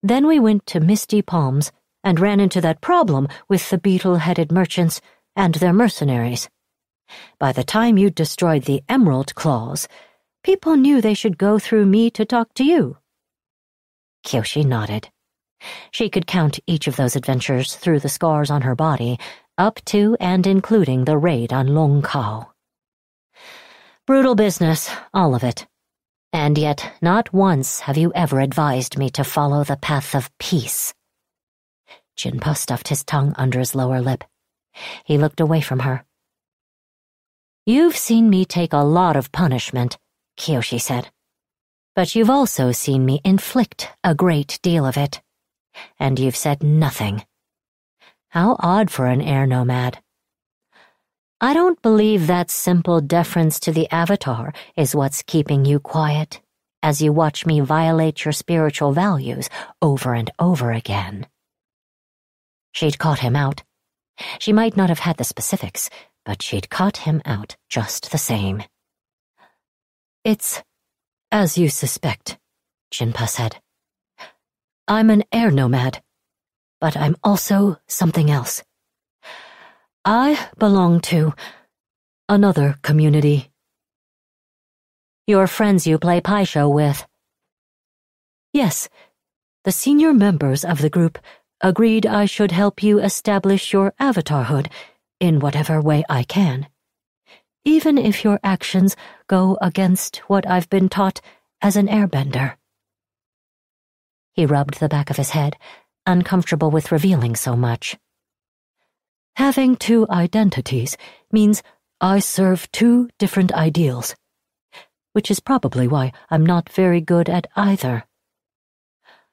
[0.03, 1.73] Then we went to Misty Palms
[2.07, 5.01] and ran into that problem with the beetle-headed merchants
[5.35, 6.49] and their mercenaries.
[7.41, 9.89] By the time you'd destroyed the Emerald Claws,
[10.45, 12.97] people knew they should go through me to talk to you.
[14.25, 15.09] Kyoshi nodded.
[15.91, 19.19] She could count each of those adventures through the scars on her body,
[19.59, 22.53] up to and including the raid on Long Kao.
[24.07, 25.67] Brutal business, all of it.
[26.33, 30.95] And yet, not once have you ever advised me to follow the path of peace.
[32.17, 34.25] Jinpa stuffed his tongue under his lower lip.
[35.05, 36.05] He looked away from her.
[37.65, 39.99] You've seen me take a lot of punishment,
[40.39, 41.11] Kyoshi said.
[41.95, 45.21] But you've also seen me inflict a great deal of it
[45.99, 47.25] and you've said nothing.
[48.29, 49.99] How odd for an air nomad.
[51.41, 56.41] I don't believe that simple deference to the Avatar is what's keeping you quiet
[56.83, 59.49] as you watch me violate your spiritual values
[59.83, 61.27] over and over again.
[62.77, 63.63] She'd caught him out.
[64.39, 65.89] She might not have had the specifics,
[66.27, 68.65] but she'd caught him out just the same.
[70.25, 70.63] It's
[71.33, 72.37] as you suspect,
[72.93, 73.57] Jinpa said.
[74.87, 76.03] I'm an air nomad,
[76.79, 78.63] but I'm also something else.
[80.05, 81.33] I belong to
[82.29, 83.51] another community.
[85.27, 87.07] Your friends you play Pai Sho with?
[88.53, 88.91] Yes,
[89.65, 91.19] the senior members of the group
[91.61, 94.71] agreed I should help you establish your avatarhood
[95.21, 96.69] in whatever way I can,
[97.65, 98.97] even if your actions
[99.27, 101.21] go against what I've been taught
[101.63, 102.57] as an airbender.
[104.35, 105.57] He rubbed the back of his head,
[106.05, 107.97] uncomfortable with revealing so much.
[109.37, 110.97] Having two identities
[111.33, 111.63] means
[112.01, 114.15] I serve two different ideals,
[115.13, 118.05] which is probably why I'm not very good at either.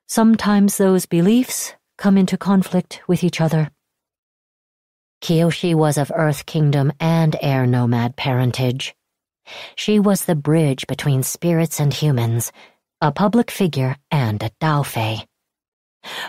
[0.08, 3.72] Sometimes those beliefs come into conflict with each other.
[5.22, 8.94] Kyoshi was of Earth Kingdom and air nomad parentage.
[9.76, 12.52] She was the bridge between spirits and humans,
[13.02, 15.26] a public figure and a Daofei.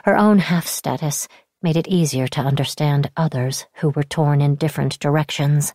[0.04, 1.28] Her own half status
[1.62, 5.74] made it easier to understand others who were torn in different directions.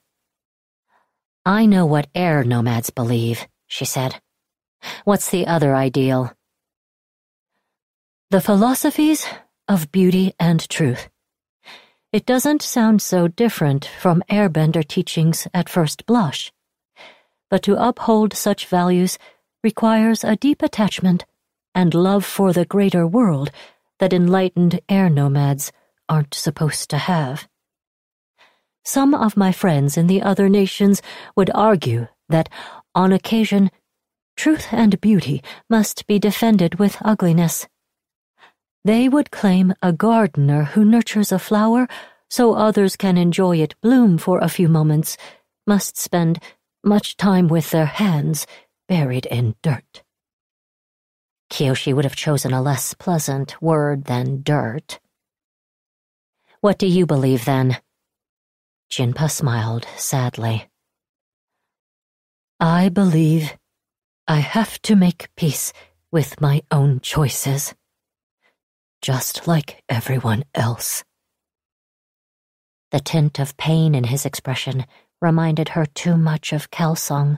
[1.46, 4.22] I know what air nomads believe, she said.
[5.04, 6.32] What's the other ideal?
[8.30, 9.26] The philosophies
[9.70, 11.08] of beauty and truth.
[12.12, 16.52] It doesn't sound so different from airbender teachings at first blush.
[17.52, 19.20] But to uphold such values
[19.64, 21.26] requires a deep attachment
[21.76, 23.52] and love for the greater world
[24.00, 25.72] that enlightened air nomads
[26.10, 27.48] aren't supposed to have.
[28.84, 31.02] Some of my friends in the other nations
[31.36, 32.50] would argue that,
[32.96, 33.70] on occasion,
[34.36, 37.68] truth and beauty must be defended with ugliness.
[38.90, 41.88] They would claim a gardener who nurtures a flower
[42.28, 45.16] so others can enjoy it bloom for a few moments
[45.68, 46.42] must spend
[46.84, 48.48] much time with their hands
[48.88, 50.02] buried in dirt.
[51.52, 55.00] Kyoshi would have chosen a less pleasant word than dirt.
[56.62, 57.78] What do you believe then?
[58.90, 60.68] Jinpa smiled sadly.
[62.60, 63.56] I believe
[64.28, 65.74] I have to make peace
[66.12, 67.76] with my own choices,
[69.02, 71.04] just like everyone else.
[72.92, 74.86] The tint of pain in his expression
[75.22, 77.38] reminded her too much of Kelsang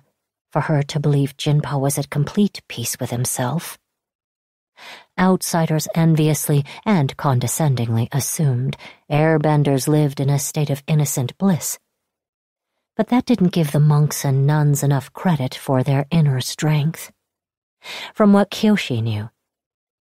[0.51, 3.77] for her to believe Jinpa was at complete peace with himself.
[5.19, 8.77] Outsiders enviously and condescendingly assumed
[9.09, 11.77] airbenders lived in a state of innocent bliss.
[12.95, 17.11] But that didn't give the monks and nuns enough credit for their inner strength.
[18.13, 19.29] From what Kyoshi knew,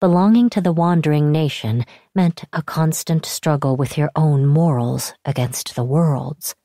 [0.01, 5.83] belonging to the wandering nation meant a constant struggle with your own morals against the
[5.83, 6.55] world's.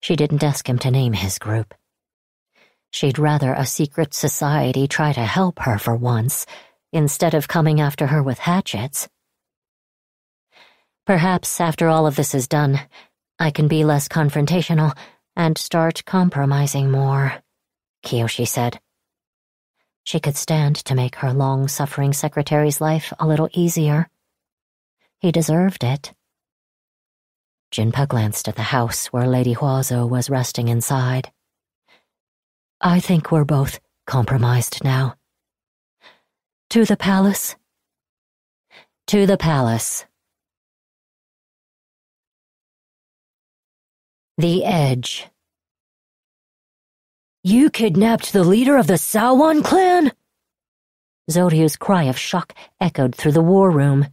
[0.00, 1.74] She didn't ask him to name his group.
[2.90, 6.46] She'd rather a secret society try to help her for once,
[6.92, 9.08] instead of coming after her with hatchets.
[11.06, 12.80] Perhaps after all of this is done,
[13.38, 14.96] I can be less confrontational
[15.36, 17.34] and start compromising more,
[18.04, 18.80] Kyoshi said.
[20.06, 24.08] She could stand to make her long-suffering secretary's life a little easier.
[25.18, 26.12] He deserved it.
[27.72, 31.32] Jinpa glanced at the house where Lady Huazo was resting inside.
[32.80, 35.16] I think we're both compromised now.
[36.70, 37.56] To the palace?
[39.08, 40.06] To the palace.
[44.38, 45.26] The Edge.
[47.48, 50.10] You kidnapped the leader of the Saowon clan?
[51.30, 54.08] Zoryu's cry of shock echoed through the war room.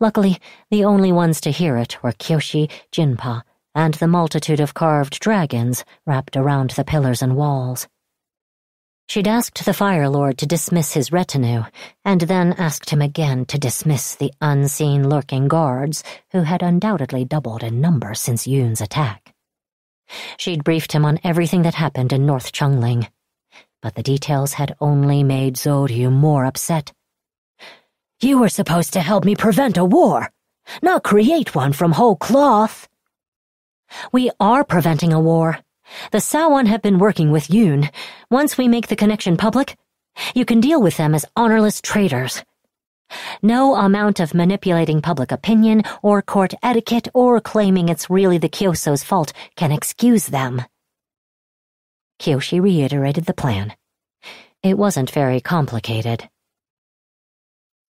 [0.00, 0.38] Luckily,
[0.70, 3.40] the only ones to hear it were Kyoshi, Jinpa,
[3.74, 7.88] and the multitude of carved dragons wrapped around the pillars and walls.
[9.08, 11.62] She'd asked the Fire Lord to dismiss his retinue,
[12.04, 17.62] and then asked him again to dismiss the unseen lurking guards who had undoubtedly doubled
[17.62, 19.31] in number since Yun's attack.
[20.36, 23.08] She'd briefed him on everything that happened in North Chungling,
[23.80, 26.92] but the details had only made Zoryu more upset.
[28.20, 30.30] You were supposed to help me prevent a war,
[30.82, 32.88] not create one from whole cloth.
[34.12, 35.58] We are preventing a war.
[36.12, 37.90] The Saowon have been working with Yun.
[38.30, 39.76] Once we make the connection public,
[40.34, 42.42] you can deal with them as honorless traitors.
[43.42, 49.02] No amount of manipulating public opinion or court etiquette or claiming it's really the Kyoso's
[49.02, 50.62] fault can excuse them.
[52.18, 53.74] Kyoshi reiterated the plan.
[54.62, 56.28] It wasn't very complicated.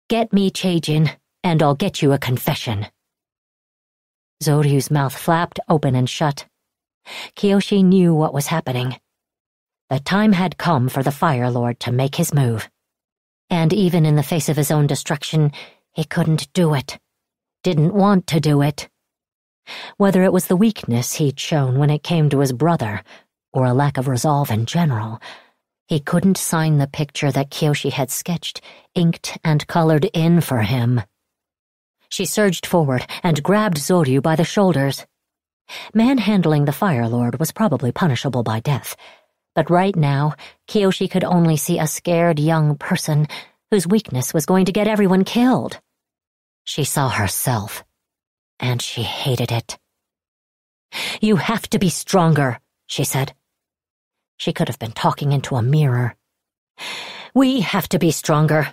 [0.09, 1.11] Get me Chaejin,
[1.43, 2.87] and I'll get you a confession.
[4.43, 6.47] Zoryu's mouth flapped open and shut.
[7.37, 8.97] Kyoshi knew what was happening.
[9.91, 12.69] The time had come for the Fire Lord to make his move.
[13.53, 15.53] And even in the face of his own destruction,
[15.93, 16.99] he couldn't do it.
[17.63, 18.89] Didn't want to do it.
[19.99, 23.03] Whether it was the weakness he'd shown when it came to his brother,
[23.53, 25.21] or a lack of resolve in general,
[25.87, 28.63] he couldn't sign the picture that Kyoshi had sketched,
[28.95, 31.03] inked, and colored in for him.
[32.09, 35.05] She surged forward and grabbed Zoryu by the shoulders.
[35.93, 38.97] Manhandling the Fire Lord was probably punishable by death,
[39.55, 40.35] but right now,
[40.69, 43.27] Kyoshi could only see a scared young person
[43.71, 45.79] whose weakness was going to get everyone killed.
[46.65, 47.85] She saw herself,
[48.61, 49.79] and she hated it.
[51.21, 53.35] You have to be stronger, she said.
[54.37, 56.17] She could have been talking into a mirror.
[57.35, 58.73] We have to be stronger.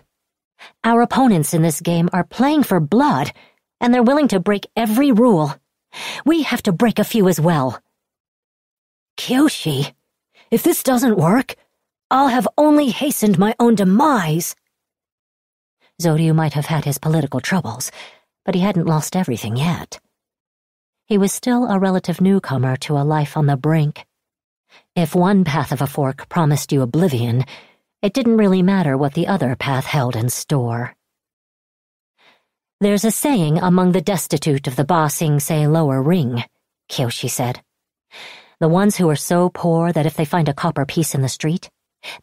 [0.84, 3.31] Our opponents in this game are playing for blood,
[3.80, 5.53] and they're willing to break every rule.
[6.26, 7.81] We have to break a few as well.
[9.18, 9.93] Kyoshi,
[10.51, 11.55] if this doesn't work,
[12.11, 14.55] I'll have only hastened my own demise.
[16.01, 17.91] Zoryu might have had his political troubles,
[18.45, 19.99] but he hadn't lost everything yet.
[21.05, 24.05] He was still a relative newcomer to a life on the brink.
[24.95, 27.45] If one path of a fork promised you oblivion,
[28.01, 30.95] it didn't really matter what the other path held in store.
[32.80, 36.43] There's a saying among the destitute of the Ba Sing Se lower ring,
[36.89, 37.61] Kyoshi said.
[38.60, 41.30] The ones who are so poor that if they find a copper piece in the
[41.30, 41.69] street,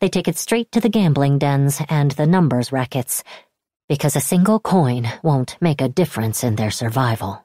[0.01, 3.25] they take it straight to the gambling dens and the numbers rackets,
[3.89, 7.43] because a single coin won't make a difference in their survival.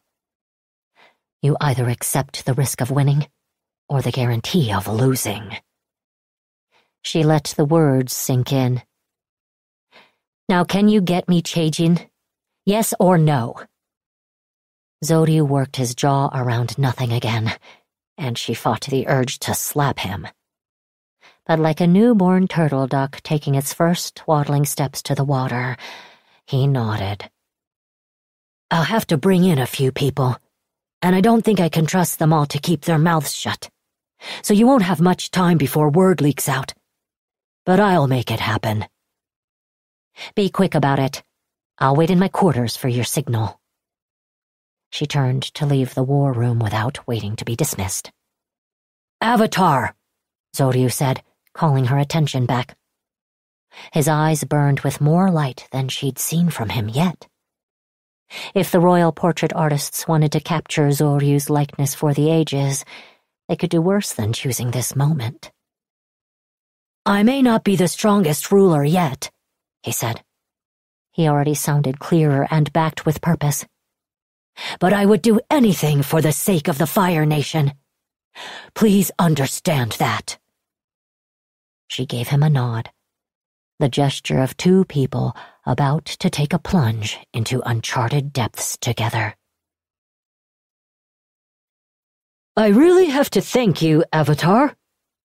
[1.42, 3.28] You either accept the risk of winning
[3.88, 5.56] or the guarantee of losing.
[7.02, 8.82] She let the words sink in.
[10.50, 12.10] Now can you get me Chaejin?
[12.66, 13.56] Yes or no?
[15.04, 17.52] Zoryu worked his jaw around nothing again,
[18.18, 20.28] and she fought the urge to slap him.
[21.46, 25.78] But like a newborn turtle duck taking its first waddling steps to the water,
[26.46, 27.30] he nodded.
[28.70, 30.38] I'll have to bring in a few people,
[31.02, 33.70] and I don't think I can trust them all to keep their mouths shut.
[34.42, 36.74] So you won't have much time before word leaks out.
[37.66, 38.86] But I'll make it happen.
[40.36, 41.24] Be quick about it.
[41.80, 43.61] I'll wait in my quarters for your signal.
[44.92, 48.12] She turned to leave the war room without waiting to be dismissed.
[49.22, 49.96] Avatar,
[50.56, 51.24] Zoryu said,
[51.54, 52.78] calling her attention back.
[53.94, 57.28] His eyes burned with more light than she'd seen from him yet.
[58.54, 62.84] If the royal portrait artists wanted to capture Zoryu's likeness for the ages,
[63.48, 65.52] they could do worse than choosing this moment.
[67.06, 69.32] I may not be the strongest ruler yet,
[69.84, 70.22] he said.
[71.12, 73.66] He already sounded clearer and backed with purpose.
[74.80, 77.74] But I would do anything for the sake of the Fire Nation.
[78.74, 80.38] Please understand that.
[81.88, 82.90] She gave him a nod,
[83.80, 89.36] the gesture of two people about to take a plunge into uncharted depths together.
[92.56, 94.76] I really have to thank you, Avatar,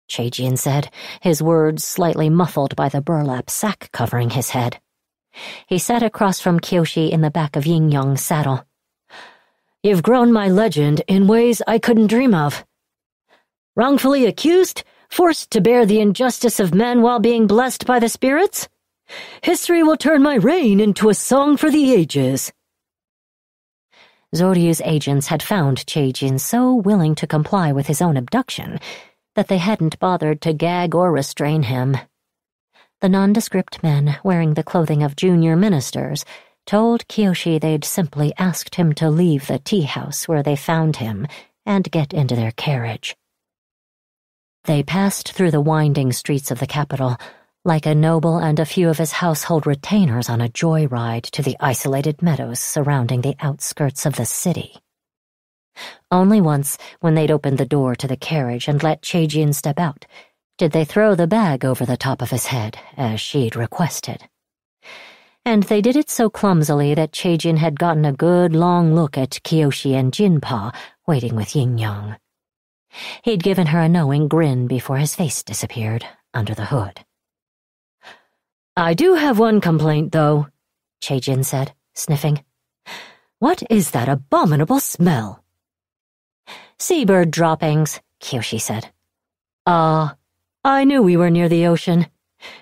[0.09, 0.91] Chaejin said,
[1.21, 4.79] his words slightly muffled by the burlap sack covering his head.
[5.67, 8.67] He sat across from Kyoshi in the back of Yingyong's saddle.
[9.83, 12.65] You've grown my legend in ways I couldn't dream of.
[13.75, 18.69] Wrongfully accused, forced to bear the injustice of men while being blessed by the spirits?
[19.43, 22.53] History will turn my reign into a song for the ages.
[24.33, 28.79] Zoryu's agents had found Chaejin so willing to comply with his own abduction
[29.35, 31.97] that they hadn't bothered to gag or restrain him.
[33.01, 36.25] The nondescript men wearing the clothing of junior ministers
[36.67, 41.27] told Kyoshi they'd simply asked him to leave the tea house where they found him
[41.67, 43.17] and get into their carriage.
[44.65, 47.17] They passed through the winding streets of the capital,
[47.65, 51.57] like a noble and a few of his household retainers on a joyride to the
[51.61, 54.77] isolated meadows surrounding the outskirts of the city.
[56.11, 60.07] Only once, when they'd opened the door to the carriage and let Chaejin step out,
[60.59, 64.29] did they throw the bag over the top of his head, as she'd requested.
[65.45, 69.41] And they did it so clumsily that Chaejin had gotten a good long look at
[69.43, 70.73] Kyoshi and Jinpa
[71.07, 72.17] waiting with Yingyong.
[73.25, 77.05] He'd given her a knowing grin before his face disappeared under the hood.
[78.77, 80.47] I do have one complaint, though,
[81.03, 82.45] Chaejin said, sniffing.
[83.39, 85.43] What is that abominable smell?
[86.79, 88.91] Seabird droppings, Kyoshi said.
[89.67, 90.15] Ah, uh,
[90.65, 92.07] I knew we were near the ocean.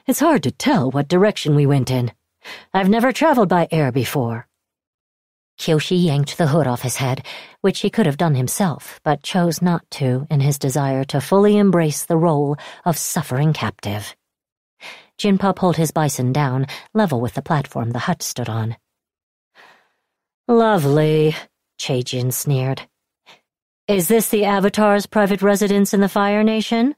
[0.07, 2.13] It's hard to tell what direction we went in.
[2.73, 4.47] I've never traveled by air before.
[5.59, 7.27] Kyoshi yanked the hood off his head,
[7.61, 11.59] which he could have done himself, but chose not to in his desire to fully
[11.59, 12.57] embrace the role
[12.87, 14.17] of suffering captive.
[15.19, 18.77] Jinpa pulled his bison down, level with the platform the hut stood on.
[20.49, 21.37] Lovely,
[21.79, 22.83] Chaejin sneered.
[23.87, 26.95] Is this the Avatar's private residence in the Fire Nation?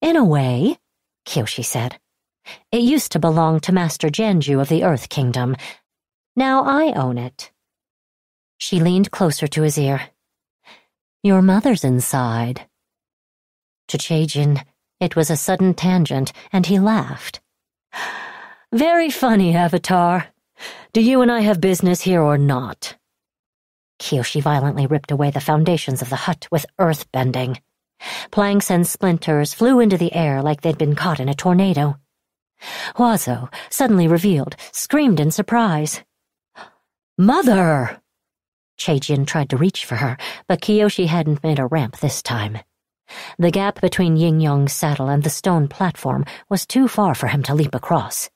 [0.00, 0.78] In a way,
[1.26, 1.98] Kyoshi said.
[2.72, 5.56] It used to belong to Master Jianzhu of the Earth Kingdom,
[6.36, 7.50] now I own it.
[8.56, 10.00] She leaned closer to his ear.
[11.22, 12.66] Your mother's inside.
[13.88, 14.64] To Chaejin,
[15.00, 17.40] it was a sudden tangent, and he laughed.
[18.72, 20.28] Very funny, Avatar.
[20.92, 22.96] Do you and I have business here or not?
[23.98, 27.60] Kyoshi violently ripped away the foundations of the hut with earth bending.
[28.30, 31.98] Planks and splinters flew into the air like they'd been caught in a tornado.
[32.96, 36.02] Huazo, suddenly revealed, screamed in surprise.
[37.16, 38.00] Mother!
[38.78, 40.16] Chaejin tried to reach for her,
[40.48, 42.58] but Kyoshi hadn't made a ramp this time.
[43.38, 47.54] The gap between Yingyong's saddle and the stone platform was too far for him to
[47.54, 48.30] leap across.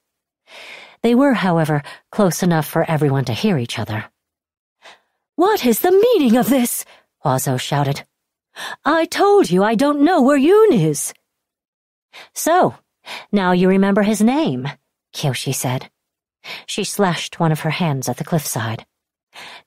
[1.03, 4.07] They were, however, close enough for everyone to hear each other.
[5.37, 6.85] What is the meaning of this?
[7.25, 8.05] Huazo shouted.
[8.85, 11.13] I told you I don't know where Yun is.
[12.35, 12.75] So,
[13.33, 14.69] now you remember his name,
[15.15, 15.91] Kyoshi said.
[16.67, 18.87] She slashed one of her hands at the cliffside.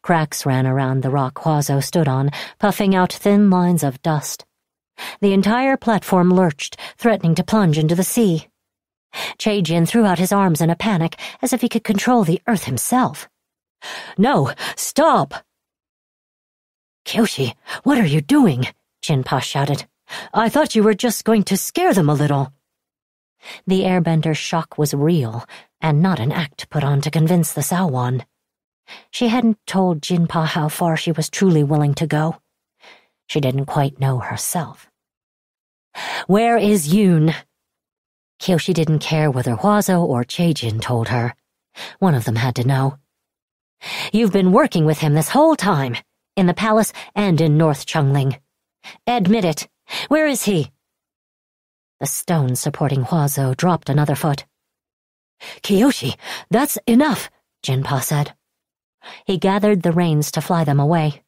[0.02, 4.46] Cracks ran around the rock Huazo stood on, puffing out thin lines of dust.
[5.22, 8.48] The entire platform lurched, threatening to plunge into the sea.
[9.38, 12.66] Chaejin threw out his arms in a panic, as if he could control the earth
[12.66, 13.28] himself.
[14.18, 15.34] No, stop!
[17.06, 17.54] Kyoshi,
[17.84, 18.68] what are you doing?
[19.02, 19.86] Jinpa shouted.
[20.34, 22.52] I thought you were just going to scare them a little.
[23.66, 25.46] The airbender's shock was real,
[25.82, 28.26] and not an act put on to convince the Saowon.
[29.12, 32.38] She hadn't told Jinpa how far she was truly willing to go.
[33.28, 34.90] She didn't quite know herself.
[36.28, 37.34] Where is Yun?
[38.40, 41.36] Kyoshi didn't care whether Huazo or Chaejin told her.
[42.00, 42.98] One of them had to know.
[44.12, 45.96] You've been working with him this whole time,
[46.36, 48.40] in the palace and in North Chungling.
[49.06, 49.68] Admit it.
[50.08, 50.72] Where is he?
[52.00, 54.46] The stone supporting Huazo dropped another foot.
[55.62, 56.16] Kyoshi,
[56.50, 57.30] that's enough,
[57.64, 58.34] Jinpa said.
[59.26, 61.24] He gathered the reins to fly them away.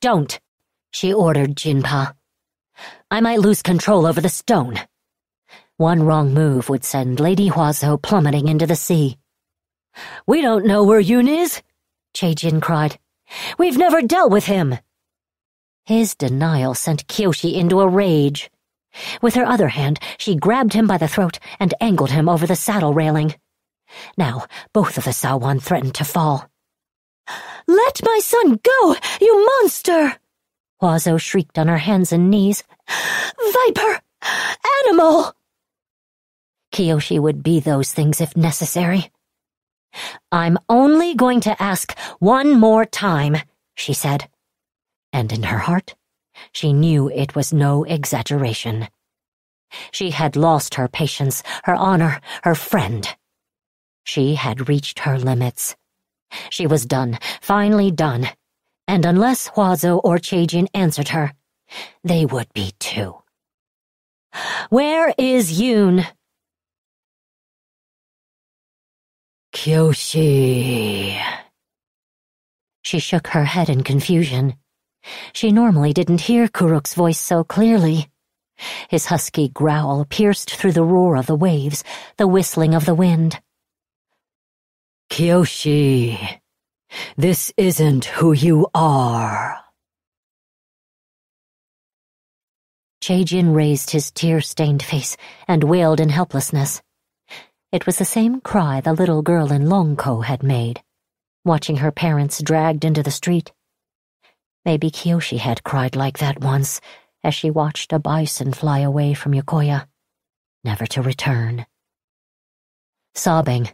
[0.00, 0.38] Don't,
[0.90, 2.14] she ordered Jinpa.
[3.10, 4.78] I might lose control over the stone.
[5.76, 9.18] One wrong move would send Lady Huazo plummeting into the sea.
[10.26, 11.62] We don't know where Yun is,
[12.14, 12.98] Chaejin cried.
[13.58, 14.76] We've never dealt with him.
[15.84, 18.50] His denial sent Kyoshi into a rage.
[19.22, 22.56] With her other hand, she grabbed him by the throat and angled him over the
[22.56, 23.34] saddle railing.
[24.16, 26.48] Now, both of the Saowon threatened to fall.
[27.66, 30.16] Let my son go, you monster!
[30.80, 32.64] Huazo shrieked on her hands and knees.
[33.52, 34.00] Viper!
[34.84, 35.34] Animal!
[36.72, 39.10] Kyoshi would be those things if necessary.
[40.30, 43.36] I'm only going to ask one more time,
[43.74, 44.28] she said.
[45.12, 45.94] And in her heart,
[46.52, 48.88] she knew it was no exaggeration.
[49.90, 53.08] She had lost her patience, her honor, her friend.
[54.04, 55.76] She had reached her limits.
[56.50, 58.28] She was done, finally done,
[58.86, 61.32] and unless Huazo or Chaejin answered her,
[62.02, 63.16] they would be too.
[64.70, 66.06] Where is Yun?
[69.52, 71.20] Kyoshi.
[72.82, 74.54] She shook her head in confusion.
[75.32, 78.08] She normally didn't hear Kuruk's voice so clearly.
[78.88, 81.84] His husky growl pierced through the roar of the waves,
[82.16, 83.40] the whistling of the wind.
[85.10, 86.40] Kyoshi,
[87.16, 89.60] this isn't who you are.
[93.00, 95.16] Chaejin raised his tear-stained face
[95.46, 96.82] and wailed in helplessness.
[97.72, 100.82] It was the same cry the little girl in Longko had made,
[101.44, 103.52] watching her parents dragged into the street.
[104.64, 106.80] Maybe Kyoshi had cried like that once,
[107.22, 109.86] as she watched a bison fly away from Yokoya,
[110.64, 111.66] never to return.
[113.14, 113.70] Sobbing,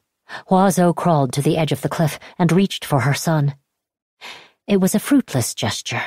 [0.48, 3.55] Huazo crawled to the edge of the cliff and reached for her son.
[4.66, 6.02] It was a fruitless gesture,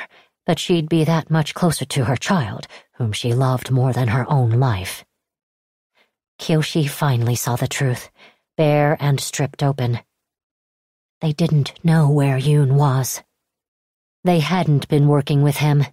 [0.46, 4.28] but she'd be that much closer to her child, whom she loved more than her
[4.30, 5.04] own life.
[6.40, 8.10] Kyoshi finally saw the truth,
[8.56, 10.00] bare and stripped open.
[11.20, 13.22] They didn't know where Yun was.
[14.24, 15.84] They hadn't been working with him.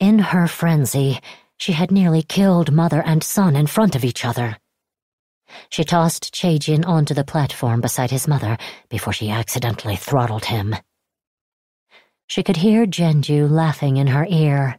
[0.00, 1.20] In her frenzy,
[1.56, 4.56] she had nearly killed mother and son in front of each other.
[5.70, 8.58] She tossed Chaejin onto the platform beside his mother
[8.88, 10.74] before she accidentally throttled him.
[12.26, 14.78] She could hear Jianzhu laughing in her ear.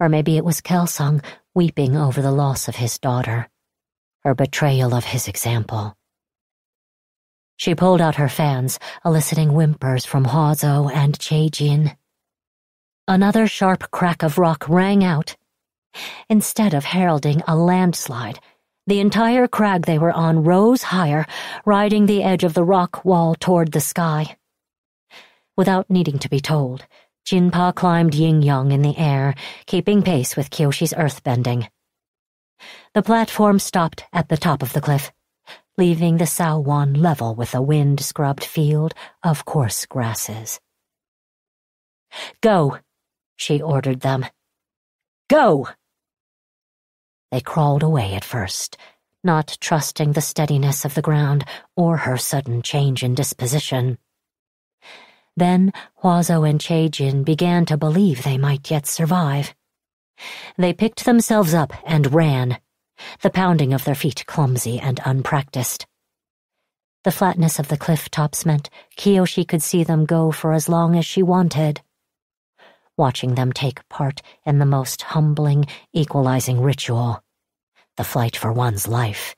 [0.00, 1.24] Or maybe it was Kelsang
[1.54, 3.48] weeping over the loss of his daughter,
[4.24, 5.96] her betrayal of his example.
[7.56, 11.96] She pulled out her fans, eliciting whimpers from Huazo and Chaejin.
[13.06, 15.36] Another sharp crack of rock rang out.
[16.28, 18.40] Instead of heralding a landslide,
[18.86, 21.26] the entire crag they were on rose higher,
[21.64, 24.36] riding the edge of the rock wall toward the sky.
[25.56, 26.84] Without needing to be told,
[27.24, 29.34] Jinpa climbed Yingyong in the air,
[29.66, 31.68] keeping pace with Kyoshi's earthbending.
[32.92, 35.12] The platform stopped at the top of the cliff
[35.76, 40.60] leaving the Saowon level with a wind-scrubbed field of coarse grasses.
[42.40, 42.78] Go,
[43.36, 44.26] she ordered them.
[45.28, 45.68] Go!
[47.32, 48.76] They crawled away at first,
[49.24, 51.44] not trusting the steadiness of the ground
[51.74, 53.98] or her sudden change in disposition.
[55.36, 55.72] Then
[56.02, 59.52] Huazo and Chaejin began to believe they might yet survive.
[60.56, 62.58] They picked themselves up and ran,
[63.22, 65.86] the pounding of their feet clumsy and unpracticed.
[67.04, 70.96] The flatness of the cliff tops meant Kyoshi could see them go for as long
[70.96, 71.82] as she wanted.
[72.96, 77.22] Watching them take part in the most humbling, equalizing ritual,
[77.96, 79.34] the flight for one's life,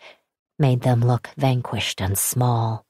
[0.59, 2.85] made them look vanquished and small.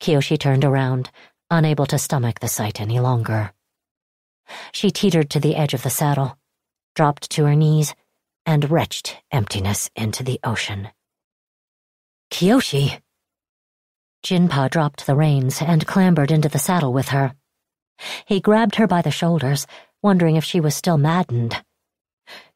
[0.00, 1.10] Kyoshi turned around,
[1.50, 3.52] unable to stomach the sight any longer.
[4.72, 6.38] She teetered to the edge of the saddle,
[6.94, 7.94] dropped to her knees,
[8.46, 10.88] and retched emptiness into the ocean.
[12.30, 13.00] Kyoshi!
[14.24, 17.34] Jinpa dropped the reins and clambered into the saddle with her.
[18.26, 19.66] He grabbed her by the shoulders,
[20.02, 21.62] wondering if she was still maddened.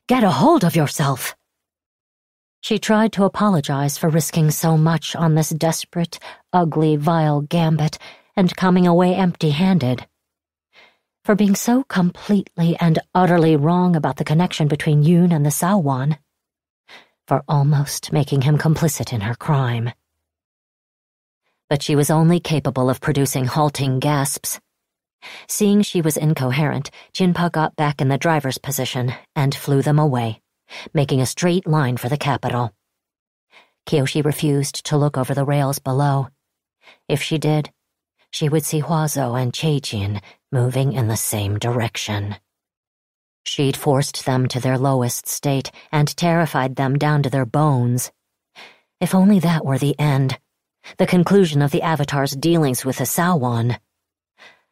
[0.08, 1.36] Get a hold of yourself!
[2.60, 6.18] She tried to apologize for risking so much on this desperate,
[6.52, 7.98] ugly, vile gambit
[8.36, 10.06] and coming away empty handed
[11.26, 16.16] for being so completely and utterly wrong about the connection between Yun and the Saowon,
[17.26, 19.90] for almost making him complicit in her crime.
[21.68, 24.60] But she was only capable of producing halting gasps.
[25.48, 30.40] Seeing she was incoherent, Jinpa got back in the driver's position and flew them away,
[30.94, 32.72] making a straight line for the capital.
[33.88, 36.28] Kyoshi refused to look over the rails below.
[37.08, 37.72] If she did,
[38.36, 40.20] she would see Huazo and Chaejin
[40.52, 42.36] moving in the same direction.
[43.44, 48.12] She'd forced them to their lowest state and terrified them down to their bones.
[49.00, 50.38] If only that were the end,
[50.98, 53.78] the conclusion of the Avatar's dealings with the Saowon.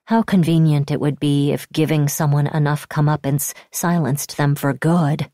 [0.09, 5.31] How convenient it would be if giving someone enough comeuppance silenced them for good.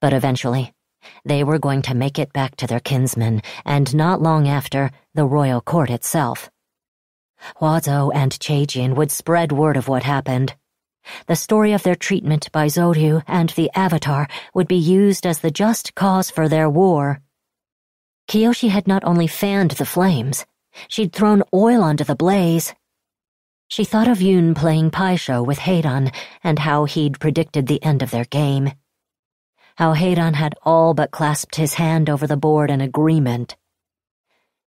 [0.00, 0.74] But eventually,
[1.24, 5.24] they were going to make it back to their kinsmen, and not long after, the
[5.24, 6.50] royal court itself.
[7.60, 10.54] Huazo and Chaejin would spread word of what happened.
[11.26, 15.50] The story of their treatment by Zoryu and the Avatar would be used as the
[15.50, 17.20] just cause for their war.
[18.28, 20.46] Kyoshi had not only fanned the flames,
[20.88, 22.72] she'd thrown oil onto the blaze.
[23.68, 26.12] She thought of Yun playing Pai Sho with Hei-Ran
[26.44, 28.72] and how he'd predicted the end of their game.
[29.76, 33.56] How Hei-Ran had all but clasped his hand over the board in agreement.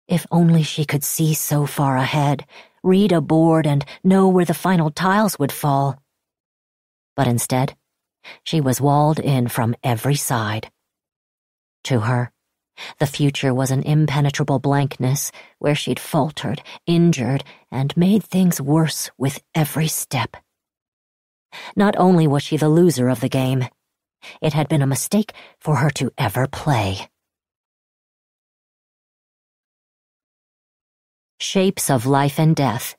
[0.08, 2.46] If only she could see so far ahead,
[2.84, 6.02] read a board, and know where the final tiles would fall.
[7.16, 7.76] But instead,
[8.44, 10.72] she was walled in from every side.
[11.86, 12.32] To her,
[13.00, 19.42] the future was an impenetrable blankness where she'd faltered, injured, and made things worse with
[19.54, 20.36] every step.
[21.76, 23.66] Not only was she the loser of the game,
[24.42, 27.10] it had been a mistake for her to ever play.
[31.44, 32.96] Shapes of Life and Death.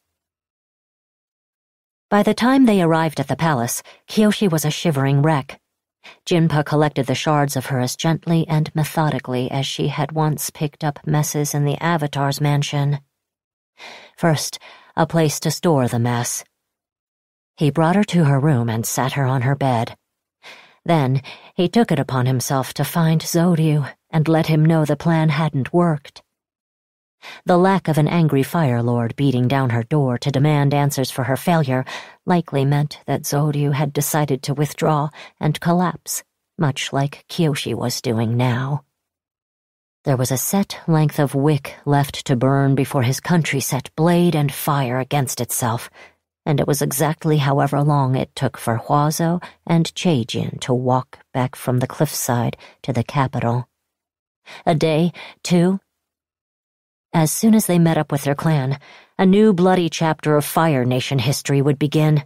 [2.11, 5.59] By the time they arrived at the palace, Kyoshi was a shivering wreck.
[6.27, 10.85] Jinpa collected the shards of her as gently and methodically as she had once picked
[10.85, 12.99] up messes in the Avatar's mansion.
[14.15, 14.59] First,
[14.95, 16.45] a place to store the mess.
[17.57, 19.97] He brought her to her room and sat her on her bed.
[20.85, 21.23] Then,
[21.55, 25.73] he took it upon himself to find Zoryu and let him know the plan hadn't
[25.73, 26.24] worked.
[27.47, 31.25] The lack of an angry Fire Lord beating down her door to demand answers for
[31.25, 31.85] her failure
[32.27, 35.11] likely meant that Zoryu had decided to withdraw
[35.41, 36.23] and collapse,
[36.59, 38.85] much like Kyoshi was doing now.
[40.05, 44.37] There was a set length of wick left to burn before his country set blade
[44.37, 45.89] and fire against itself,
[46.45, 51.57] and it was exactly however long it took for Huazo and Chaejin to walk back
[51.57, 53.67] from the cliffside to the capital.
[54.67, 55.81] A day, two,
[57.15, 58.79] as soon as they met up with their clan,
[59.17, 62.25] a new bloody chapter of Fire Nation history would begin.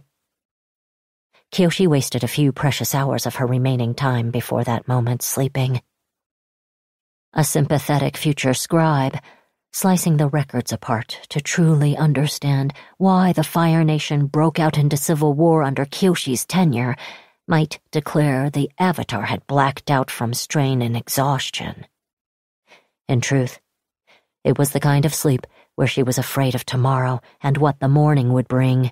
[1.51, 5.81] Kyoshi wasted a few precious hours of her remaining time before that moment sleeping.
[7.33, 9.15] A sympathetic future scribe,
[9.71, 15.35] slicing the records apart to truly understand why the Fire Nation broke out into civil
[15.35, 16.95] war under Kyoshi's tenure,
[17.47, 21.85] might declare the Avatar had blacked out from strain and exhaustion.
[23.07, 23.59] In truth,
[24.43, 25.45] it was the kind of sleep
[25.75, 28.91] where she was afraid of tomorrow and what the morning would bring.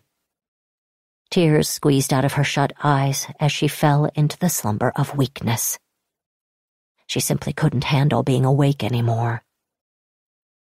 [1.30, 5.78] Tears squeezed out of her shut eyes as she fell into the slumber of weakness.
[7.07, 9.44] She simply couldn't handle being awake anymore.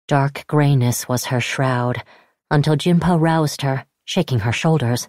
[0.08, 2.04] Dark grayness was her shroud
[2.52, 5.08] until Jinpa roused her, shaking her shoulders.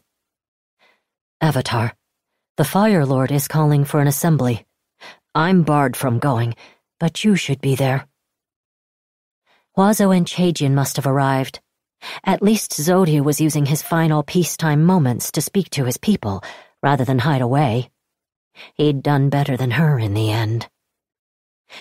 [1.41, 1.93] Avatar,
[2.57, 4.65] the Fire Lord is calling for an assembly.
[5.35, 6.55] I'm barred from going,
[7.01, 8.07] but you should be there.
[9.77, 11.61] Huazo and Chaejin must have arrived.
[12.25, 16.45] At least Zoryu was using his final peacetime moments to speak to his people,
[16.83, 17.91] rather than hide away.
[18.75, 20.69] He'd done better than her in the end.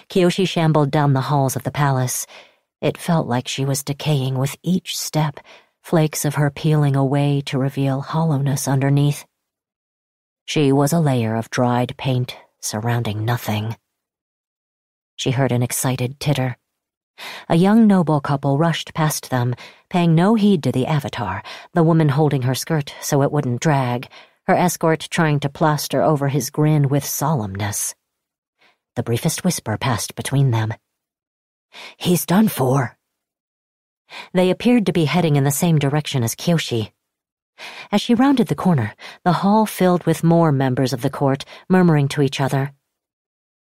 [0.10, 2.26] Kyoshi shambled down the halls of the palace.
[2.82, 5.40] It felt like she was decaying with each step,
[5.82, 9.26] flakes of her peeling away to reveal hollowness underneath.
[10.45, 13.76] She was a layer of dried paint surrounding nothing.
[15.15, 16.57] She heard an excited titter.
[17.49, 19.56] A young noble couple rushed past them,
[19.90, 24.07] paying no heed to the avatar, the woman holding her skirt so it wouldn't drag,
[24.48, 27.95] her escort trying to plaster over his grin with solemnness.
[28.95, 30.73] The briefest whisper passed between them.
[31.98, 32.98] He's done for.
[34.34, 36.91] They appeared to be heading in the same direction as Kyoshi.
[37.91, 42.07] As she rounded the corner, the hall filled with more members of the court, murmuring
[42.10, 42.73] to each other.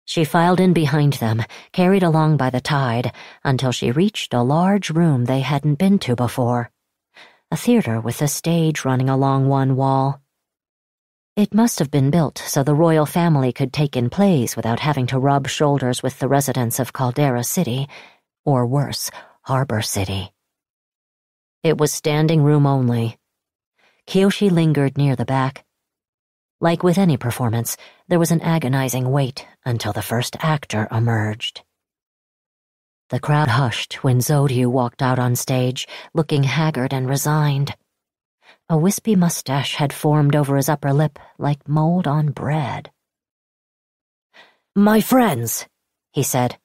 [0.09, 3.13] She filed in behind them, carried along by the tide,
[3.45, 6.71] until she reached a large room they hadn't been to before.
[7.51, 10.23] A theater with a stage running along one wall.
[11.37, 15.07] It must have been built so the royal family could take in plays without having
[15.09, 17.87] to rub shoulders with the residents of Caldera City,
[18.47, 19.11] or worse,
[19.43, 20.33] Harbor City.
[21.63, 23.19] It was standing room only.
[24.07, 25.67] Kyoshi lingered near the back.
[26.61, 27.77] Like with any performance,
[28.09, 31.63] there was an agonizing wait until the first actor emerged.
[33.11, 37.77] The crowd hushed when Zoryu walked out on stage, looking haggard and resigned.
[38.69, 42.91] A wispy mustache had formed over his upper lip like mold on bread.
[44.75, 45.67] My friends,
[46.13, 46.59] he said,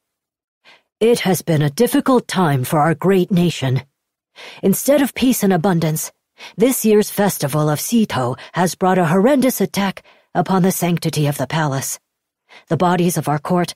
[0.99, 3.83] it has been a difficult time for our great nation.
[4.63, 6.11] Instead of peace and abundance,
[6.57, 10.03] this year's festival of Szeto has brought a horrendous attack
[10.35, 11.99] upon the sanctity of the palace,
[12.67, 13.73] the bodies of our court,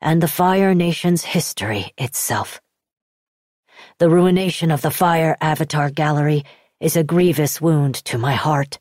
[0.00, 2.60] and the Fire Nation's history itself.
[3.98, 6.44] The ruination of the Fire Avatar Gallery
[6.80, 8.78] is a grievous wound to my heart.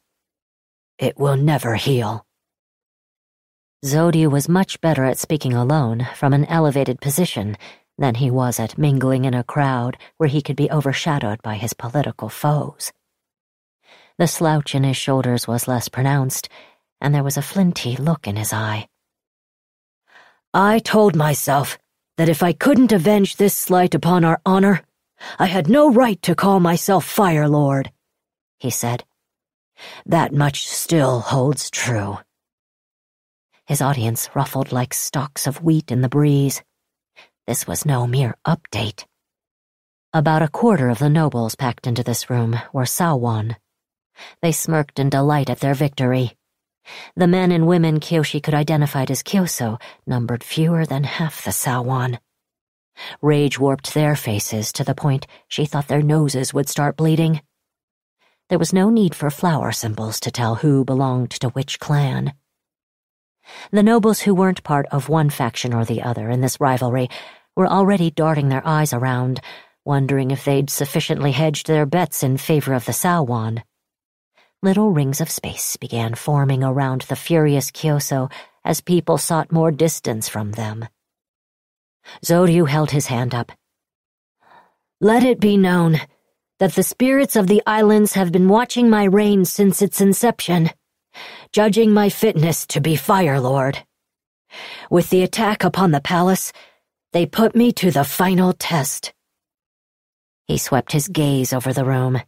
[0.99, 2.25] It will never heal.
[3.85, 7.57] Zoryu was much better at speaking alone from an elevated position
[7.97, 11.73] than he was at mingling in a crowd where he could be overshadowed by his
[11.73, 12.91] political foes.
[14.17, 16.49] The slouch in his shoulders was less pronounced,
[16.99, 18.87] and there was a flinty look in his eye.
[20.53, 21.77] I told myself
[22.17, 24.81] that if I couldn't avenge this slight upon our honor,
[25.37, 27.91] I had no right to call myself Fire Lord,
[28.57, 29.03] he said.
[30.05, 32.17] That much still holds true.
[33.67, 36.63] His audience ruffled like stalks of wheat in the breeze.
[37.45, 39.05] This was no mere update.
[40.11, 43.57] About a quarter of the nobles packed into this room were Saowon.
[44.41, 46.37] They smirked in delight at their victory.
[47.15, 52.19] The men and women Kyoshi could identify as Keohso numbered fewer than half the Saowon.
[53.21, 57.41] Rage warped their faces to the point she thought their noses would start bleeding.
[58.49, 62.33] There was no need for flower symbols to tell who belonged to which clan.
[63.71, 67.09] The nobles who weren't part of one faction or the other in this rivalry
[67.55, 69.41] were already darting their eyes around,
[69.85, 73.63] wondering if they'd sufficiently hedged their bets in favor of the Saowon.
[74.63, 78.31] Little rings of space began forming around the furious Keohso
[78.65, 80.87] as people sought more distance from them.
[82.25, 83.51] Zoryu held his hand up.
[84.99, 86.01] Let it be known
[86.57, 90.71] that the spirits of the islands have been watching my reign since its inception,
[91.51, 93.83] judging my fitness to be Fire Lord.
[94.89, 96.51] With the attack upon the palace,
[97.13, 99.13] they put me to the final test.
[100.47, 102.21] He swept his gaze over the room.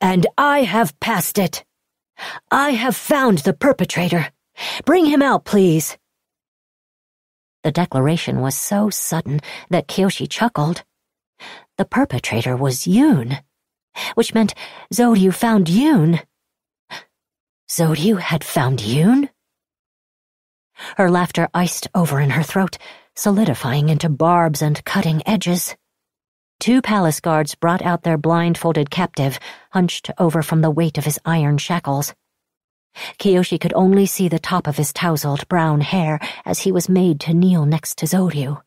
[0.00, 1.64] And I have passed it.
[2.50, 4.28] I have found the perpetrator.
[4.84, 5.98] Bring him out, please.
[7.62, 9.40] The declaration was so sudden
[9.70, 10.84] that Kyoshi chuckled.
[11.78, 13.38] The perpetrator was Yun,
[14.14, 14.54] which meant
[14.94, 16.20] Zoryu found Yun.
[17.68, 19.28] Zoryu had found Yun?
[20.96, 22.78] Her laughter iced over in her throat,
[23.14, 25.74] solidifying into barbs and cutting edges.
[26.58, 29.38] Two palace guards brought out their blindfolded captive,
[29.72, 32.14] hunched over from the weight of his iron shackles.
[33.18, 37.20] Kyoshi could only see the top of his tousled brown hair as he was made
[37.20, 38.62] to kneel next to Zoryu.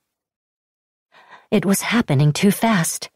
[1.49, 3.09] It was happening too fast.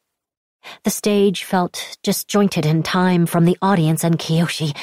[0.84, 4.76] The stage felt disjointed in time from the audience and Kyoshi,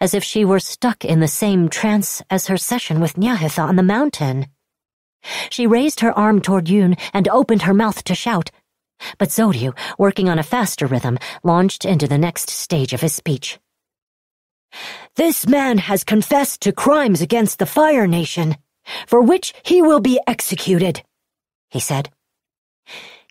[0.00, 3.76] as if she were stuck in the same trance as her session with Nyahitha on
[3.76, 4.46] the mountain.
[5.50, 8.50] She raised her arm toward Yun and opened her mouth to shout,
[9.18, 13.58] but Zoryu, working on a faster rhythm, launched into the next stage of his speech.
[15.16, 18.56] This man has confessed to crimes against the Fire Nation,
[19.06, 21.02] for which he will be executed,
[21.70, 22.10] he said.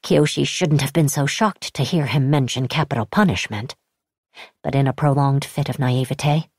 [0.04, 3.76] Kyoshi shouldn't have been so shocked to hear him mention capital punishment.
[4.64, 6.50] But in a prolonged fit of naivete,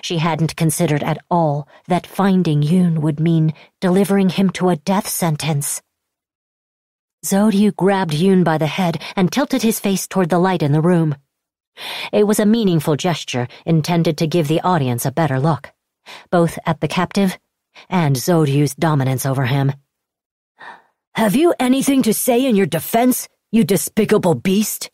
[0.00, 5.06] she hadn't considered at all that finding Yun would mean delivering him to a death
[5.06, 5.82] sentence.
[7.24, 10.80] Zoryu grabbed Yun by the head and tilted his face toward the light in the
[10.80, 11.16] room.
[12.12, 15.72] It was a meaningful gesture intended to give the audience a better look,
[16.30, 17.38] both at the captive
[17.88, 19.72] and Zoryu's dominance over him.
[21.14, 24.90] Have you anything to say in your defense, you despicable beast?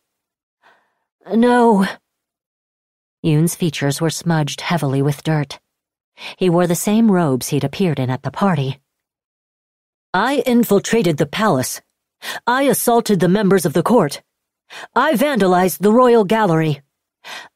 [1.33, 1.87] No.
[3.23, 5.61] Yun's features were smudged heavily with dirt.
[6.37, 8.81] He wore the same robes he'd appeared in at the party.
[10.13, 11.81] I infiltrated the palace.
[12.47, 14.23] I assaulted the members of the court.
[14.95, 16.83] I vandalized the royal gallery.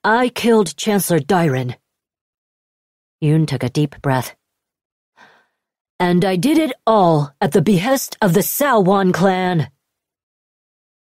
[0.04, 1.76] I killed Chancellor Dairen.
[3.20, 4.36] Yun took a deep breath.
[5.98, 9.70] And I did it all at the behest of the Saowon clan.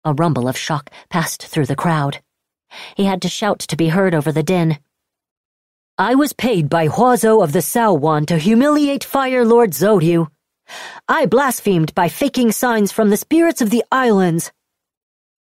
[0.05, 2.21] A rumble of shock passed through the crowd.
[2.95, 4.79] He had to shout to be heard over the din.
[5.97, 10.27] I was paid by Huazo of the Saowon to humiliate Fire Lord Zoryu.
[11.07, 14.51] I blasphemed by faking signs from the spirits of the islands.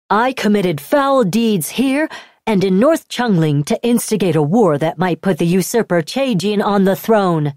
[0.09, 2.09] I committed foul deeds here
[2.47, 6.85] and in North Chungling to instigate a war that might put the usurper Chaejin on
[6.85, 7.55] the throne.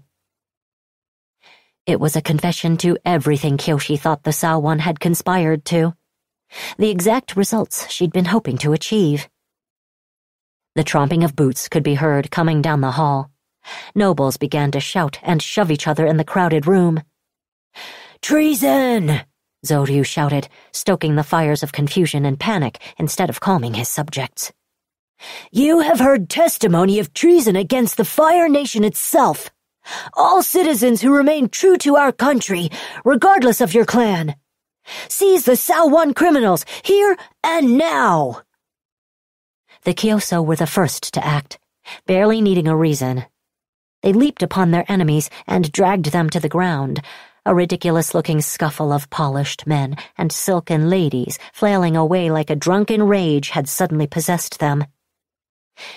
[1.86, 5.94] It was a confession to everything Kyoshi thought the Saowon had conspired to.
[6.76, 9.28] The exact results she'd been hoping to achieve.
[10.74, 13.30] The tromping of boots could be heard coming down the hall.
[13.94, 17.02] Nobles began to shout and shove each other in the crowded room.
[18.22, 19.20] Treason!
[19.66, 24.52] Zoryu shouted, stoking the fires of confusion and panic instead of calming his subjects.
[25.52, 29.50] You have heard testimony of treason against the Fire Nation itself
[30.14, 32.70] all citizens who remain true to our country,
[33.04, 34.36] regardless of your clan.
[35.08, 38.42] Seize the Saowon criminals, here and now!
[39.84, 41.58] The Keohso were the first to act,
[42.06, 43.24] barely needing a reason.
[44.02, 47.02] They leaped upon their enemies and dragged them to the ground,
[47.46, 53.50] a ridiculous-looking scuffle of polished men and silken ladies flailing away like a drunken rage
[53.50, 54.84] had suddenly possessed them.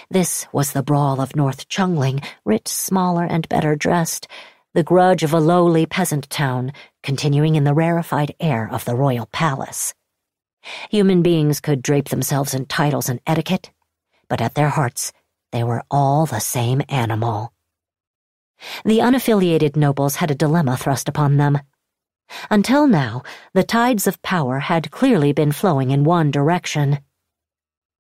[0.09, 4.27] This was the brawl of North Chungling, rich, smaller, and better dressed,
[4.73, 6.71] the grudge of a lowly peasant town,
[7.03, 9.93] continuing in the rarefied air of the royal palace.
[10.89, 13.71] Human beings could drape themselves in titles and etiquette,
[14.29, 15.11] but at their hearts,
[15.51, 17.51] they were all the same animal.
[18.85, 21.59] The unaffiliated nobles had a dilemma thrust upon them.
[22.49, 23.23] Until now,
[23.53, 26.99] the tides of power had clearly been flowing in one direction.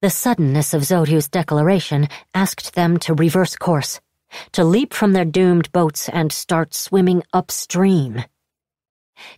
[0.01, 4.01] The suddenness of Zoryu's declaration asked them to reverse course,
[4.53, 8.23] to leap from their doomed boats and start swimming upstream.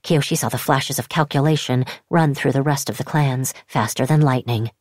[0.04, 4.22] Kyoshi saw the flashes of calculation run through the rest of the clans faster than
[4.22, 4.72] lightning.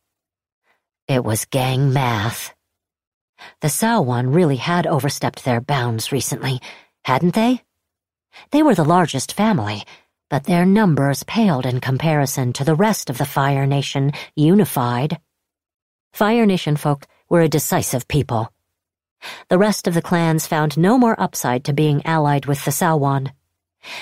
[1.07, 2.55] It was gang math.
[3.61, 6.61] The Saowon really had overstepped their bounds recently,
[7.03, 7.61] hadn't they?
[8.51, 9.83] They were the largest family,
[10.29, 15.19] but their numbers paled in comparison to the rest of the Fire Nation unified.
[16.13, 18.51] Fire Nation folk were a decisive people.
[19.49, 23.31] The rest of the clans found no more upside to being allied with the Saowon.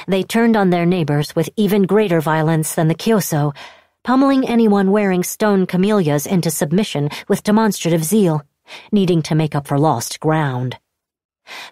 [0.07, 3.53] They turned on their neighbors with even greater violence than the Keohso,
[4.03, 8.43] pummeling anyone wearing stone camellias into submission with demonstrative zeal,
[8.91, 10.77] needing to make up for lost ground.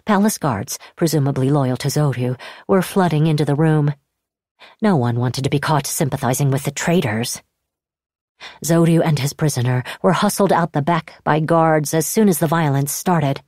[0.04, 2.38] Palace guards, presumably loyal to Zoryu,
[2.68, 3.94] were flooding into the room.
[4.80, 7.42] No one wanted to be caught sympathizing with the traitors.
[8.64, 12.46] Zoryu and his prisoner were hustled out the back by guards as soon as the
[12.46, 13.40] violence started.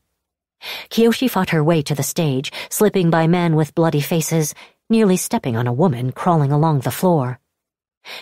[0.90, 4.54] Kyoshi fought her way to the stage, slipping by men with bloody faces,
[4.88, 7.38] nearly stepping on a woman crawling along the floor.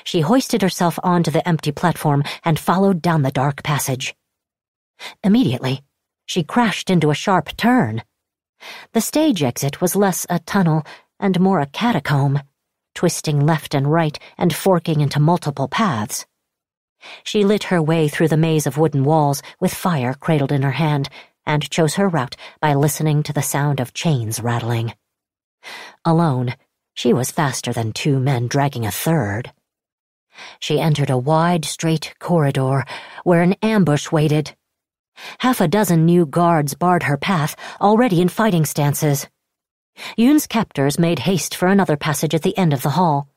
[0.04, 4.14] She hoisted herself onto the empty platform and followed down the dark passage.
[5.22, 5.82] Immediately,
[6.26, 8.02] she crashed into a sharp turn.
[8.92, 10.84] The stage exit was less a tunnel
[11.18, 12.40] and more a catacomb,
[12.94, 16.26] twisting left and right and forking into multiple paths.
[17.24, 20.72] She lit her way through the maze of wooden walls with fire cradled in her
[20.72, 21.08] hand
[21.44, 24.94] and chose her route by listening to the sound of chains rattling.
[26.04, 26.54] Alone,
[26.94, 29.52] she was faster than two men dragging a third.
[30.58, 32.84] She entered a wide, straight corridor
[33.24, 34.56] where an ambush waited.
[35.38, 39.28] Half a dozen new guards barred her path, already in fighting stances.
[40.16, 43.28] Yun's captors made haste for another passage at the end of the hall.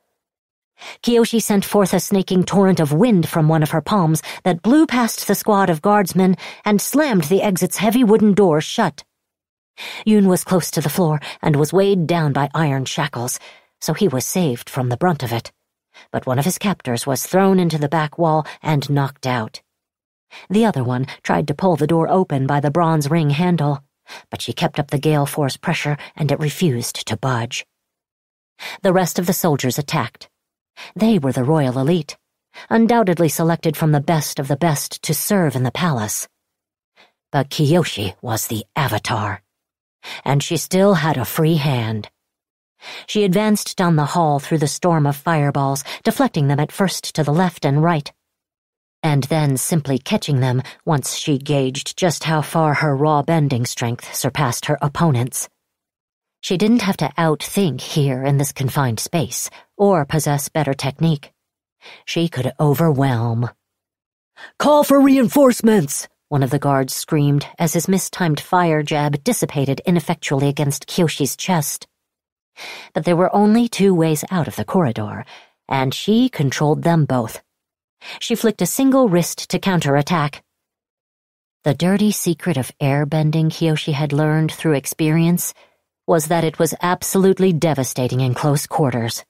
[1.03, 4.85] Kyoshi sent forth a snaking torrent of wind from one of her palms that blew
[4.85, 9.03] past the squad of guardsmen and slammed the exit's heavy wooden door shut.
[10.05, 13.39] Yun was close to the floor and was weighed down by iron shackles,
[13.81, 15.51] so he was saved from the brunt of it.
[16.11, 19.61] but one of his captors was thrown into the back wall and knocked out.
[20.49, 23.83] The other one tried to pull the door open by the bronze ring handle,
[24.29, 27.65] but she kept up the gale force pressure and it refused to budge.
[28.81, 30.29] The rest of the soldiers attacked.
[30.95, 32.17] They were the royal elite,
[32.69, 36.27] undoubtedly selected from the best of the best to serve in the palace.
[37.31, 39.41] But Kyoshi was the Avatar,
[40.23, 42.09] and she still had a free hand.
[43.07, 47.23] She advanced down the hall through the storm of fireballs, deflecting them at first to
[47.23, 48.11] the left and right,
[49.05, 54.11] and then simply catching them once she gauged just how far her raw bending strength
[54.15, 55.47] surpassed her opponent's.
[56.41, 61.31] She didn't have to outthink here in this confined space, or possess better technique.
[62.05, 63.51] She could overwhelm.
[64.57, 66.07] Call for reinforcements!
[66.29, 71.85] One of the guards screamed as his mistimed fire jab dissipated ineffectually against Kyoshi's chest.
[72.95, 75.25] But there were only two ways out of the corridor,
[75.69, 77.44] and she controlled them both.
[78.19, 80.43] She flicked a single wrist to counterattack.
[81.63, 85.53] The dirty secret of airbending Kyoshi had learned through experience
[86.07, 89.25] was that it was absolutely devastating in close quarters.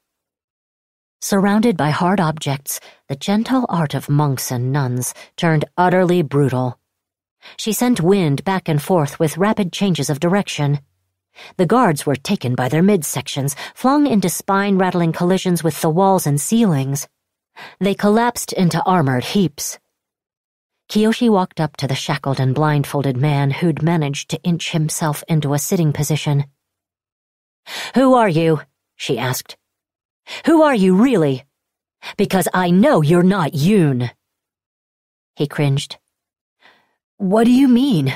[1.22, 6.78] Surrounded by hard objects, the gentle art of monks and nuns turned utterly brutal.
[7.58, 10.80] She sent wind back and forth with rapid changes of direction.
[11.58, 16.40] The guards were taken by their midsections, flung into spine-rattling collisions with the walls and
[16.40, 17.08] ceilings.
[17.80, 19.80] They collapsed into armored heaps.
[20.90, 25.54] Kyoshi walked up to the shackled and blindfolded man who'd managed to inch himself into
[25.54, 26.46] a sitting position.
[27.96, 28.62] Who are you?
[28.96, 29.58] she asked.
[30.46, 31.44] Who are you, really?
[32.18, 34.12] Because I know you're not Yun.
[35.36, 35.98] He cringed.
[37.18, 38.14] What do you mean?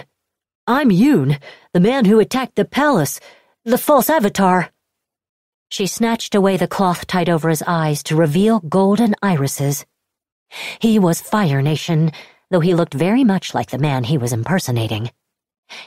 [0.68, 1.38] I'm Yun,
[1.74, 3.20] the man who attacked the palace,
[3.66, 4.70] the false avatar.
[5.70, 9.86] She snatched away the cloth tied over his eyes to reveal golden irises.
[10.80, 12.12] He was Fire Nation,
[12.50, 15.12] though he looked very much like the man he was impersonating.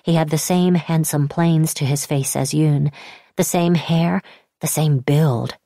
[0.04, 2.92] He had the same handsome planes to his face as Yun,
[3.36, 4.22] the same hair,
[4.60, 5.56] the same build.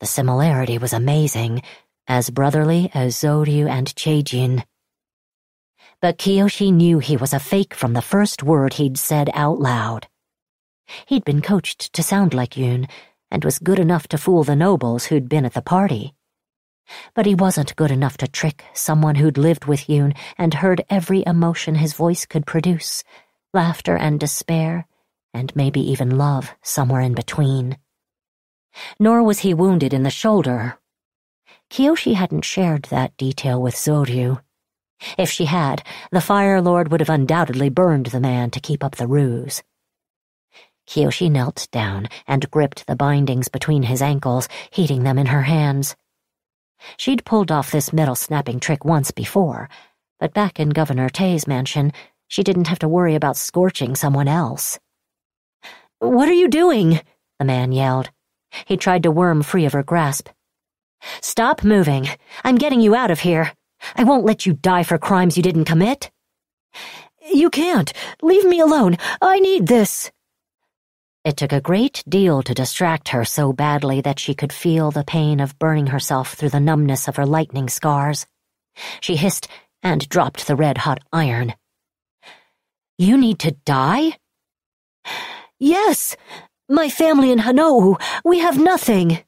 [0.00, 1.62] The similarity was amazing,
[2.08, 4.64] as brotherly as Zoryu and Chaejin.
[6.00, 10.08] But Kyoshi knew he was a fake from the first word he'd said out loud.
[11.06, 12.88] He'd been coached to sound like Yun,
[13.30, 16.14] and was good enough to fool the nobles who'd been at the party.
[17.14, 21.22] But he wasn't good enough to trick someone who'd lived with Yun and heard every
[21.26, 23.04] emotion his voice could produce
[23.52, 24.86] laughter and despair,
[25.34, 27.76] and maybe even love somewhere in between.
[28.98, 30.78] Nor was he wounded in the shoulder.
[31.70, 34.40] Kyoshi hadn't shared that detail with Zoryu.
[35.16, 35.82] If she had,
[36.12, 39.62] the Fire Lord would have undoubtedly burned the man to keep up the ruse.
[40.86, 45.96] Kyoshi knelt down and gripped the bindings between his ankles, heating them in her hands.
[46.96, 49.68] She'd pulled off this metal snapping trick once before,
[50.18, 51.92] but back in Governor Tay's mansion,
[52.28, 54.78] she didn't have to worry about scorching someone else.
[55.98, 57.00] What are you doing?
[57.38, 58.10] the man yelled.
[58.66, 60.28] He tried to worm free of her grasp.
[61.20, 62.08] Stop moving.
[62.44, 63.52] I'm getting you out of here.
[63.96, 66.10] I won't let you die for crimes you didn't commit.
[67.32, 67.92] You can't.
[68.22, 68.96] Leave me alone.
[69.22, 70.10] I need this.
[71.22, 75.04] It took a great deal to distract her so badly that she could feel the
[75.04, 78.26] pain of burning herself through the numbness of her lightning scars.
[79.02, 79.46] She hissed
[79.82, 81.54] and dropped the red-hot iron.
[82.96, 84.16] You need to die?
[85.58, 86.16] Yes!
[86.70, 89.18] My family in Hanou, we have nothing.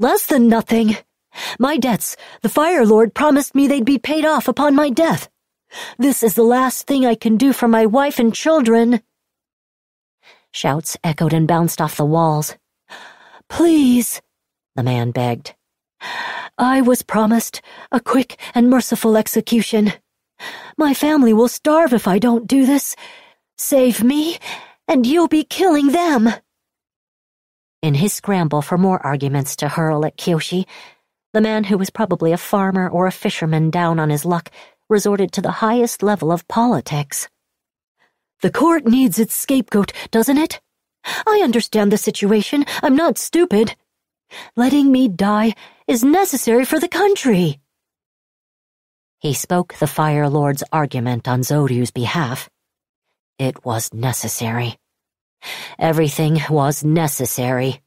[0.00, 0.96] Less than nothing.
[1.60, 5.28] My debts, the Fire Lord promised me they'd be paid off upon my death.
[5.96, 9.00] This is the last thing I can do for my wife and children.
[10.56, 12.56] Shouts echoed and bounced off the walls.
[13.50, 14.22] Please,
[14.74, 15.54] the man begged.
[16.56, 17.60] I was promised
[17.92, 19.92] a quick and merciful execution.
[20.78, 22.96] My family will starve if I don't do this.
[23.58, 24.38] Save me
[24.88, 26.30] and you'll be killing them.
[27.82, 30.64] In his scramble for more arguments to hurl at Kyoshi,
[31.34, 34.50] the man who was probably a farmer or a fisherman down on his luck
[34.88, 37.28] resorted to the highest level of politics.
[38.42, 40.60] The court needs its scapegoat, doesn't it?
[41.26, 42.64] I understand the situation.
[42.82, 43.74] I'm not stupid.
[44.56, 45.54] Letting me die
[45.86, 47.60] is necessary for the country.
[49.20, 52.50] He spoke the Fire Lord's argument on Zoryu's behalf.
[53.38, 54.78] It was necessary.
[55.78, 57.80] Everything was necessary.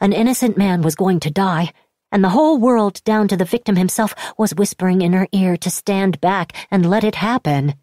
[0.00, 1.72] An innocent man was going to die,
[2.10, 5.70] and the whole world, down to the victim himself, was whispering in her ear to
[5.70, 7.74] stand back and let it happen.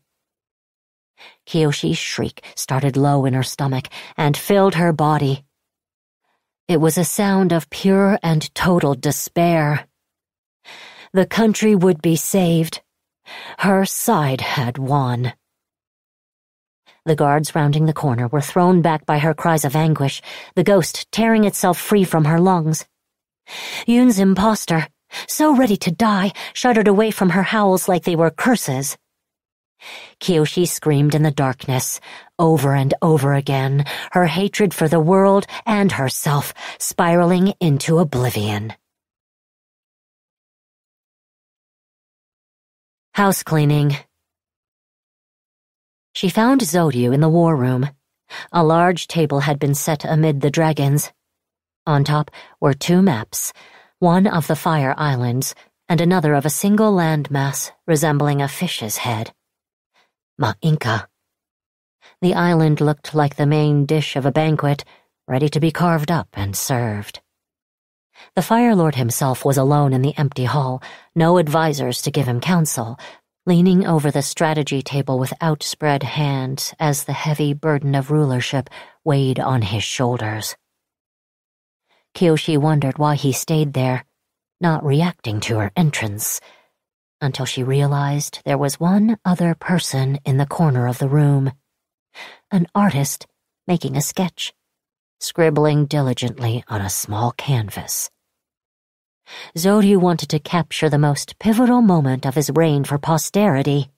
[1.46, 5.44] Kyoshi's shriek started low in her stomach and filled her body.
[6.68, 9.88] It was a sound of pure and total despair.
[11.14, 12.82] The country would be saved.
[13.60, 15.34] Her side had won.
[17.06, 20.24] The guards rounding the corner were thrown back by her cries of anguish,
[20.56, 22.86] the ghost tearing itself free from her lungs.
[23.86, 24.88] Yun's impostor,
[25.28, 28.98] so ready to die, shuddered away from her howls like they were curses.
[30.20, 32.00] Kyoshi screamed in the darkness,
[32.40, 38.74] over and over again, her hatred for the world and herself spiraling into oblivion.
[43.14, 43.96] House cleaning.
[46.14, 47.90] She found Zoryu in the war room.
[48.52, 51.12] A large table had been set amid the dragons.
[51.88, 53.54] On top were two maps,
[54.00, 55.56] one of the Fire Islands
[55.88, 59.34] and another of a single landmass resembling a fish's head.
[60.40, 61.08] Ma'inka.
[62.22, 64.84] The island looked like the main dish of a banquet,
[65.28, 67.22] ready to be carved up and served.
[68.36, 70.84] The Fire Lord himself was alone in the empty hall,
[71.16, 73.00] no advisers to give him counsel,
[73.46, 78.70] leaning over the strategy table with outspread hands as the heavy burden of rulership
[79.06, 80.56] weighed on his shoulders.
[82.14, 84.04] Kyoshi wondered why he stayed there,
[84.60, 86.42] not reacting to her entrance,
[87.22, 91.52] until she realized there was one other person in the corner of the room.
[92.52, 93.28] An artist
[93.68, 94.54] making a sketch,
[95.20, 98.10] scribbling diligently on a small canvas.
[99.58, 103.90] Zoryu wanted to capture the most pivotal moment of his reign for posterity.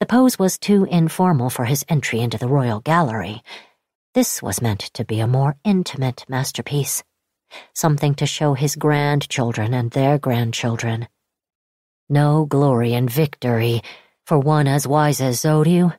[0.00, 3.42] The pose was too informal for his entry into the royal gallery.
[4.14, 7.02] This was meant to be a more intimate masterpiece,
[7.74, 11.08] something to show his grandchildren and their grandchildren.
[12.08, 13.82] No glory and victory
[14.26, 15.94] for one as wise as Zoryu,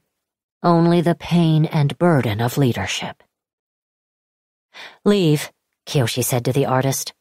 [0.63, 3.21] only the pain and burden of leadership.
[5.05, 5.51] Leave,
[5.85, 7.13] Kyoshi said to the artist.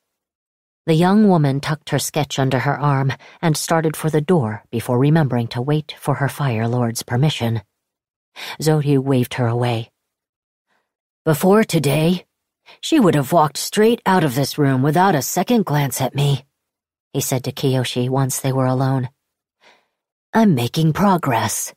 [0.87, 3.13] The young woman tucked her sketch under her arm
[3.43, 7.61] and started for the door before remembering to wait for her Fire Lord's permission.
[8.61, 9.91] Zoryu waved her away.
[11.27, 12.25] Before today,
[12.81, 16.45] she would have walked straight out of this room without a second glance at me,
[17.19, 19.09] he said to Kyoshi once they were alone.
[20.33, 21.75] I'm making progress.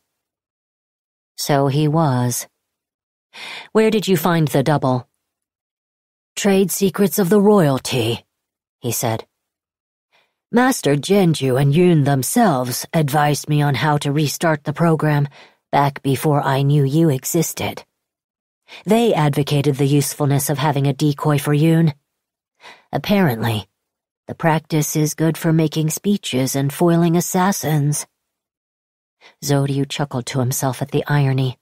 [1.36, 2.46] So he was.
[3.72, 5.08] Where did you find the double?
[6.36, 8.24] Trade secrets of the royalty,
[8.82, 9.26] he said.
[10.52, 15.28] Master Jianzhu and Yun themselves advised me on how to restart the program
[15.72, 17.84] back before I knew you existed.
[18.86, 21.96] They advocated the usefulness of having a decoy for Yun.
[22.92, 23.71] Apparently,
[24.28, 28.06] the practice is good for making speeches and foiling assassins.
[29.44, 31.58] Zoryu chuckled to himself at the irony.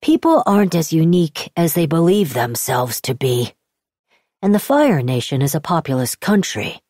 [0.00, 3.54] People aren't as unique as they believe themselves to be
[4.40, 6.80] and the Fire Nation is a populous country.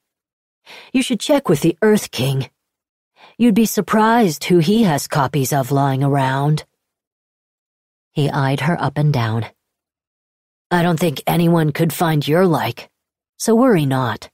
[0.92, 2.50] You should check with the Earth King.
[3.38, 6.64] You'd be surprised who he has copies of lying around.
[8.12, 9.46] He eyed her up and down.
[10.70, 12.90] I don't think anyone could find your like,
[13.38, 14.28] so worry not.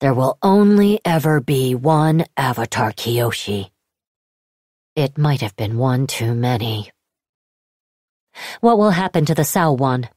[0.00, 3.70] There will only ever be one Avatar Kyoshi.
[4.94, 6.90] It might have been one too many.
[8.60, 10.08] What will happen to the Saowon?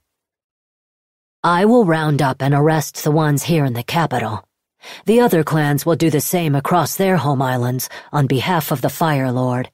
[1.43, 4.47] I will round up and arrest the ones here in the capital.
[5.05, 8.89] The other clans will do the same across their home islands on behalf of the
[8.89, 9.69] Fire Lord.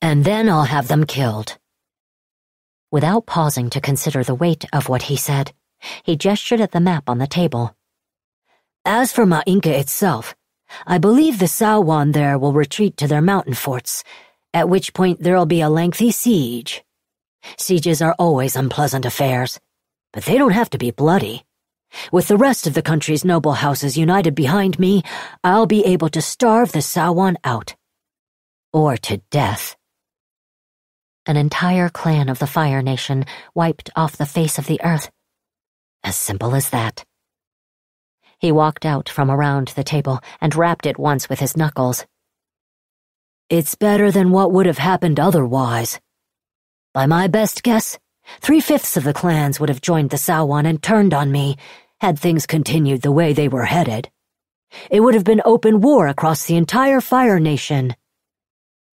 [0.00, 1.58] And then I'll have them killed.
[2.90, 5.52] Without pausing to consider the weight of what he said,
[6.02, 7.76] he gestured at the map on the table.
[8.84, 10.34] As for Ma'inka itself,
[10.86, 14.04] I believe the Saowon there will retreat to their mountain forts,
[14.54, 16.82] at which point there'll be a lengthy siege.
[17.58, 19.60] Sieges are always unpleasant affairs
[20.12, 21.44] but they don't have to be bloody.
[22.10, 25.02] With the rest of the country's noble houses united behind me,
[25.42, 27.74] I'll be able to starve the Saowon out.
[28.72, 29.76] Or to death.
[31.26, 35.10] An entire clan of the Fire Nation wiped off the face of the earth.
[36.04, 37.04] As simple as that.
[38.38, 42.06] He walked out from around the table and rapped it once with his knuckles.
[43.48, 46.00] It's better than what would have happened otherwise.
[46.94, 47.98] By my best guess,
[48.40, 51.56] Three-fifths of the clans would have joined the Saowon and turned on me,
[52.00, 54.10] had things continued the way they were headed.
[54.90, 57.94] It would have been open war across the entire Fire Nation.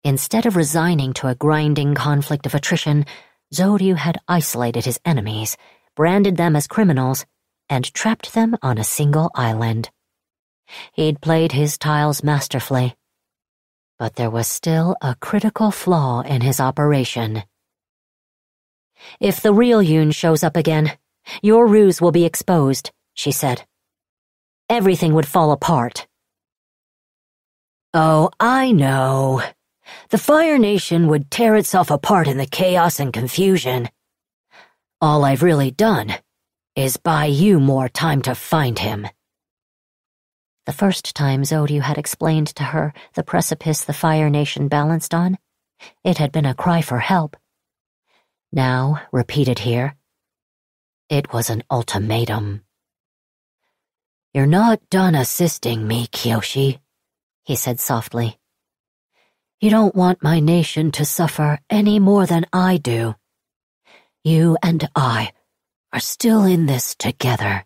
[0.03, 3.05] Instead of resigning to a grinding conflict of attrition,
[3.53, 5.57] Zoryu had isolated his enemies,
[5.97, 7.25] branded them as criminals,
[7.69, 9.89] and trapped them on a single island.
[10.93, 12.95] He'd played his tiles masterfully.
[13.97, 17.41] But there was still a critical flaw in his operation.
[19.19, 20.91] If the real Yun shows up again,
[21.41, 23.65] Your ruse will be exposed, she said.
[24.69, 26.07] Everything would fall apart.
[27.93, 29.41] Oh, I know.
[30.09, 33.89] The Fire Nation would tear itself apart in the chaos and confusion.
[34.99, 36.15] All I've really done
[36.75, 39.07] is buy you more time to find him.
[40.65, 45.37] The first time Zoryu had explained to her the precipice the Fire Nation balanced on,
[46.03, 47.37] it had been a cry for help.
[48.51, 49.95] Now, repeated here,
[51.09, 52.63] it was an ultimatum.
[54.33, 56.79] You're not done assisting me, Kyoshi,
[57.43, 58.39] he said softly.
[59.61, 63.13] You don't want my nation to suffer any more than I do.
[64.27, 65.31] You and I
[65.93, 67.63] are still in this together.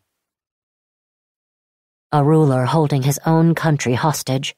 [2.11, 4.55] A ruler holding his own country hostage.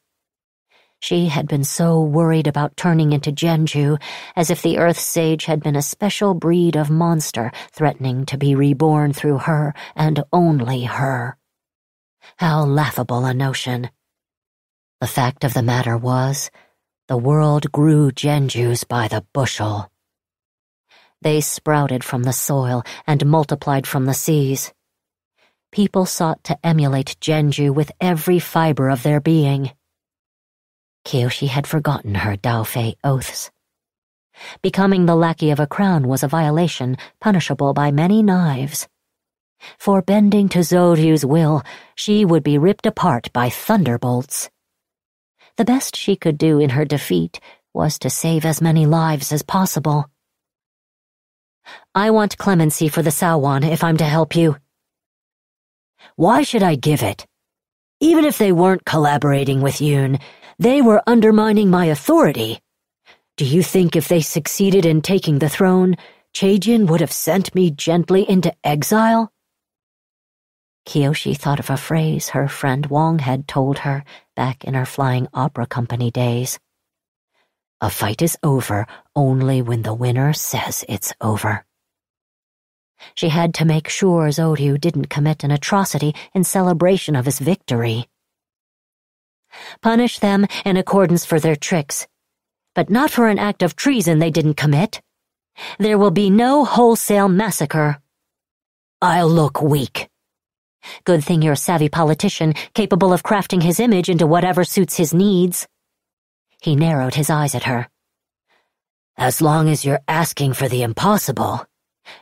[1.00, 3.98] She had been so worried about turning into Jianzhu,
[4.36, 8.54] as if the Earth Sage had been a special breed of monster threatening to be
[8.54, 11.38] reborn through her and only her.
[12.36, 13.88] How laughable a notion.
[15.00, 16.50] The fact of the matter was,
[17.08, 19.90] the world grew Jianzhus by the bushel.
[21.24, 24.74] They sprouted from the soil and multiplied from the seas.
[25.72, 29.70] People sought to emulate Jianzhu with every fiber of their being.
[31.06, 33.50] Kyoshi had forgotten her Daofei oaths.
[34.60, 38.86] Becoming the lackey of a crown was a violation punishable by many knives.
[39.78, 41.62] For bending to Zoryu's will,
[41.94, 44.50] she would be ripped apart by thunderbolts.
[45.56, 47.40] The best she could do in her defeat
[47.72, 50.10] was to save as many lives as possible.
[51.94, 54.56] I want clemency for the Saowon if I'm to help you.
[56.16, 57.26] Why should I give it?
[58.00, 60.18] Even if they weren't collaborating with Yun,
[60.58, 62.60] they were undermining my authority.
[63.36, 65.96] Do you think if they succeeded in taking the throne,
[66.34, 69.32] Chaejin would have sent me gently into exile?
[70.86, 74.04] Kyoshi thought of a phrase her friend Wong had told her
[74.36, 76.58] back in her flying opera company days.
[77.80, 81.64] A fight is over only when the winner says it's over.
[83.14, 88.08] She had to make sure Zoryu didn't commit an atrocity in celebration of his victory.
[89.82, 92.06] Punish them in accordance for their tricks,
[92.74, 95.00] but not for an act of treason they didn't commit.
[95.78, 98.00] There will be no wholesale massacre.
[99.00, 100.08] I'll look weak.
[101.04, 105.14] Good thing you're a savvy politician, capable of crafting his image into whatever suits his
[105.14, 105.66] needs.
[106.64, 107.90] He narrowed his eyes at her.
[109.18, 111.66] As long as you're asking for the impossible,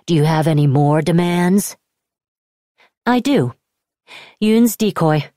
[0.05, 1.77] do you have any more demands?
[3.07, 3.55] I do.
[4.41, 5.31] Yun's decoy.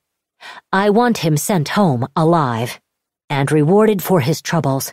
[0.73, 2.81] I want him sent home alive,
[3.29, 4.91] and rewarded for his troubles.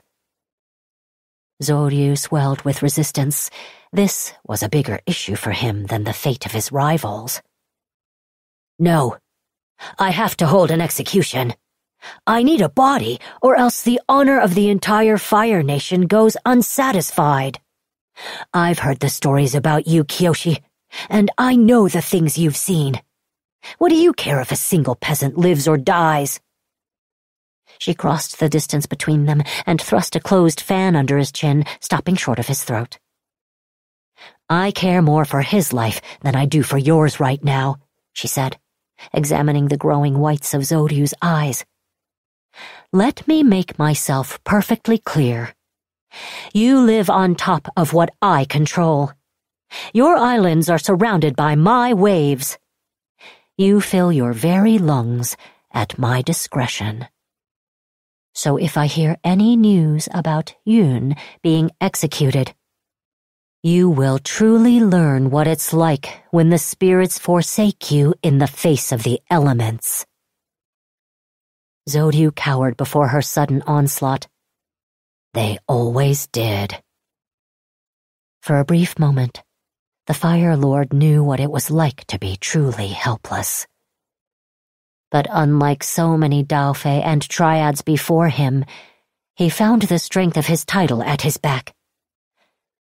[1.62, 3.48] Zoryu swelled with resistance.
[3.94, 7.40] This was a bigger issue for him than the fate of his rivals.
[8.78, 9.16] No.
[9.98, 11.54] I have to hold an execution.
[12.26, 17.60] I need a body, or else the honor of the entire Fire Nation goes unsatisfied.
[18.52, 20.62] I've heard the stories about you, Kyoshi,
[21.08, 23.00] and I know the things you've seen.
[23.78, 26.40] What do you care if a single peasant lives or dies?
[27.78, 32.16] She crossed the distance between them and thrust a closed fan under his chin, stopping
[32.16, 32.98] short of his throat.
[34.48, 37.78] I care more for his life than I do for yours right now,
[38.12, 38.58] she said,
[39.12, 41.64] examining the growing whites of Zoryu's eyes.
[42.94, 45.54] Let me make myself perfectly clear.
[46.52, 49.12] You live on top of what I control.
[49.94, 52.58] Your islands are surrounded by my waves.
[53.56, 55.38] You fill your very lungs
[55.72, 57.06] at my discretion.
[58.34, 62.52] So if I hear any news about Yun being executed,
[63.62, 68.92] you will truly learn what it's like when the spirits forsake you in the face
[68.92, 70.04] of the elements.
[71.92, 74.26] Zoryu cowered before her sudden onslaught.
[75.34, 76.82] They always did.
[78.40, 79.42] For a brief moment,
[80.06, 83.66] the Fire Lord knew what it was like to be truly helpless.
[85.10, 88.64] But unlike so many Daofei and Triads before him,
[89.36, 91.74] he found the strength of his title at his back.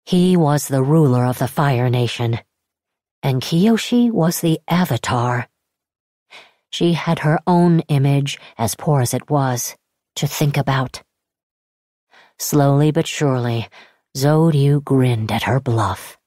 [0.06, 2.40] He was the ruler of the Fire Nation,
[3.22, 5.48] and Kyoshi was the Avatar.
[6.74, 9.76] She had her own image, as poor as it was,
[10.16, 11.04] to think about.
[12.40, 13.68] Slowly but surely,
[14.18, 16.18] Zoryu grinned at her bluff.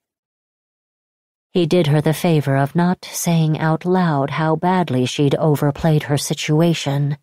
[1.50, 6.16] He did her the favor of not saying out loud how badly she'd overplayed her
[6.16, 7.18] situation.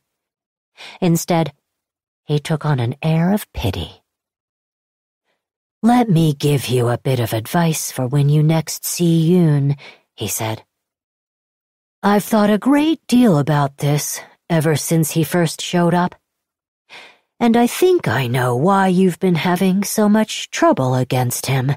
[1.00, 1.54] Instead,
[2.26, 4.04] he took on an air of pity.
[5.82, 9.78] Let me give you a bit of advice for when you next see Yun,
[10.14, 10.66] he said.
[12.06, 16.16] I've thought a great deal about this ever since he first showed up.
[17.40, 21.72] And I think I know why you've been having so much trouble against him.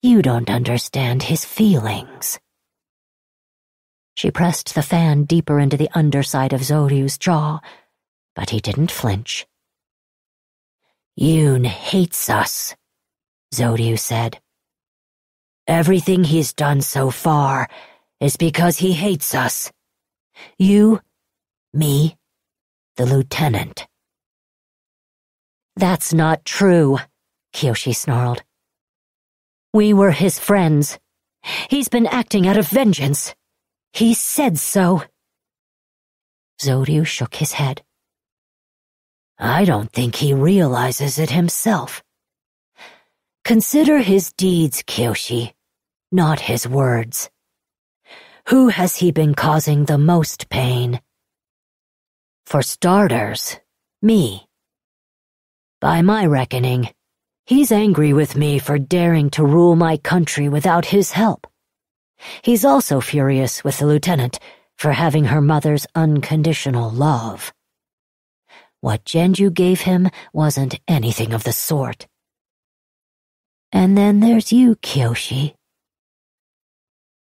[0.00, 2.38] You don't understand his feelings.
[4.14, 7.58] She pressed the fan deeper into the underside of Zoryu's jaw,
[8.36, 9.44] but he didn't flinch.
[11.16, 12.76] Yun hates us,
[13.52, 14.38] Zoryu said.
[15.66, 17.68] Everything he's done so far
[18.22, 19.72] is because he hates us.
[20.56, 21.00] You,
[21.74, 22.16] me,
[22.96, 23.88] the lieutenant.
[25.74, 26.98] That's not true,
[27.52, 28.44] Kyoshi snarled.
[29.74, 31.00] We were his friends.
[31.68, 33.34] He's been acting out of vengeance.
[33.92, 35.02] He said so.
[36.62, 37.82] Zoryu shook his head.
[39.36, 42.04] I don't think he realizes it himself.
[43.44, 45.54] Consider his deeds, Kyoshi,
[46.12, 47.31] not his words.
[48.48, 51.00] Who has he been causing the most pain?
[52.44, 53.58] For starters,
[54.02, 54.48] me.
[55.80, 56.90] By my reckoning,
[57.46, 61.46] he's angry with me for daring to rule my country without his help.
[62.42, 64.38] He's also furious with the lieutenant
[64.76, 67.52] for having her mother's unconditional love.
[68.80, 72.08] What Jianzhu gave him wasn't anything of the sort.
[73.70, 75.54] And then there's you, Kyoshi.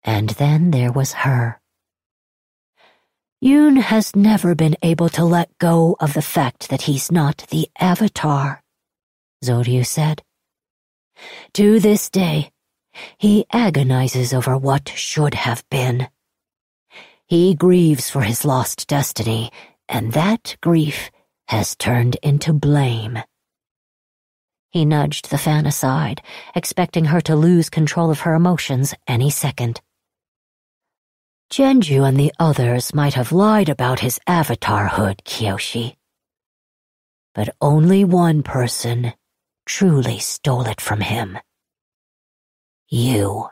[0.05, 1.61] And then there was her.
[3.41, 7.69] Yun has never been able to let go of the fact that he's not the
[7.79, 8.63] Avatar,
[9.43, 10.23] Zoryu said.
[11.55, 12.51] To this day,
[13.19, 16.09] he agonizes over what should have been.
[17.27, 19.51] He grieves for his lost destiny,
[19.89, 21.11] and that grief
[21.49, 23.19] has turned into blame.
[24.71, 26.23] He nudged the fan aside,
[26.55, 29.81] expecting her to lose control of her emotions any second.
[31.51, 35.97] Jianzhu and the others might have lied about his avatarhood, Kyoshi.
[37.35, 39.15] But only one person
[39.67, 41.39] truly stole it from him.
[42.89, 43.49] You.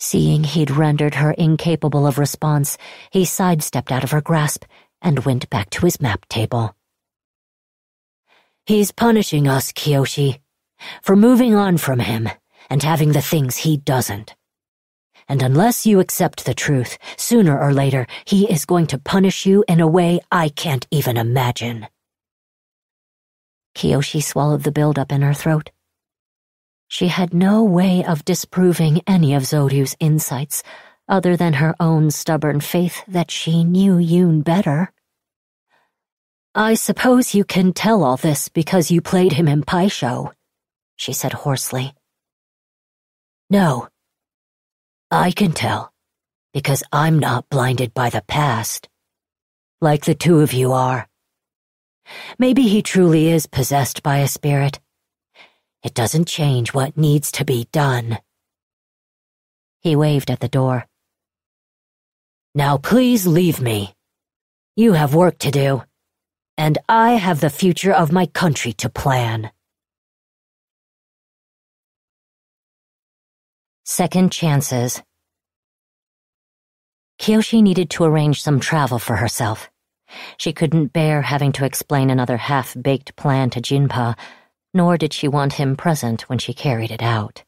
[0.00, 2.76] Seeing he'd rendered her incapable of response,
[3.12, 4.64] he sidestepped out of her grasp
[5.00, 6.74] and went back to his map table.
[8.66, 10.40] He's punishing us, Kyoshi,
[11.02, 12.28] for moving on from him
[12.68, 14.34] and having the things he doesn't.
[15.30, 19.64] And unless you accept the truth, sooner or later, he is going to punish you
[19.68, 21.86] in a way I can't even imagine.
[23.76, 25.70] Kyoshi swallowed the buildup in her throat.
[26.88, 30.64] She had no way of disproving any of Zoryu's insights
[31.06, 34.90] other than her own stubborn faith that she knew Yun better.
[36.56, 40.32] I suppose you can tell all this because you played him in Pai Sho,
[40.96, 41.94] she said hoarsely.
[43.48, 43.89] No.
[45.12, 45.92] I can tell,
[46.54, 48.88] because I'm not blinded by the past,
[49.80, 51.08] like the two of you are.
[52.38, 54.78] Maybe he truly is possessed by a spirit.
[55.82, 58.18] It doesn't change what needs to be done.
[59.80, 60.86] He waved at the door.
[62.54, 63.96] Now please leave me.
[64.76, 65.82] You have work to do,
[66.56, 69.50] and I have the future of my country to plan.
[73.90, 75.02] Second chances.
[77.18, 79.68] Kyoshi needed to arrange some travel for herself.
[80.36, 84.16] She couldn't bear having to explain another half-baked plan to Jinpa,
[84.72, 87.42] nor did she want him present when she carried it out.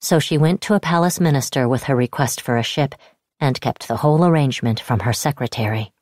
[0.00, 2.94] So she went to a palace minister with her request for a ship
[3.40, 5.92] and kept the whole arrangement from her secretary.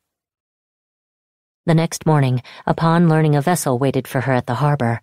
[1.64, 5.00] The next morning, upon learning a vessel waited for her at the harbor,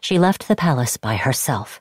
[0.00, 1.80] she left the palace by herself.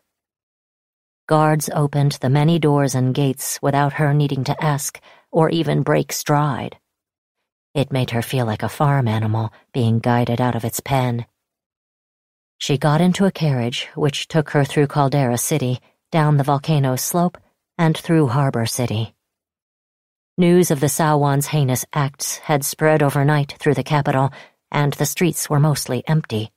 [1.30, 5.00] Guards opened the many doors and gates without her needing to ask
[5.32, 6.80] or even break stride.
[7.76, 11.28] It made her feel like a farm animal being guided out of its pen.
[12.58, 17.38] She got into a carriage which took her through Caldera City, down the volcano slope,
[17.78, 19.14] and through Harbor City.
[20.36, 24.32] News of the Saowon's heinous acts had spread overnight through the capital,
[24.72, 26.52] and the streets were mostly empty.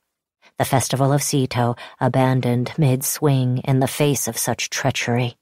[0.63, 5.35] The festival of Szeto abandoned mid-swing in the face of such treachery.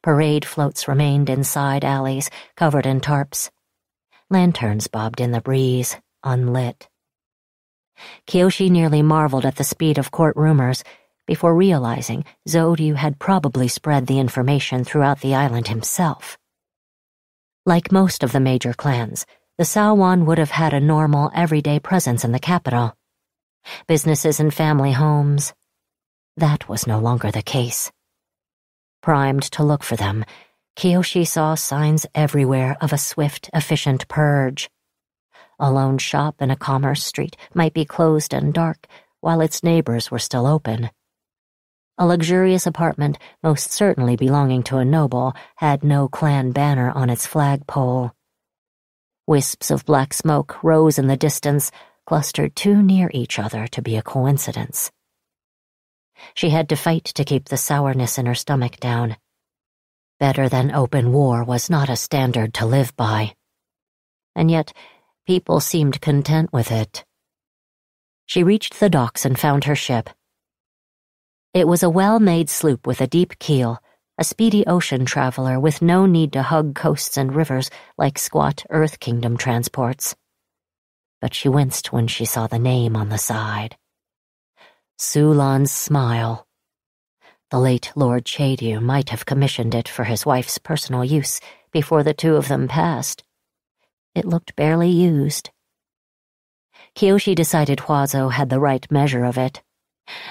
[0.00, 3.50] Parade floats remained in side alleys, covered in tarps.
[4.30, 6.88] Lanterns bobbed in the breeze, unlit.
[8.28, 10.84] Kyoshi nearly marveled at the speed of court rumors
[11.26, 16.38] before realizing Zoryu had probably spread the information throughout the island himself.
[17.66, 19.26] Like most of the major clans,
[19.58, 22.96] the Saowon would have had a normal, everyday presence in the capital.
[23.86, 25.52] Businesses and family homes.
[26.36, 27.90] That was no longer the case.
[29.02, 30.24] Primed to look for them,
[30.76, 34.70] Kyoshi saw signs everywhere of a swift, efficient purge.
[35.58, 38.86] A lone shop in a commerce street might be closed and dark,
[39.20, 40.90] while its neighbors were still open.
[41.98, 47.26] A luxurious apartment, most certainly belonging to a noble, had no clan banner on its
[47.26, 48.12] flagpole.
[49.26, 51.70] Wisps of black smoke rose in the distance,
[52.12, 54.92] clustered too near each other to be a coincidence.
[56.34, 59.16] She had to fight to keep the sourness in her stomach down.
[60.20, 63.34] Better than open war was not a standard to live by.
[64.36, 64.74] And yet,
[65.26, 67.02] people seemed content with it.
[68.26, 70.10] She reached the docks and found her ship.
[71.54, 73.78] It was a well-made sloop with a deep keel,
[74.18, 79.00] a speedy ocean traveler with no need to hug coasts and rivers like squat Earth
[79.00, 80.14] Kingdom transports.
[81.22, 83.76] But she winced when she saw the name on the side.
[84.98, 86.48] Sulan's Smile.
[87.52, 91.38] The late Lord Chaeryu might have commissioned it for his wife's personal use
[91.70, 93.22] before the two of them passed.
[94.16, 95.50] It looked barely used.
[96.96, 99.62] Kyoshi decided Huazo had the right measure of it.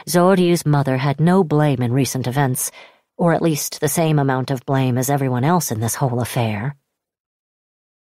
[0.10, 2.70] Zoryu's mother had no blame in recent events,
[3.16, 6.76] or at least the same amount of blame as everyone else in this whole affair.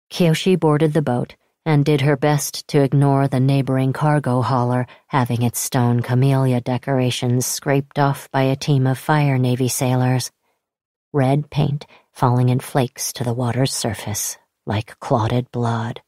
[0.09, 1.35] Kyoshi boarded the boat
[1.69, 7.45] and did her best to ignore the neighboring cargo hauler having its stone camellia decorations
[7.45, 10.31] scraped off by a team of fire navy sailors.
[11.14, 16.01] Red paint falling in flakes to the water's surface like clotted blood.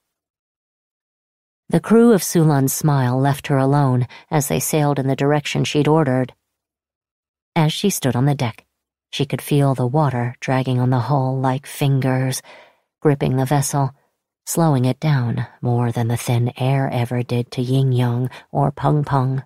[1.70, 5.88] The crew of Sulan's Smile left her alone as they sailed in the direction she'd
[5.88, 6.34] ordered.
[7.56, 8.66] As she stood on the deck,
[9.12, 12.42] she could feel the water dragging on the hull like fingers,
[13.00, 13.92] gripping the vessel,
[14.46, 19.44] slowing it down more than the thin air ever did to Yingyong or Peng Peng.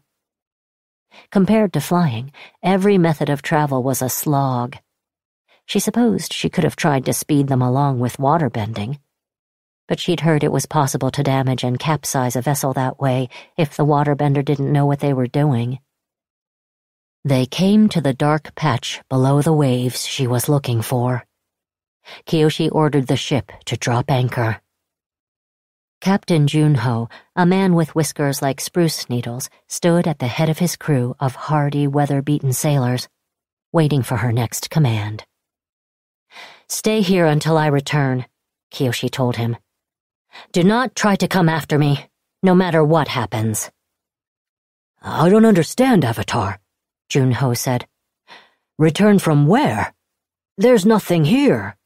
[1.31, 4.77] Compared to flying, every method of travel was a slog.
[5.65, 8.99] She supposed she could have tried to speed them along with water bending
[9.87, 13.75] but she'd heard it was possible to damage and capsize a vessel that way if
[13.77, 15.79] the waterbender didn't know what they were doing.
[17.23, 21.25] They came to the dark patch below the waves she was looking for.
[22.27, 24.61] Kyoshi ordered the ship to drop anchor.
[26.05, 30.75] Captain Junho, a man with whiskers like spruce needles, stood at the head of his
[30.75, 33.07] crew of hardy, weather-beaten sailors,
[33.73, 35.25] waiting for her next command.
[36.69, 38.27] Stay here until I return,
[38.71, 39.57] Kyoshi told him.
[40.51, 42.07] Do not try to come after me,
[42.43, 43.71] no matter what happens.
[45.01, 46.59] I don't understand, Avatar,
[47.09, 47.87] Junho said.
[48.77, 49.91] Return from where?
[50.55, 51.77] There's nothing here.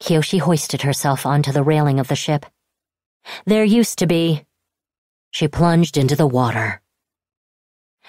[0.00, 2.46] Kyoshi hoisted herself onto the railing of the ship.
[3.46, 4.44] There used to be.
[5.30, 6.80] She plunged into the water.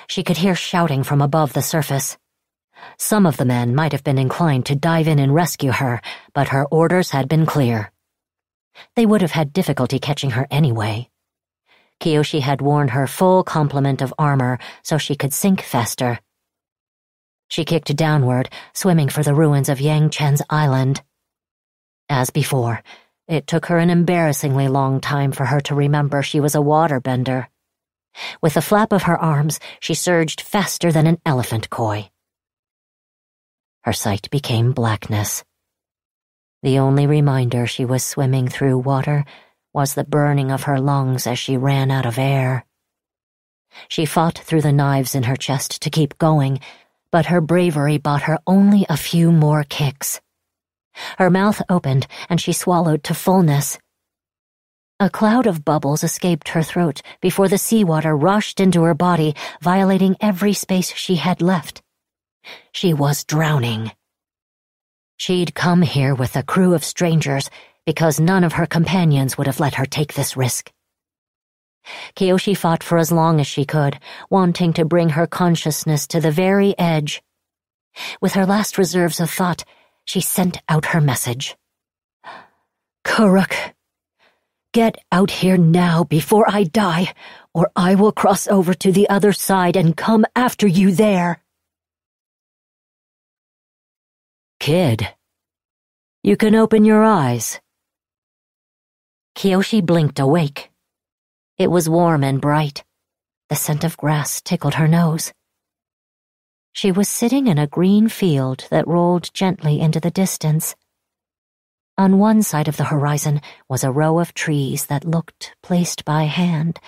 [0.08, 2.17] She could hear shouting from above the surface.
[2.98, 6.01] Some of the men might have been inclined to dive in and rescue her,
[6.33, 7.92] but her orders had been clear.
[8.95, 11.09] They would have had difficulty catching her anyway.
[12.00, 16.19] Kyoshi had worn her full complement of armor so she could sink faster.
[17.48, 21.01] She kicked downward, swimming for the ruins of Yang Chen's island.
[22.09, 22.83] As before,
[23.27, 27.48] it took her an embarrassingly long time for her to remember she was a waterbender.
[28.42, 32.10] With a flap of her arms, she surged faster than an elephant koi.
[33.84, 35.43] Her sight became blackness.
[36.61, 39.26] The only reminder she was swimming through water
[39.74, 42.66] was the burning of her lungs as she ran out of air.
[43.88, 46.60] She fought through the knives in her chest to keep going,
[47.11, 50.22] but her bravery bought her only a few more kicks.
[51.17, 53.80] Her mouth opened and she swallowed to fullness.
[54.99, 60.15] A cloud of bubbles escaped her throat before the seawater rushed into her body, violating
[60.22, 61.81] every space she had left.
[62.72, 63.91] She was drowning.
[65.17, 67.49] She'd come here with a crew of strangers
[67.85, 70.72] because none of her companions would have let her take this risk.
[72.15, 73.99] Kyoshi fought for as long as she could,
[74.30, 77.22] wanting to bring her consciousness to the very edge.
[78.22, 79.65] With her last reserves of thought,
[80.06, 81.56] she sent out her message.
[83.06, 83.73] Kuruk,
[84.73, 87.14] get out here now before I die,
[87.53, 91.41] or I will cross over to the other side and come after you there.
[94.59, 95.07] Kid,
[96.23, 97.59] you can open your eyes.
[99.35, 100.69] Kyoshi blinked awake.
[101.57, 102.83] It was warm and bright.
[103.49, 105.33] The scent of grass tickled her nose.
[106.74, 110.76] She was sitting in a green field that rolled gently into the distance.
[112.00, 116.24] On one side of the horizon was a row of trees that looked placed by
[116.24, 116.80] hand,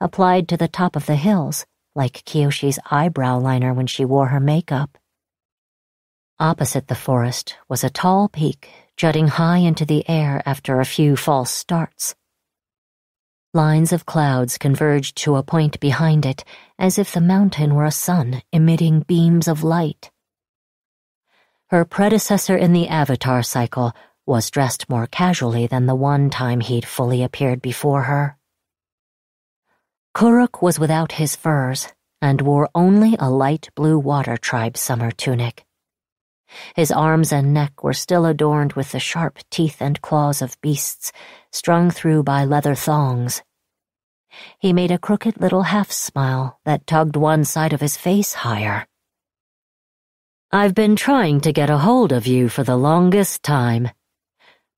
[0.00, 4.40] applied to the top of the hills, like Kyoshi's eyebrow liner when she wore her
[4.40, 4.96] makeup.
[6.38, 11.16] Opposite the forest was a tall peak jutting high into the air after a few
[11.16, 12.14] false starts.
[13.54, 16.42] Lines of clouds converged to a point behind it,
[16.78, 20.10] as if the mountain were a sun emitting beams of light.
[21.68, 23.92] Her predecessor in the Avatar cycle
[24.24, 28.38] was dressed more casually than the one time he'd fully appeared before her.
[30.14, 35.66] Kuruk was without his furs and wore only a light blue water tribe summer tunic.
[36.74, 41.12] His arms and neck were still adorned with the sharp teeth and claws of beasts,
[41.50, 43.42] strung through by leather thongs.
[44.58, 48.86] He made a crooked little half smile that tugged one side of his face higher.
[50.50, 53.90] I've been trying to get a hold of you for the longest time,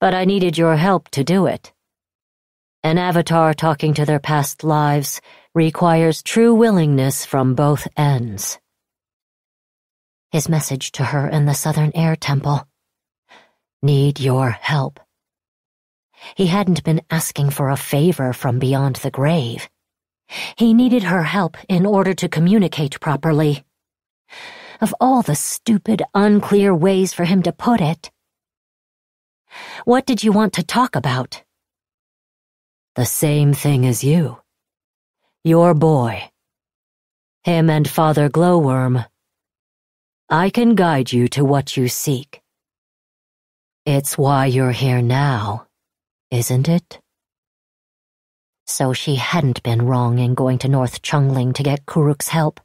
[0.01, 1.73] but I needed your help to do it.
[2.83, 5.21] An avatar talking to their past lives
[5.55, 8.59] requires true willingness from both ends
[10.35, 12.67] his message to her in the Southern Air Temple.
[13.85, 14.99] Need your help.
[16.35, 19.69] He hadn't been asking for a favor from beyond the grave.
[20.57, 23.65] He needed her help in order to communicate properly.
[24.81, 28.11] Of all the stupid, unclear ways for him to put it.
[29.85, 31.45] What did you want to talk about?
[32.97, 34.39] The same thing as you.
[35.45, 36.29] Your boy.
[37.45, 39.05] Him and Father Glowworm
[40.31, 42.41] I can guide you to what you seek.
[43.85, 45.67] It's why you're here now,
[46.31, 46.99] isn't it?
[48.67, 52.59] So she hadn't been wrong in going to North Chungling to get Kuruk's help.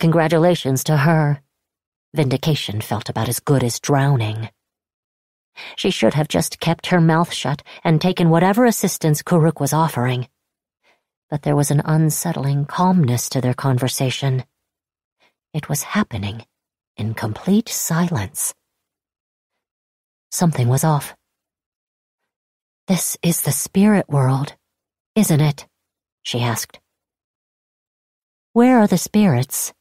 [0.00, 1.40] Congratulations to her.
[2.14, 4.48] Vindication felt about as good as drowning.
[5.76, 10.26] She should have just kept her mouth shut and taken whatever assistance Kuruk was offering.
[11.28, 14.42] But there was an unsettling calmness to their conversation.
[15.52, 16.46] It was happening
[16.96, 18.54] in complete silence.
[20.30, 21.16] Something was off.
[22.86, 24.54] This is the spirit world,
[25.16, 25.66] isn't it?
[26.22, 26.78] she asked.
[28.52, 29.72] Where are the spirits?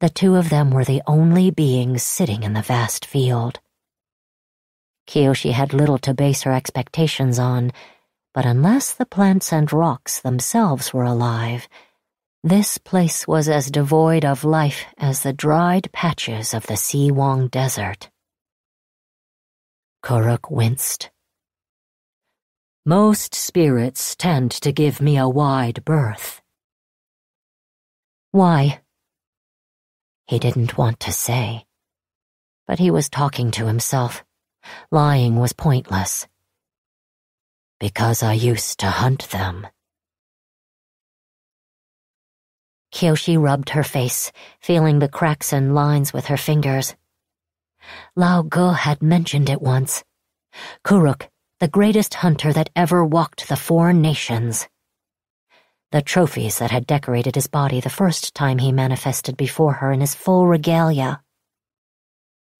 [0.00, 3.58] The two of them were the only beings sitting in the vast field.
[5.08, 7.72] Kyoshi had little to base her expectations on,
[8.34, 11.68] but unless the plants and rocks themselves were alive,
[12.46, 17.48] this place was as devoid of life as the dried patches of the Si Wong
[17.48, 18.08] Desert.
[20.04, 21.10] Kuruk winced.
[22.84, 26.40] Most spirits tend to give me a wide berth.
[28.30, 28.80] Why?
[30.28, 31.64] He didn't want to say.
[32.68, 34.24] But he was talking to himself.
[34.92, 36.28] Lying was pointless.
[37.80, 39.66] Because I used to hunt them.
[42.96, 46.94] Kyoshi rubbed her face, feeling the cracks and lines with her fingers.
[48.16, 50.02] Lao Ge had mentioned it once.
[50.82, 51.28] Kuruk,
[51.60, 54.66] the greatest hunter that ever walked the four nations.
[55.92, 60.00] The trophies that had decorated his body the first time he manifested before her in
[60.00, 61.20] his full regalia.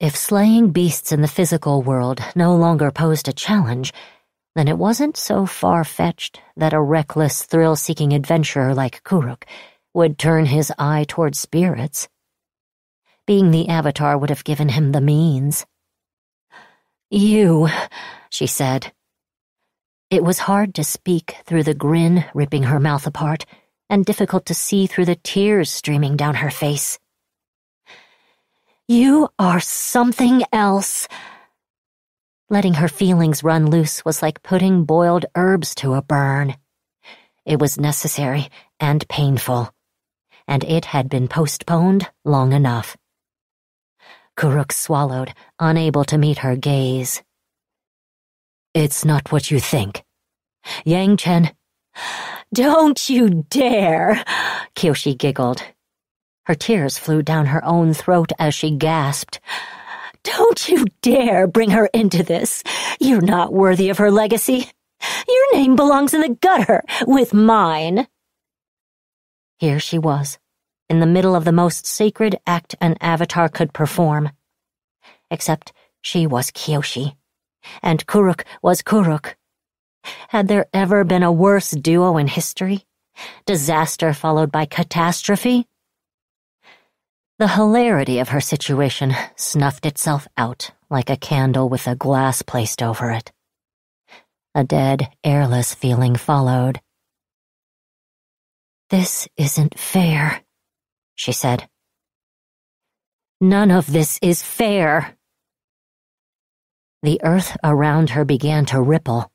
[0.00, 3.90] If slaying beasts in the physical world no longer posed a challenge,
[4.54, 9.44] then it wasn't so far-fetched that a reckless, thrill-seeking adventurer like Kuruk
[9.96, 12.06] would turn his eye toward spirits.
[13.26, 15.64] Being the Avatar would have given him the means.
[17.10, 17.70] You,
[18.28, 18.92] she said.
[20.10, 23.46] It was hard to speak through the grin ripping her mouth apart,
[23.88, 26.98] and difficult to see through the tears streaming down her face.
[28.86, 31.08] You are something else.
[32.50, 36.54] Letting her feelings run loose was like putting boiled herbs to a burn.
[37.46, 39.72] It was necessary and painful
[40.46, 42.96] and it had been postponed long enough.
[44.36, 47.22] Kuruk swallowed, unable to meet her gaze.
[48.74, 50.04] It's not what you think.
[50.84, 51.50] Yang Chen.
[52.52, 54.22] Don't you dare!
[54.74, 55.62] Kyoshi giggled.
[56.44, 59.40] Her tears flew down her own throat as she gasped.
[60.22, 62.62] Don't you dare bring her into this.
[63.00, 64.70] You're not worthy of her legacy.
[65.26, 68.06] Your name belongs in the gutter with mine.
[69.58, 70.38] Here she was,
[70.88, 74.30] in the middle of the most sacred act an avatar could perform.
[75.30, 77.16] Except she was Kyoshi,
[77.82, 79.34] and Kuruk was Kuruk.
[80.28, 82.84] Had there ever been a worse duo in history?
[83.46, 85.66] Disaster followed by catastrophe?
[87.38, 92.82] The hilarity of her situation snuffed itself out like a candle with a glass placed
[92.82, 93.32] over it.
[94.54, 96.80] A dead, airless feeling followed.
[98.88, 100.42] This isn't fair,
[101.16, 101.68] she said.
[103.40, 105.16] None of this is fair.
[107.02, 109.30] The earth around her began to ripple.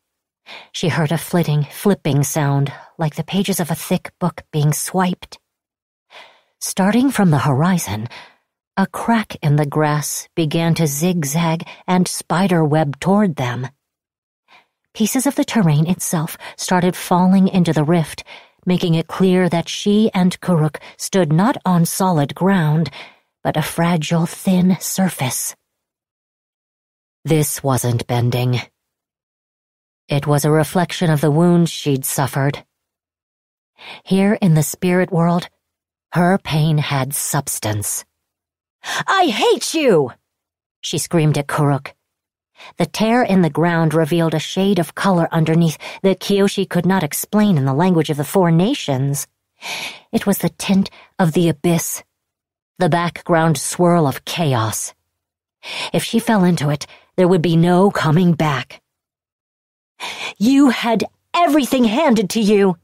[0.71, 5.37] She heard a flitting, flipping sound, like the pages of a thick book being swiped.
[6.59, 8.07] Starting from the horizon,
[8.77, 13.67] a crack in the grass began to zigzag and spiderweb toward them.
[14.93, 18.23] Pieces of the terrain itself started falling into the rift,
[18.65, 22.89] making it clear that she and Kuruk stood not on solid ground,
[23.43, 25.55] but a fragile, thin surface.
[27.23, 28.61] This wasn't bending.
[30.07, 32.63] It was a reflection of the wounds she'd suffered.
[34.03, 35.47] Here in the spirit world,
[36.13, 38.03] her pain had substance.
[39.07, 40.11] I hate you!
[40.81, 41.93] She screamed at Kuruk.
[42.77, 47.03] The tear in the ground revealed a shade of color underneath that Kyoshi could not
[47.03, 49.27] explain in the language of the four nations.
[50.11, 52.03] It was the tint of the abyss,
[52.79, 54.93] the background swirl of chaos.
[55.93, 58.81] If she fell into it, there would be no coming back.
[60.37, 61.03] You had
[61.35, 62.77] everything handed to you.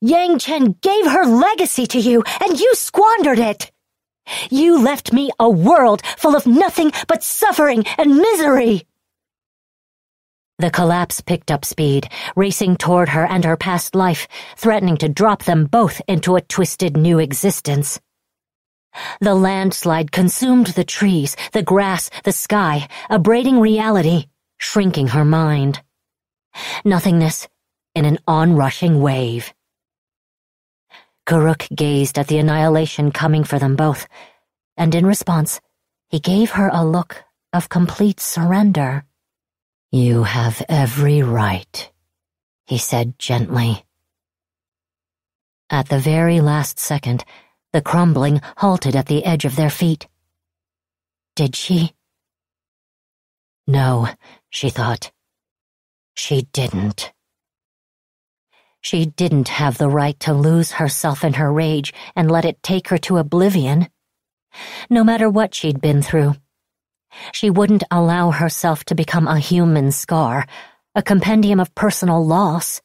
[0.00, 3.70] Yang Chen gave her legacy to you, and you squandered it.
[4.50, 8.86] You left me a world full of nothing but suffering and misery.
[10.58, 15.44] The collapse picked up speed, racing toward her and her past life, threatening to drop
[15.44, 17.98] them both into a twisted new existence.
[19.20, 24.26] The landslide consumed the trees, the grass, the sky, abrading reality,
[24.58, 25.80] shrinking her mind.
[26.84, 27.48] Nothingness
[27.94, 29.52] in an onrushing wave.
[31.30, 34.08] Kuruk gazed at the annihilation coming for them both,
[34.76, 35.60] and in response,
[36.08, 39.04] he gave her a look of complete surrender.
[39.92, 41.92] You have every right,
[42.66, 43.84] he said gently.
[45.70, 47.24] At the very last second,
[47.72, 50.08] the crumbling halted at the edge of their feet.
[51.36, 51.94] Did she?
[53.68, 54.08] No,
[54.50, 55.12] she thought.
[56.16, 57.12] She didn't.
[58.80, 62.88] She didn't have the right to lose herself in her rage and let it take
[62.88, 63.88] her to oblivion.
[64.88, 66.34] No matter what she'd been through.
[67.32, 70.46] She wouldn't allow herself to become a human scar,
[70.94, 72.80] a compendium of personal loss.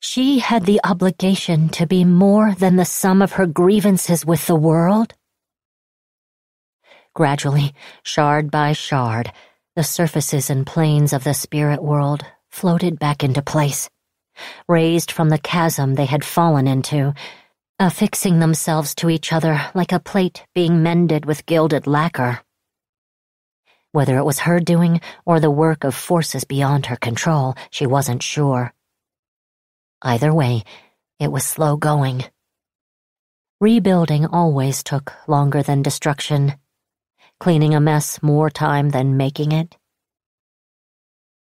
[0.00, 4.56] She had the obligation to be more than the sum of her grievances with the
[4.56, 5.14] world.
[7.14, 9.32] Gradually, shard by shard,
[9.76, 13.88] the surfaces and planes of the spirit world floated back into place
[14.68, 17.14] raised from the chasm they had fallen into,
[17.78, 22.40] affixing themselves to each other like a plate being mended with gilded lacquer.
[23.92, 28.22] Whether it was her doing or the work of forces beyond her control, she wasn't
[28.22, 28.72] sure.
[30.02, 30.64] Either way,
[31.20, 32.24] it was slow going.
[33.60, 36.54] Rebuilding always took longer than destruction,
[37.38, 39.76] cleaning a mess more time than making it.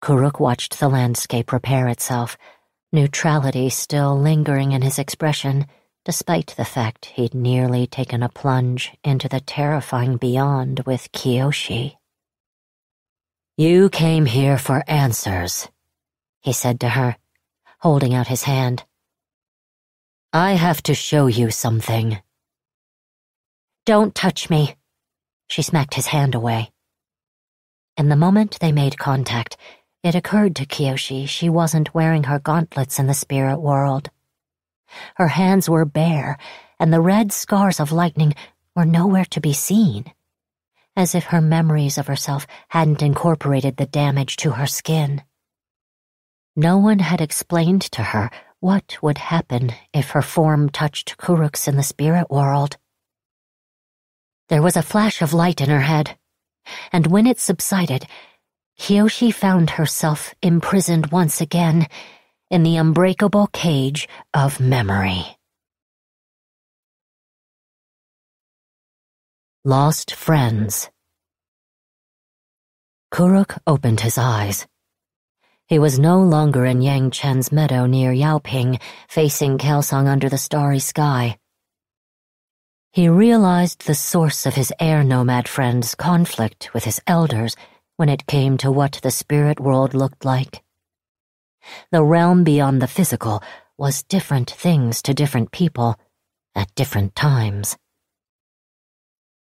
[0.02, 2.38] Kuruk watched the landscape repair itself,
[2.92, 5.66] neutrality still lingering in his expression,
[6.04, 11.96] despite the fact he'd nearly taken a plunge into the terrifying beyond with Kyoshi.
[13.56, 15.68] You came here for answers,
[16.40, 17.16] he said to her,
[17.80, 18.84] holding out his hand.
[20.32, 22.18] I have to show you something.
[23.84, 24.76] Don't touch me.
[25.48, 26.70] She smacked his hand away.
[27.96, 29.56] In the moment they made contact,
[30.08, 34.08] it occurred to Kyoshi she wasn't wearing her gauntlets in the spirit world.
[35.16, 36.38] Her hands were bare,
[36.80, 38.34] and the red scars of lightning
[38.74, 40.06] were nowhere to be seen,
[40.96, 45.20] as if her memories of herself hadn't incorporated the damage to her skin.
[46.56, 48.30] No one had explained to her
[48.60, 52.78] what would happen if her form touched Kuruk's in the spirit world.
[54.48, 56.16] There was a flash of light in her head,
[56.92, 58.06] and when it subsided,
[58.78, 61.88] Kyoshi found herself imprisoned once again
[62.50, 65.24] in the unbreakable cage of memory.
[69.64, 70.88] Lost Friends
[73.12, 74.66] Kuruk opened his eyes.
[75.66, 80.78] He was no longer in Yang Chen's meadow near Yaoping, facing Kelsang under the starry
[80.78, 81.36] sky.
[82.92, 87.54] He realized the source of his air nomad friend's conflict with his elders
[87.98, 90.62] when it came to what the spirit world looked like.
[91.90, 93.42] The realm beyond the physical
[93.76, 95.96] was different things to different people
[96.54, 97.76] at different times.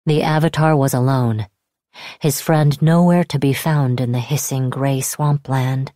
[0.04, 1.46] The Avatar was alone,
[2.20, 5.90] his friend nowhere to be found in the hissing gray swampland.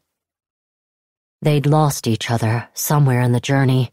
[1.43, 3.93] They'd lost each other somewhere in the journey.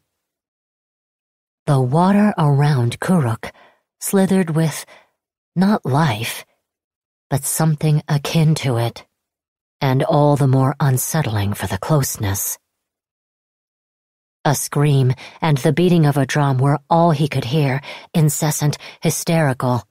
[1.67, 3.51] The water around Kuruk
[3.99, 4.85] slithered with
[5.53, 6.45] not life,
[7.29, 9.05] but something akin to it,
[9.81, 12.57] and all the more unsettling for the closeness.
[14.45, 17.81] A scream and the beating of a drum were all he could hear,
[18.13, 19.83] incessant, hysterical.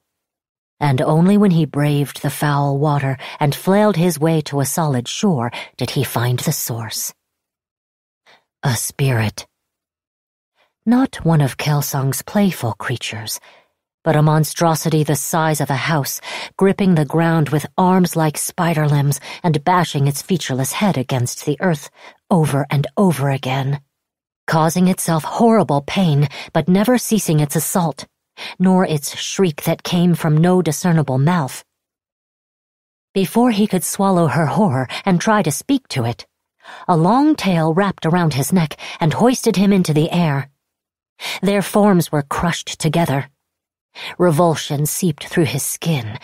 [0.79, 5.09] And only when he braved the foul water and flailed his way to a solid
[5.09, 7.15] shore did he find the source.
[8.63, 9.47] A spirit.
[10.85, 13.41] Not one of Kelsang's playful creatures,
[14.05, 16.21] but a monstrosity the size of a house,
[16.57, 21.57] gripping the ground with arms like spider limbs and bashing its featureless head against the
[21.61, 21.91] earth
[22.31, 23.81] over and over again
[24.53, 28.07] causing itself horrible pain, but never ceasing its assault,
[28.59, 31.65] nor its shriek that came from no discernible mouth.
[33.15, 36.27] Before he could swallow her horror and try to speak to it,
[36.87, 40.51] a long tail wrapped around his neck and hoisted him into the air.
[41.41, 43.32] Their forms were crushed together.
[44.19, 46.19] Revulsion seeped through his skin,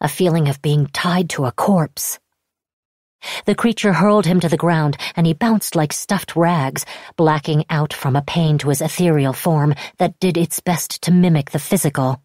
[0.00, 2.18] a feeling of being tied to a corpse.
[3.46, 6.84] The creature hurled him to the ground, and he bounced like stuffed rags,
[7.16, 11.50] blacking out from a pain to his ethereal form that did its best to mimic
[11.50, 12.22] the physical.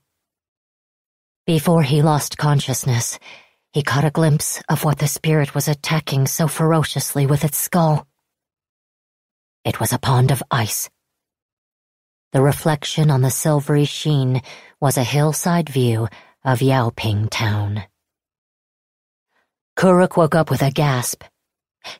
[1.46, 3.18] Before he lost consciousness,
[3.72, 8.08] he caught a glimpse of what the spirit was attacking so ferociously with its skull.
[9.64, 10.90] It was a pond of ice.
[12.32, 14.44] The reflection on the silvery sheen
[14.80, 16.08] was a hillside view
[16.46, 17.84] of Yaoping town.
[19.76, 21.24] Kuruk woke up with a gasp.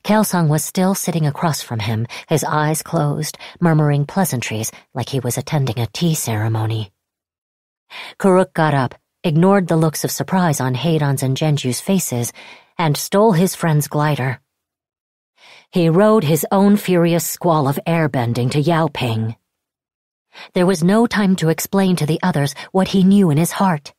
[0.04, 5.36] Kelsang was still sitting across from him, his eyes closed, murmuring pleasantries like he was
[5.36, 6.92] attending a tea ceremony.
[8.20, 8.94] Kuruk got up,
[9.24, 12.32] ignored the looks of surprise on Hei-Ran's and Jianzhu's faces,
[12.78, 14.40] and stole his friend's glider.
[15.72, 19.36] He rode his own furious squall of airbending to Yaoping.
[20.54, 23.94] There was no time to explain to the others what he knew in his heart.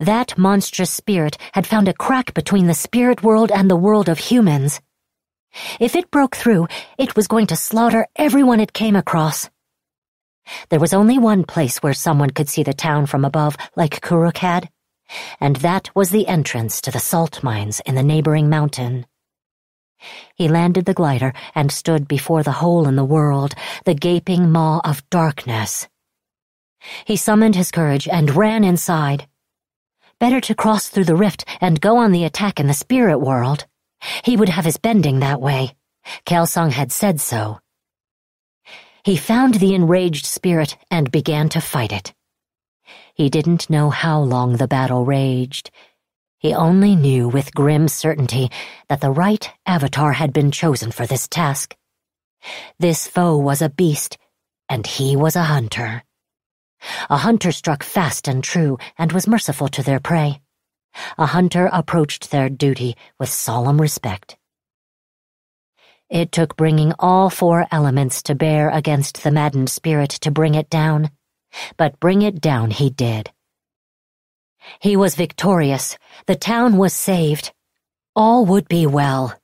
[0.00, 4.18] That monstrous spirit had found a crack between the spirit world and the world of
[4.18, 4.80] humans.
[5.78, 6.66] If it broke through,
[6.98, 9.48] it was going to slaughter everyone it came across.
[10.68, 14.38] There was only one place where someone could see the town from above, like Kuruk
[14.38, 14.68] had,
[15.40, 19.06] and that was the entrance to the salt mines in the neighboring mountain.
[20.34, 24.80] He landed the glider and stood before the hole in the world, the gaping maw
[24.84, 25.88] of darkness.
[27.04, 29.26] He summoned his courage and ran inside.
[30.18, 33.66] Better to cross through the rift and go on the attack in the spirit world.
[34.22, 35.74] He would have his bending that way.
[36.26, 37.60] Kelsang had said so.
[39.04, 42.14] He found the enraged spirit and began to fight it.
[43.14, 45.70] He didn't know how long the battle raged.
[46.44, 48.50] He only knew with grim certainty
[48.90, 51.74] that the right avatar had been chosen for this task.
[52.78, 54.18] This foe was a beast,
[54.68, 56.02] and he was a hunter.
[57.08, 60.42] A hunter struck fast and true and was merciful to their prey.
[61.16, 64.36] A hunter approached their duty with solemn respect.
[66.10, 70.68] It took bringing all four elements to bear against the maddened spirit to bring it
[70.68, 71.10] down,
[71.78, 73.30] but bring it down he did.
[74.80, 75.96] He was victorious.
[76.26, 77.52] The town was saved.
[78.16, 79.34] All would be well.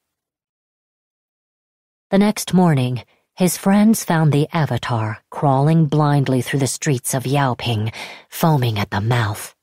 [2.10, 3.05] The next morning,
[3.36, 7.92] his friends found the Avatar crawling blindly through the streets of Yaoping,
[8.28, 9.55] foaming at the mouth.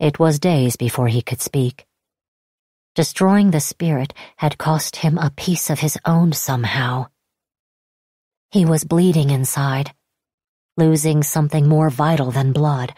[0.00, 1.86] It was days before he could speak.
[2.94, 7.06] Destroying the spirit had cost him a piece of his own somehow.
[8.50, 9.92] He was bleeding inside,
[10.76, 12.94] losing something more vital than blood,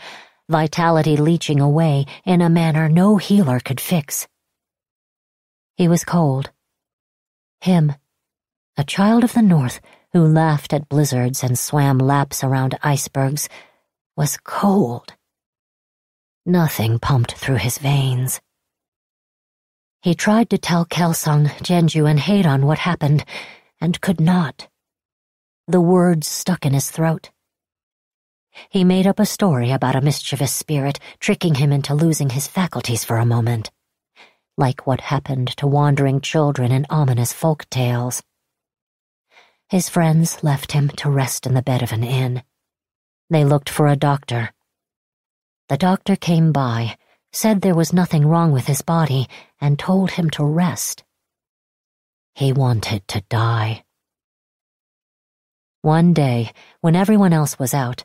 [0.49, 4.27] vitality leaching away in a manner no healer could fix.
[5.77, 6.51] He was cold.
[7.61, 7.95] Him
[8.77, 9.81] a child of the North
[10.13, 13.49] who laughed at blizzards and swam laps around icebergs,
[14.17, 15.15] was cold.
[16.45, 18.41] Nothing pumped through his veins.
[20.03, 23.25] He tried to tell Kelsang, Jianzhu, and Hei-Ran what happened,
[23.81, 24.67] and could not.
[25.69, 27.31] The words stuck in his throat.
[28.71, 33.05] He made up a story about a mischievous spirit tricking him into losing his faculties
[33.05, 33.71] for a moment,
[34.57, 38.23] like what happened to wandering children in ominous folk tales.
[39.69, 42.43] His friends left him to rest in the bed of an inn.
[43.31, 44.53] They looked for a doctor.
[45.69, 46.97] The doctor came by,
[47.33, 49.29] said there was nothing wrong with his body,
[49.61, 51.03] and told him to rest.
[52.35, 53.85] He wanted to die.
[55.83, 58.05] One day, when everyone else was out,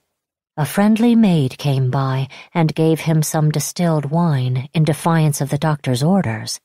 [0.59, 5.57] a friendly maid came by and gave him some distilled wine in defiance of the
[5.57, 6.59] doctor's orders.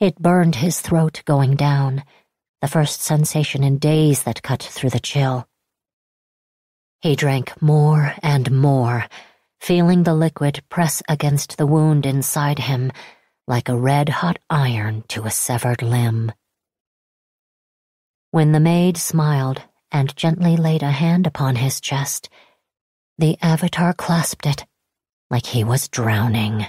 [0.00, 2.02] It burned his throat going down,
[2.60, 5.46] the first sensation in days that cut through the chill.
[7.00, 9.06] He drank more and more,
[9.60, 12.90] feeling the liquid press against the wound inside him
[13.46, 16.32] like a red-hot iron to a severed limb.
[18.32, 19.62] When the maid smiled
[19.92, 22.28] and gently laid a hand upon his chest,
[23.18, 24.64] the Avatar clasped it
[25.30, 26.66] like he was drowning.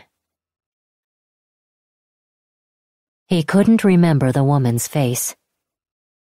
[3.27, 5.35] He couldn't remember the woman's face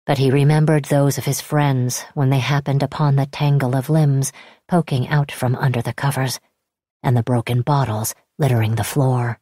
[0.05, 4.33] but he remembered those of his friends when they happened upon the tangle of limbs
[4.67, 6.39] poking out from under the covers
[7.03, 9.39] and the broken bottles littering the floor.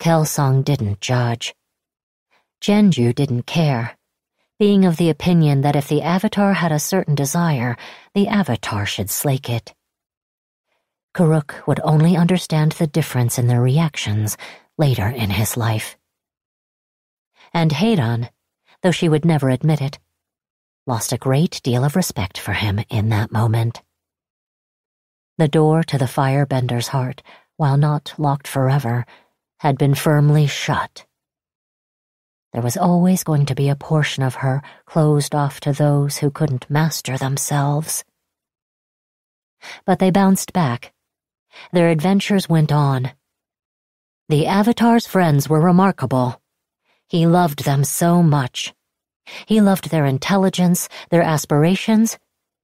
[0.00, 1.54] Kelsang didn't judge.
[2.62, 3.96] Jianzhu didn't care,
[4.64, 7.76] being of the opinion that if the Avatar had a certain desire,
[8.14, 9.74] the Avatar should slake it.
[11.14, 14.38] Kuruk would only understand the difference in their reactions
[14.78, 15.98] later in his life.
[17.52, 18.30] And Hei-Ran
[18.84, 19.98] though she would never admit it,
[20.86, 23.82] lost a great deal of respect for him in that moment.
[25.36, 27.22] The door to the firebender's heart,
[27.58, 29.04] while not locked forever,
[29.58, 31.04] had been firmly shut.
[32.54, 36.30] There was always going to be a portion of her closed off to those who
[36.30, 38.04] couldn't master themselves.
[39.84, 40.92] But they bounced back.
[41.72, 43.10] Their adventures went on.
[44.28, 46.40] The Avatar's friends were remarkable.
[47.08, 48.72] He loved them so much.
[49.46, 52.20] He loved their intelligence, their aspirations,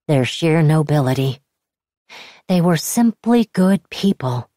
[0.07, 1.41] their sheer nobility.
[2.47, 4.49] They were simply good people.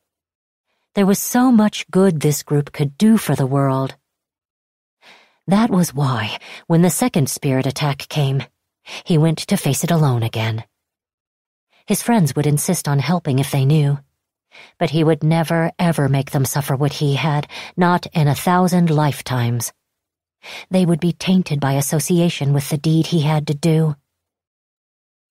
[0.94, 3.96] There was so much good this group could do for the world.
[5.48, 8.44] That was why, when the second spirit attack came,
[9.04, 10.64] he went to face it alone again.
[11.86, 14.00] His friends would insist on helping if they knew,
[14.80, 18.90] but he would never, ever make them suffer what he had, not in a thousand
[18.90, 19.74] lifetimes.
[20.72, 23.96] They would be tainted by association with the deed he had to do.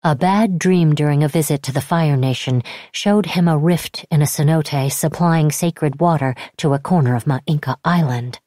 [0.02, 4.20] A bad dream during a visit to the Fire Nation showed him a rift in
[4.20, 8.40] a cenote supplying sacred water to a corner of Ma'inka Island.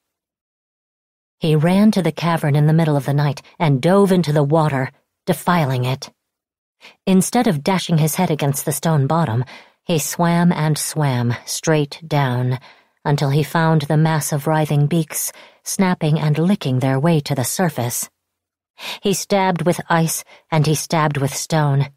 [1.39, 4.43] He ran to the cavern in the middle of the night and dove into the
[4.43, 4.91] water,
[5.25, 6.11] defiling it.
[7.05, 9.43] Instead of dashing his head against the stone bottom,
[9.83, 12.59] he swam and swam straight down
[13.03, 15.31] until he found the mass of writhing beaks,
[15.63, 18.09] snapping and licking their way to the surface.
[19.01, 21.89] He stabbed with ice and he stabbed with stone,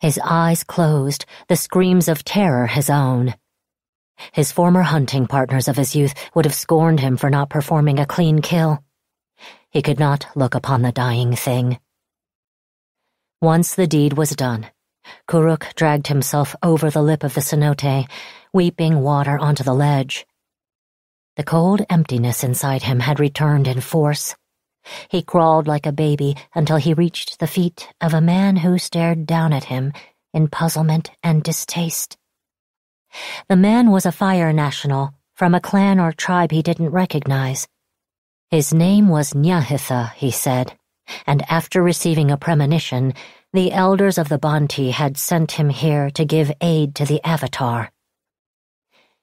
[0.00, 3.34] his eyes closed, the screams of terror his own.
[4.32, 8.06] His former hunting partners of his youth would have scorned him for not performing a
[8.06, 8.83] clean kill.
[9.74, 11.80] He could not look upon the dying thing.
[13.42, 14.70] Once the deed was done,
[15.26, 18.08] Kuruk dragged himself over the lip of the cenote,
[18.52, 20.26] weeping water onto the ledge.
[21.36, 24.36] The cold emptiness inside him had returned in force.
[25.08, 29.26] He crawled like a baby until he reached the feet of a man who stared
[29.26, 29.92] down at him
[30.32, 32.16] in puzzlement and distaste.
[33.48, 37.66] The man was a fire national from a clan or tribe he didn't recognize.
[38.54, 40.78] His name was Nyahitha, he said,
[41.26, 43.14] and after receiving a premonition,
[43.52, 47.90] the elders of the Bhanti had sent him here to give aid to the Avatar.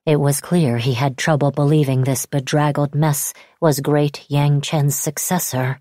[0.05, 5.79] It was clear he had trouble believing this bedraggled mess was great Yang Chen's successor.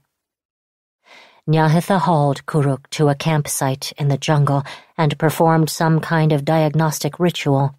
[1.48, 4.62] Nyahitha hauled Kuruk to a campsite in the jungle
[4.96, 7.74] and performed some kind of diagnostic ritual,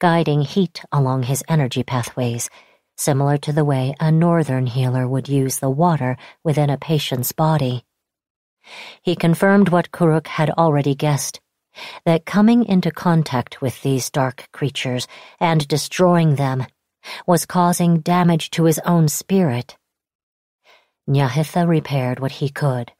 [0.00, 2.50] guiding heat along his energy pathways,
[2.98, 7.84] similar to the way a northern healer would use the water within a patient's body.
[9.00, 11.40] He confirmed what Kuruk had already guessed
[12.04, 15.06] that coming into contact with these dark creatures
[15.38, 16.66] and destroying them
[17.26, 19.76] was causing damage to his own spirit.
[21.08, 22.92] Nyahitha repaired what he could,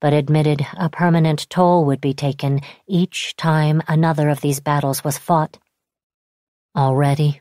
[0.00, 5.18] but admitted a permanent toll would be taken each time another of these battles was
[5.18, 5.58] fought.
[6.76, 7.40] Already,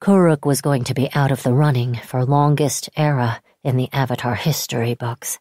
[0.00, 4.34] Kuruk was going to be out of the running for longest era in the Avatar
[4.34, 5.38] history books.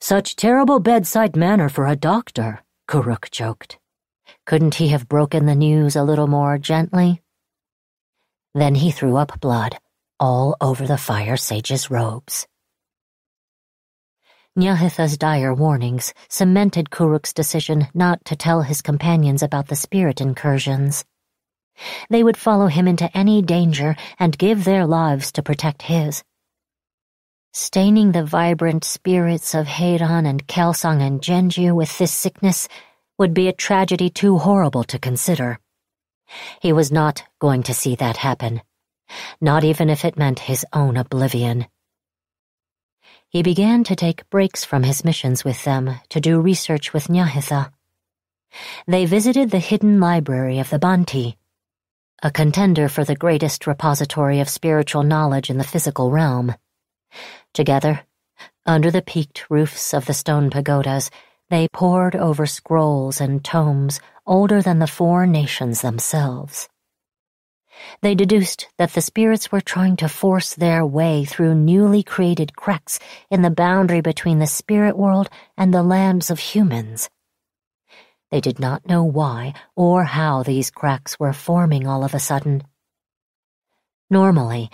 [0.00, 3.78] Such terrible bedside manner for a doctor, Kuruk joked.
[4.44, 7.22] Couldn't he have broken the news a little more gently?
[8.54, 9.78] Then he threw up blood
[10.18, 12.48] all over the fire sage's robes.
[14.58, 21.04] Nyahitha's dire warnings cemented Kuruk's decision not to tell his companions about the spirit incursions.
[22.10, 26.22] They would follow him into any danger and give their lives to protect his.
[27.52, 32.68] Staining the vibrant spirits of Hei-Ran and Kelsang and Jianzhu with this sickness
[33.18, 35.58] would be a tragedy too horrible to consider.
[36.60, 38.60] He was not going to see that happen,
[39.40, 41.66] not even if it meant his own oblivion.
[43.28, 47.72] He began to take breaks from his missions with them to do research with Nyahitha.
[48.86, 51.36] They visited the hidden library of the Bhanti,
[52.22, 56.54] a contender for the greatest repository of spiritual knowledge in the physical realm.
[57.52, 58.00] Together,
[58.64, 61.10] under the peaked roofs of the stone pagodas,
[61.50, 66.68] they pored over scrolls and tomes older than the four nations themselves.
[68.00, 72.98] They deduced that the spirits were trying to force their way through newly created cracks
[73.30, 77.10] in the boundary between the spirit world and the lands of humans.
[78.30, 82.62] They did not know why or how these cracks were forming all of a sudden.
[84.10, 84.70] Normally,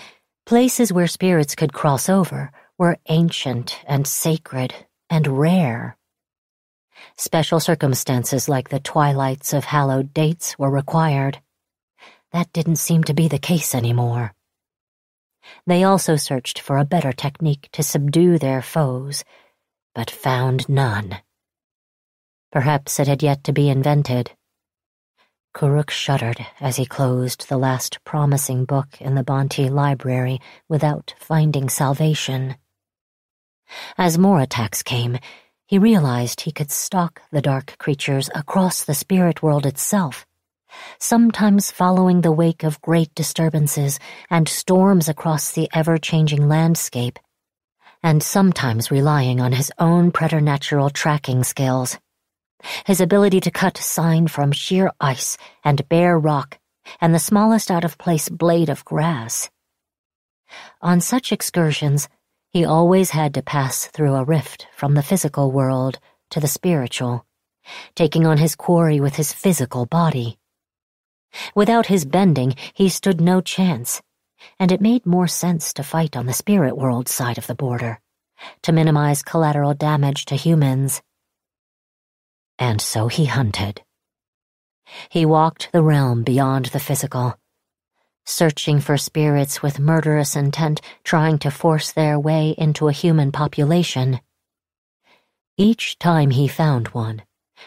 [0.46, 4.74] places where spirits could cross over were ancient and sacred
[5.10, 5.96] and rare.
[7.16, 11.40] Special circumstances like the twilights of hallowed dates were required.
[12.32, 14.34] That didn't seem to be the case anymore.
[15.66, 19.24] They also searched for a better technique to subdue their foes,
[19.94, 21.18] but found none.
[22.52, 24.32] Perhaps it had yet to be invented.
[25.54, 31.70] Kuruk shuddered as he closed the last promising book in the Bhanti library without finding
[31.70, 32.56] salvation.
[33.96, 35.18] As more attacks came,
[35.66, 40.26] he realized he could stalk the dark creatures across the spirit world itself,
[40.98, 43.98] sometimes following the wake of great disturbances
[44.28, 47.18] and storms across the ever-changing landscape,
[48.02, 51.98] and sometimes relying on his own preternatural tracking skills
[52.84, 56.58] his ability to cut sign from sheer ice and bare rock
[57.00, 59.50] and the smallest out-of-place blade of grass.
[60.80, 62.08] On such excursions,
[62.50, 65.98] he always had to pass through a rift from the physical world
[66.30, 67.24] to the spiritual,
[67.94, 70.38] taking on his quarry with his physical body.
[71.54, 74.02] Without his bending, he stood no chance,
[74.58, 78.00] and it made more sense to fight on the spirit world side of the border,
[78.62, 81.00] to minimize collateral damage to humans.
[82.62, 83.82] And so he hunted.
[85.08, 87.36] He walked the realm beyond the physical,
[88.24, 94.20] searching for spirits with murderous intent trying to force their way into a human population.
[95.56, 97.22] Each time he found one,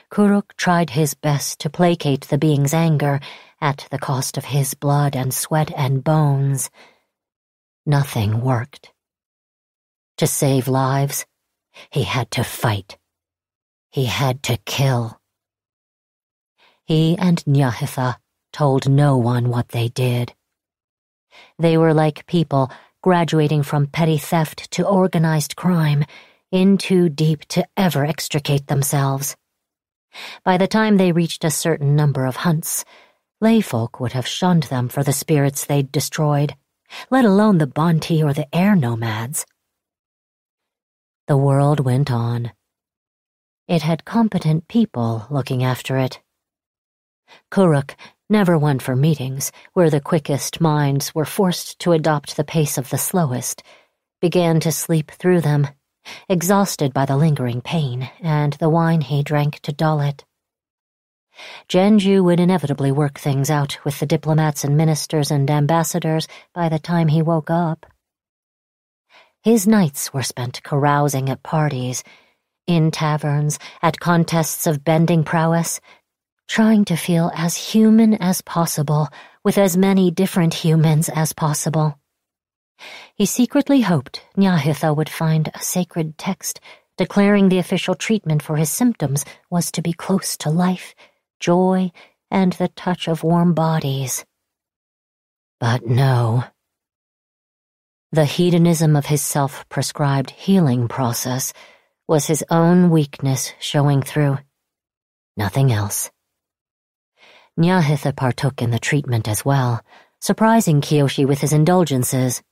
[0.10, 3.20] Kuruk tried his best to placate the being's anger
[3.60, 6.70] at the cost of his blood and sweat and bones.
[7.86, 8.94] Nothing worked.
[10.20, 11.26] To save lives,
[11.90, 12.98] he had to fight.
[13.96, 15.22] He had to kill.
[16.84, 18.18] He and Nyahitha
[18.52, 20.34] told no one what they did.
[21.58, 22.70] They were like people
[23.02, 26.04] graduating from petty theft to organized crime,
[26.52, 29.38] in too deep to ever extricate themselves.
[30.44, 32.84] By the time they reached a certain number of hunts,
[33.42, 36.54] layfolk would have shunned them for the spirits they'd destroyed,
[37.10, 39.46] let alone the Bhanti or the air nomads.
[41.30, 42.52] The world went on.
[43.68, 46.22] It had competent people looking after it.
[47.50, 47.96] Kuruk,
[48.30, 52.92] never one for meetings, where the quickest minds were forced to adopt the pace of
[52.92, 53.64] the slowest,
[54.22, 55.68] began to sleep through them,
[56.30, 60.26] exhausted by the lingering pain and the wine he drank to dull it.
[61.68, 66.80] Jianzhu would inevitably work things out with the diplomats and ministers and ambassadors by the
[66.80, 67.88] time he woke up.
[69.42, 72.04] His nights were spent carousing at parties
[72.68, 75.80] in taverns, at contests of bending prowess,
[76.48, 79.10] trying to feel as human as possible
[79.44, 81.98] with as many different humans as possible.
[83.16, 86.60] He secretly hoped Nyahitha would find a sacred text
[86.98, 90.96] declaring the official treatment for his symptoms was to be close to life,
[91.40, 91.92] joy,
[92.32, 94.26] and the touch of warm bodies.
[95.60, 96.44] But no.
[98.12, 101.54] The hedonism of his self-prescribed healing process
[102.08, 104.38] was his own weakness showing through.
[105.36, 106.12] Nothing else.
[107.60, 109.82] Nyahitha partook in the treatment as well,
[110.20, 112.44] surprising Kyoshi with his indulgences.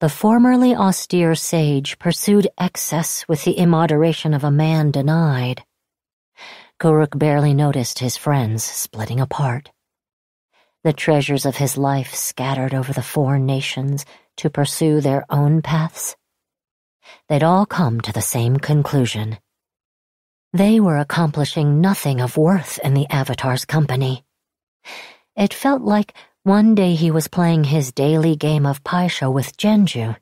[0.00, 5.64] The formerly austere sage pursued excess with the immoderation of a man denied.
[6.78, 9.70] Kuruk barely noticed his friends splitting apart.
[10.84, 14.04] The treasures of his life scattered over the four nations
[14.38, 16.16] to pursue their own paths
[17.28, 19.38] they'd all come to the same conclusion.
[20.52, 24.24] They were accomplishing nothing of worth in the Avatar's company.
[25.34, 29.56] It felt like one day he was playing his daily game of Pai Sho with
[29.56, 30.16] Jianzhu,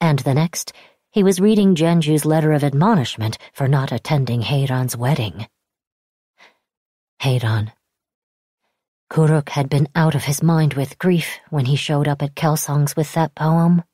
[0.00, 0.72] and the next,
[1.10, 5.46] he was reading Jianzhu's letter of admonishment for not attending Hei-Ran's wedding.
[7.20, 7.72] Hei-Ran.
[9.10, 12.96] Kuruk had been out of his mind with grief when he showed up at Kelsang's
[12.96, 13.84] with that poem.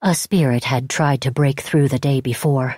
[0.00, 2.76] A spirit had tried to break through the day before,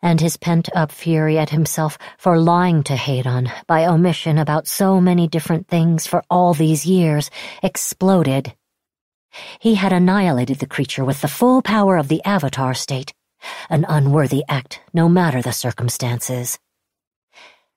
[0.00, 5.28] and his pent-up fury at himself for lying to Hadon by omission about so many
[5.28, 7.30] different things for all these years
[7.62, 8.54] exploded.
[9.60, 13.12] He had annihilated the creature with the full power of the Avatar state,
[13.68, 16.58] an unworthy act no matter the circumstances.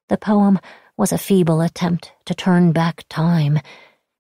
[0.08, 0.62] The poem
[0.96, 3.60] was a feeble attempt to turn back time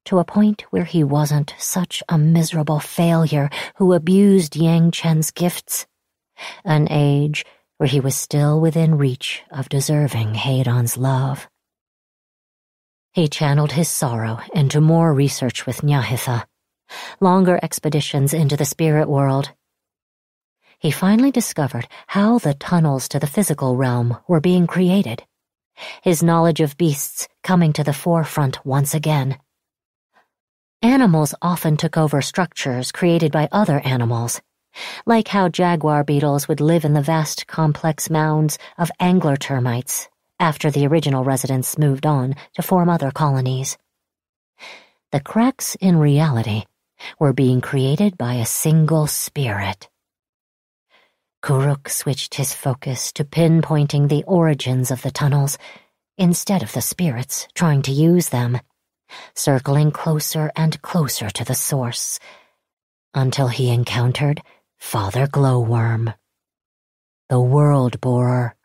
[0.05, 5.85] to a point where he wasn't such a miserable failure who abused Yang Chen's gifts.
[6.63, 7.45] An age
[7.77, 11.47] where he was still within reach of deserving Hadon's love.
[13.13, 16.45] He channeled his sorrow into more research with Nyahitha,
[17.19, 19.51] longer expeditions into the spirit world.
[20.79, 25.23] He finally discovered how the tunnels to the physical realm were being created,
[26.01, 29.37] his knowledge of beasts coming to the forefront once again.
[30.83, 34.41] Animals often took over structures created by other animals,
[35.05, 40.71] like how jaguar beetles would live in the vast complex mounds of angler termites after
[40.71, 43.77] the original residents moved on to form other colonies.
[45.11, 46.63] The cracks in reality
[47.19, 49.87] were being created by a single spirit.
[51.43, 55.59] Kuruk switched his focus to pinpointing the origins of the tunnels
[56.17, 58.59] instead of the spirits trying to use them
[59.35, 62.19] circling closer and closer to the source,
[63.13, 64.41] until he encountered
[64.77, 66.13] Father Glowworm,
[67.29, 68.55] the world borer,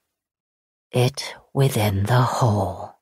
[0.93, 2.95] it within the hole.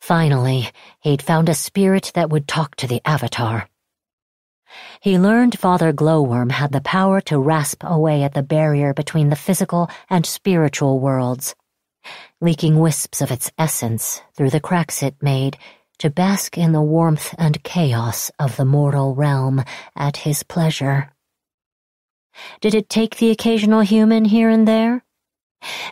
[0.00, 0.68] Finally,
[1.00, 3.68] he'd found a spirit that would talk to the Avatar.
[5.00, 9.36] He learned Father Glowworm had the power to rasp away at the barrier between the
[9.36, 11.54] physical and spiritual worlds
[12.40, 15.58] leaking wisps of its essence through the cracks it made
[15.98, 19.64] to bask in the warmth and chaos of the mortal realm
[19.96, 21.10] at his pleasure.
[22.60, 25.04] Did it take the occasional human here and there?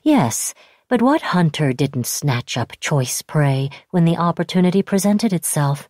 [0.05, 0.55] Yes,
[0.89, 5.89] but what hunter didn't snatch up choice prey when the opportunity presented itself?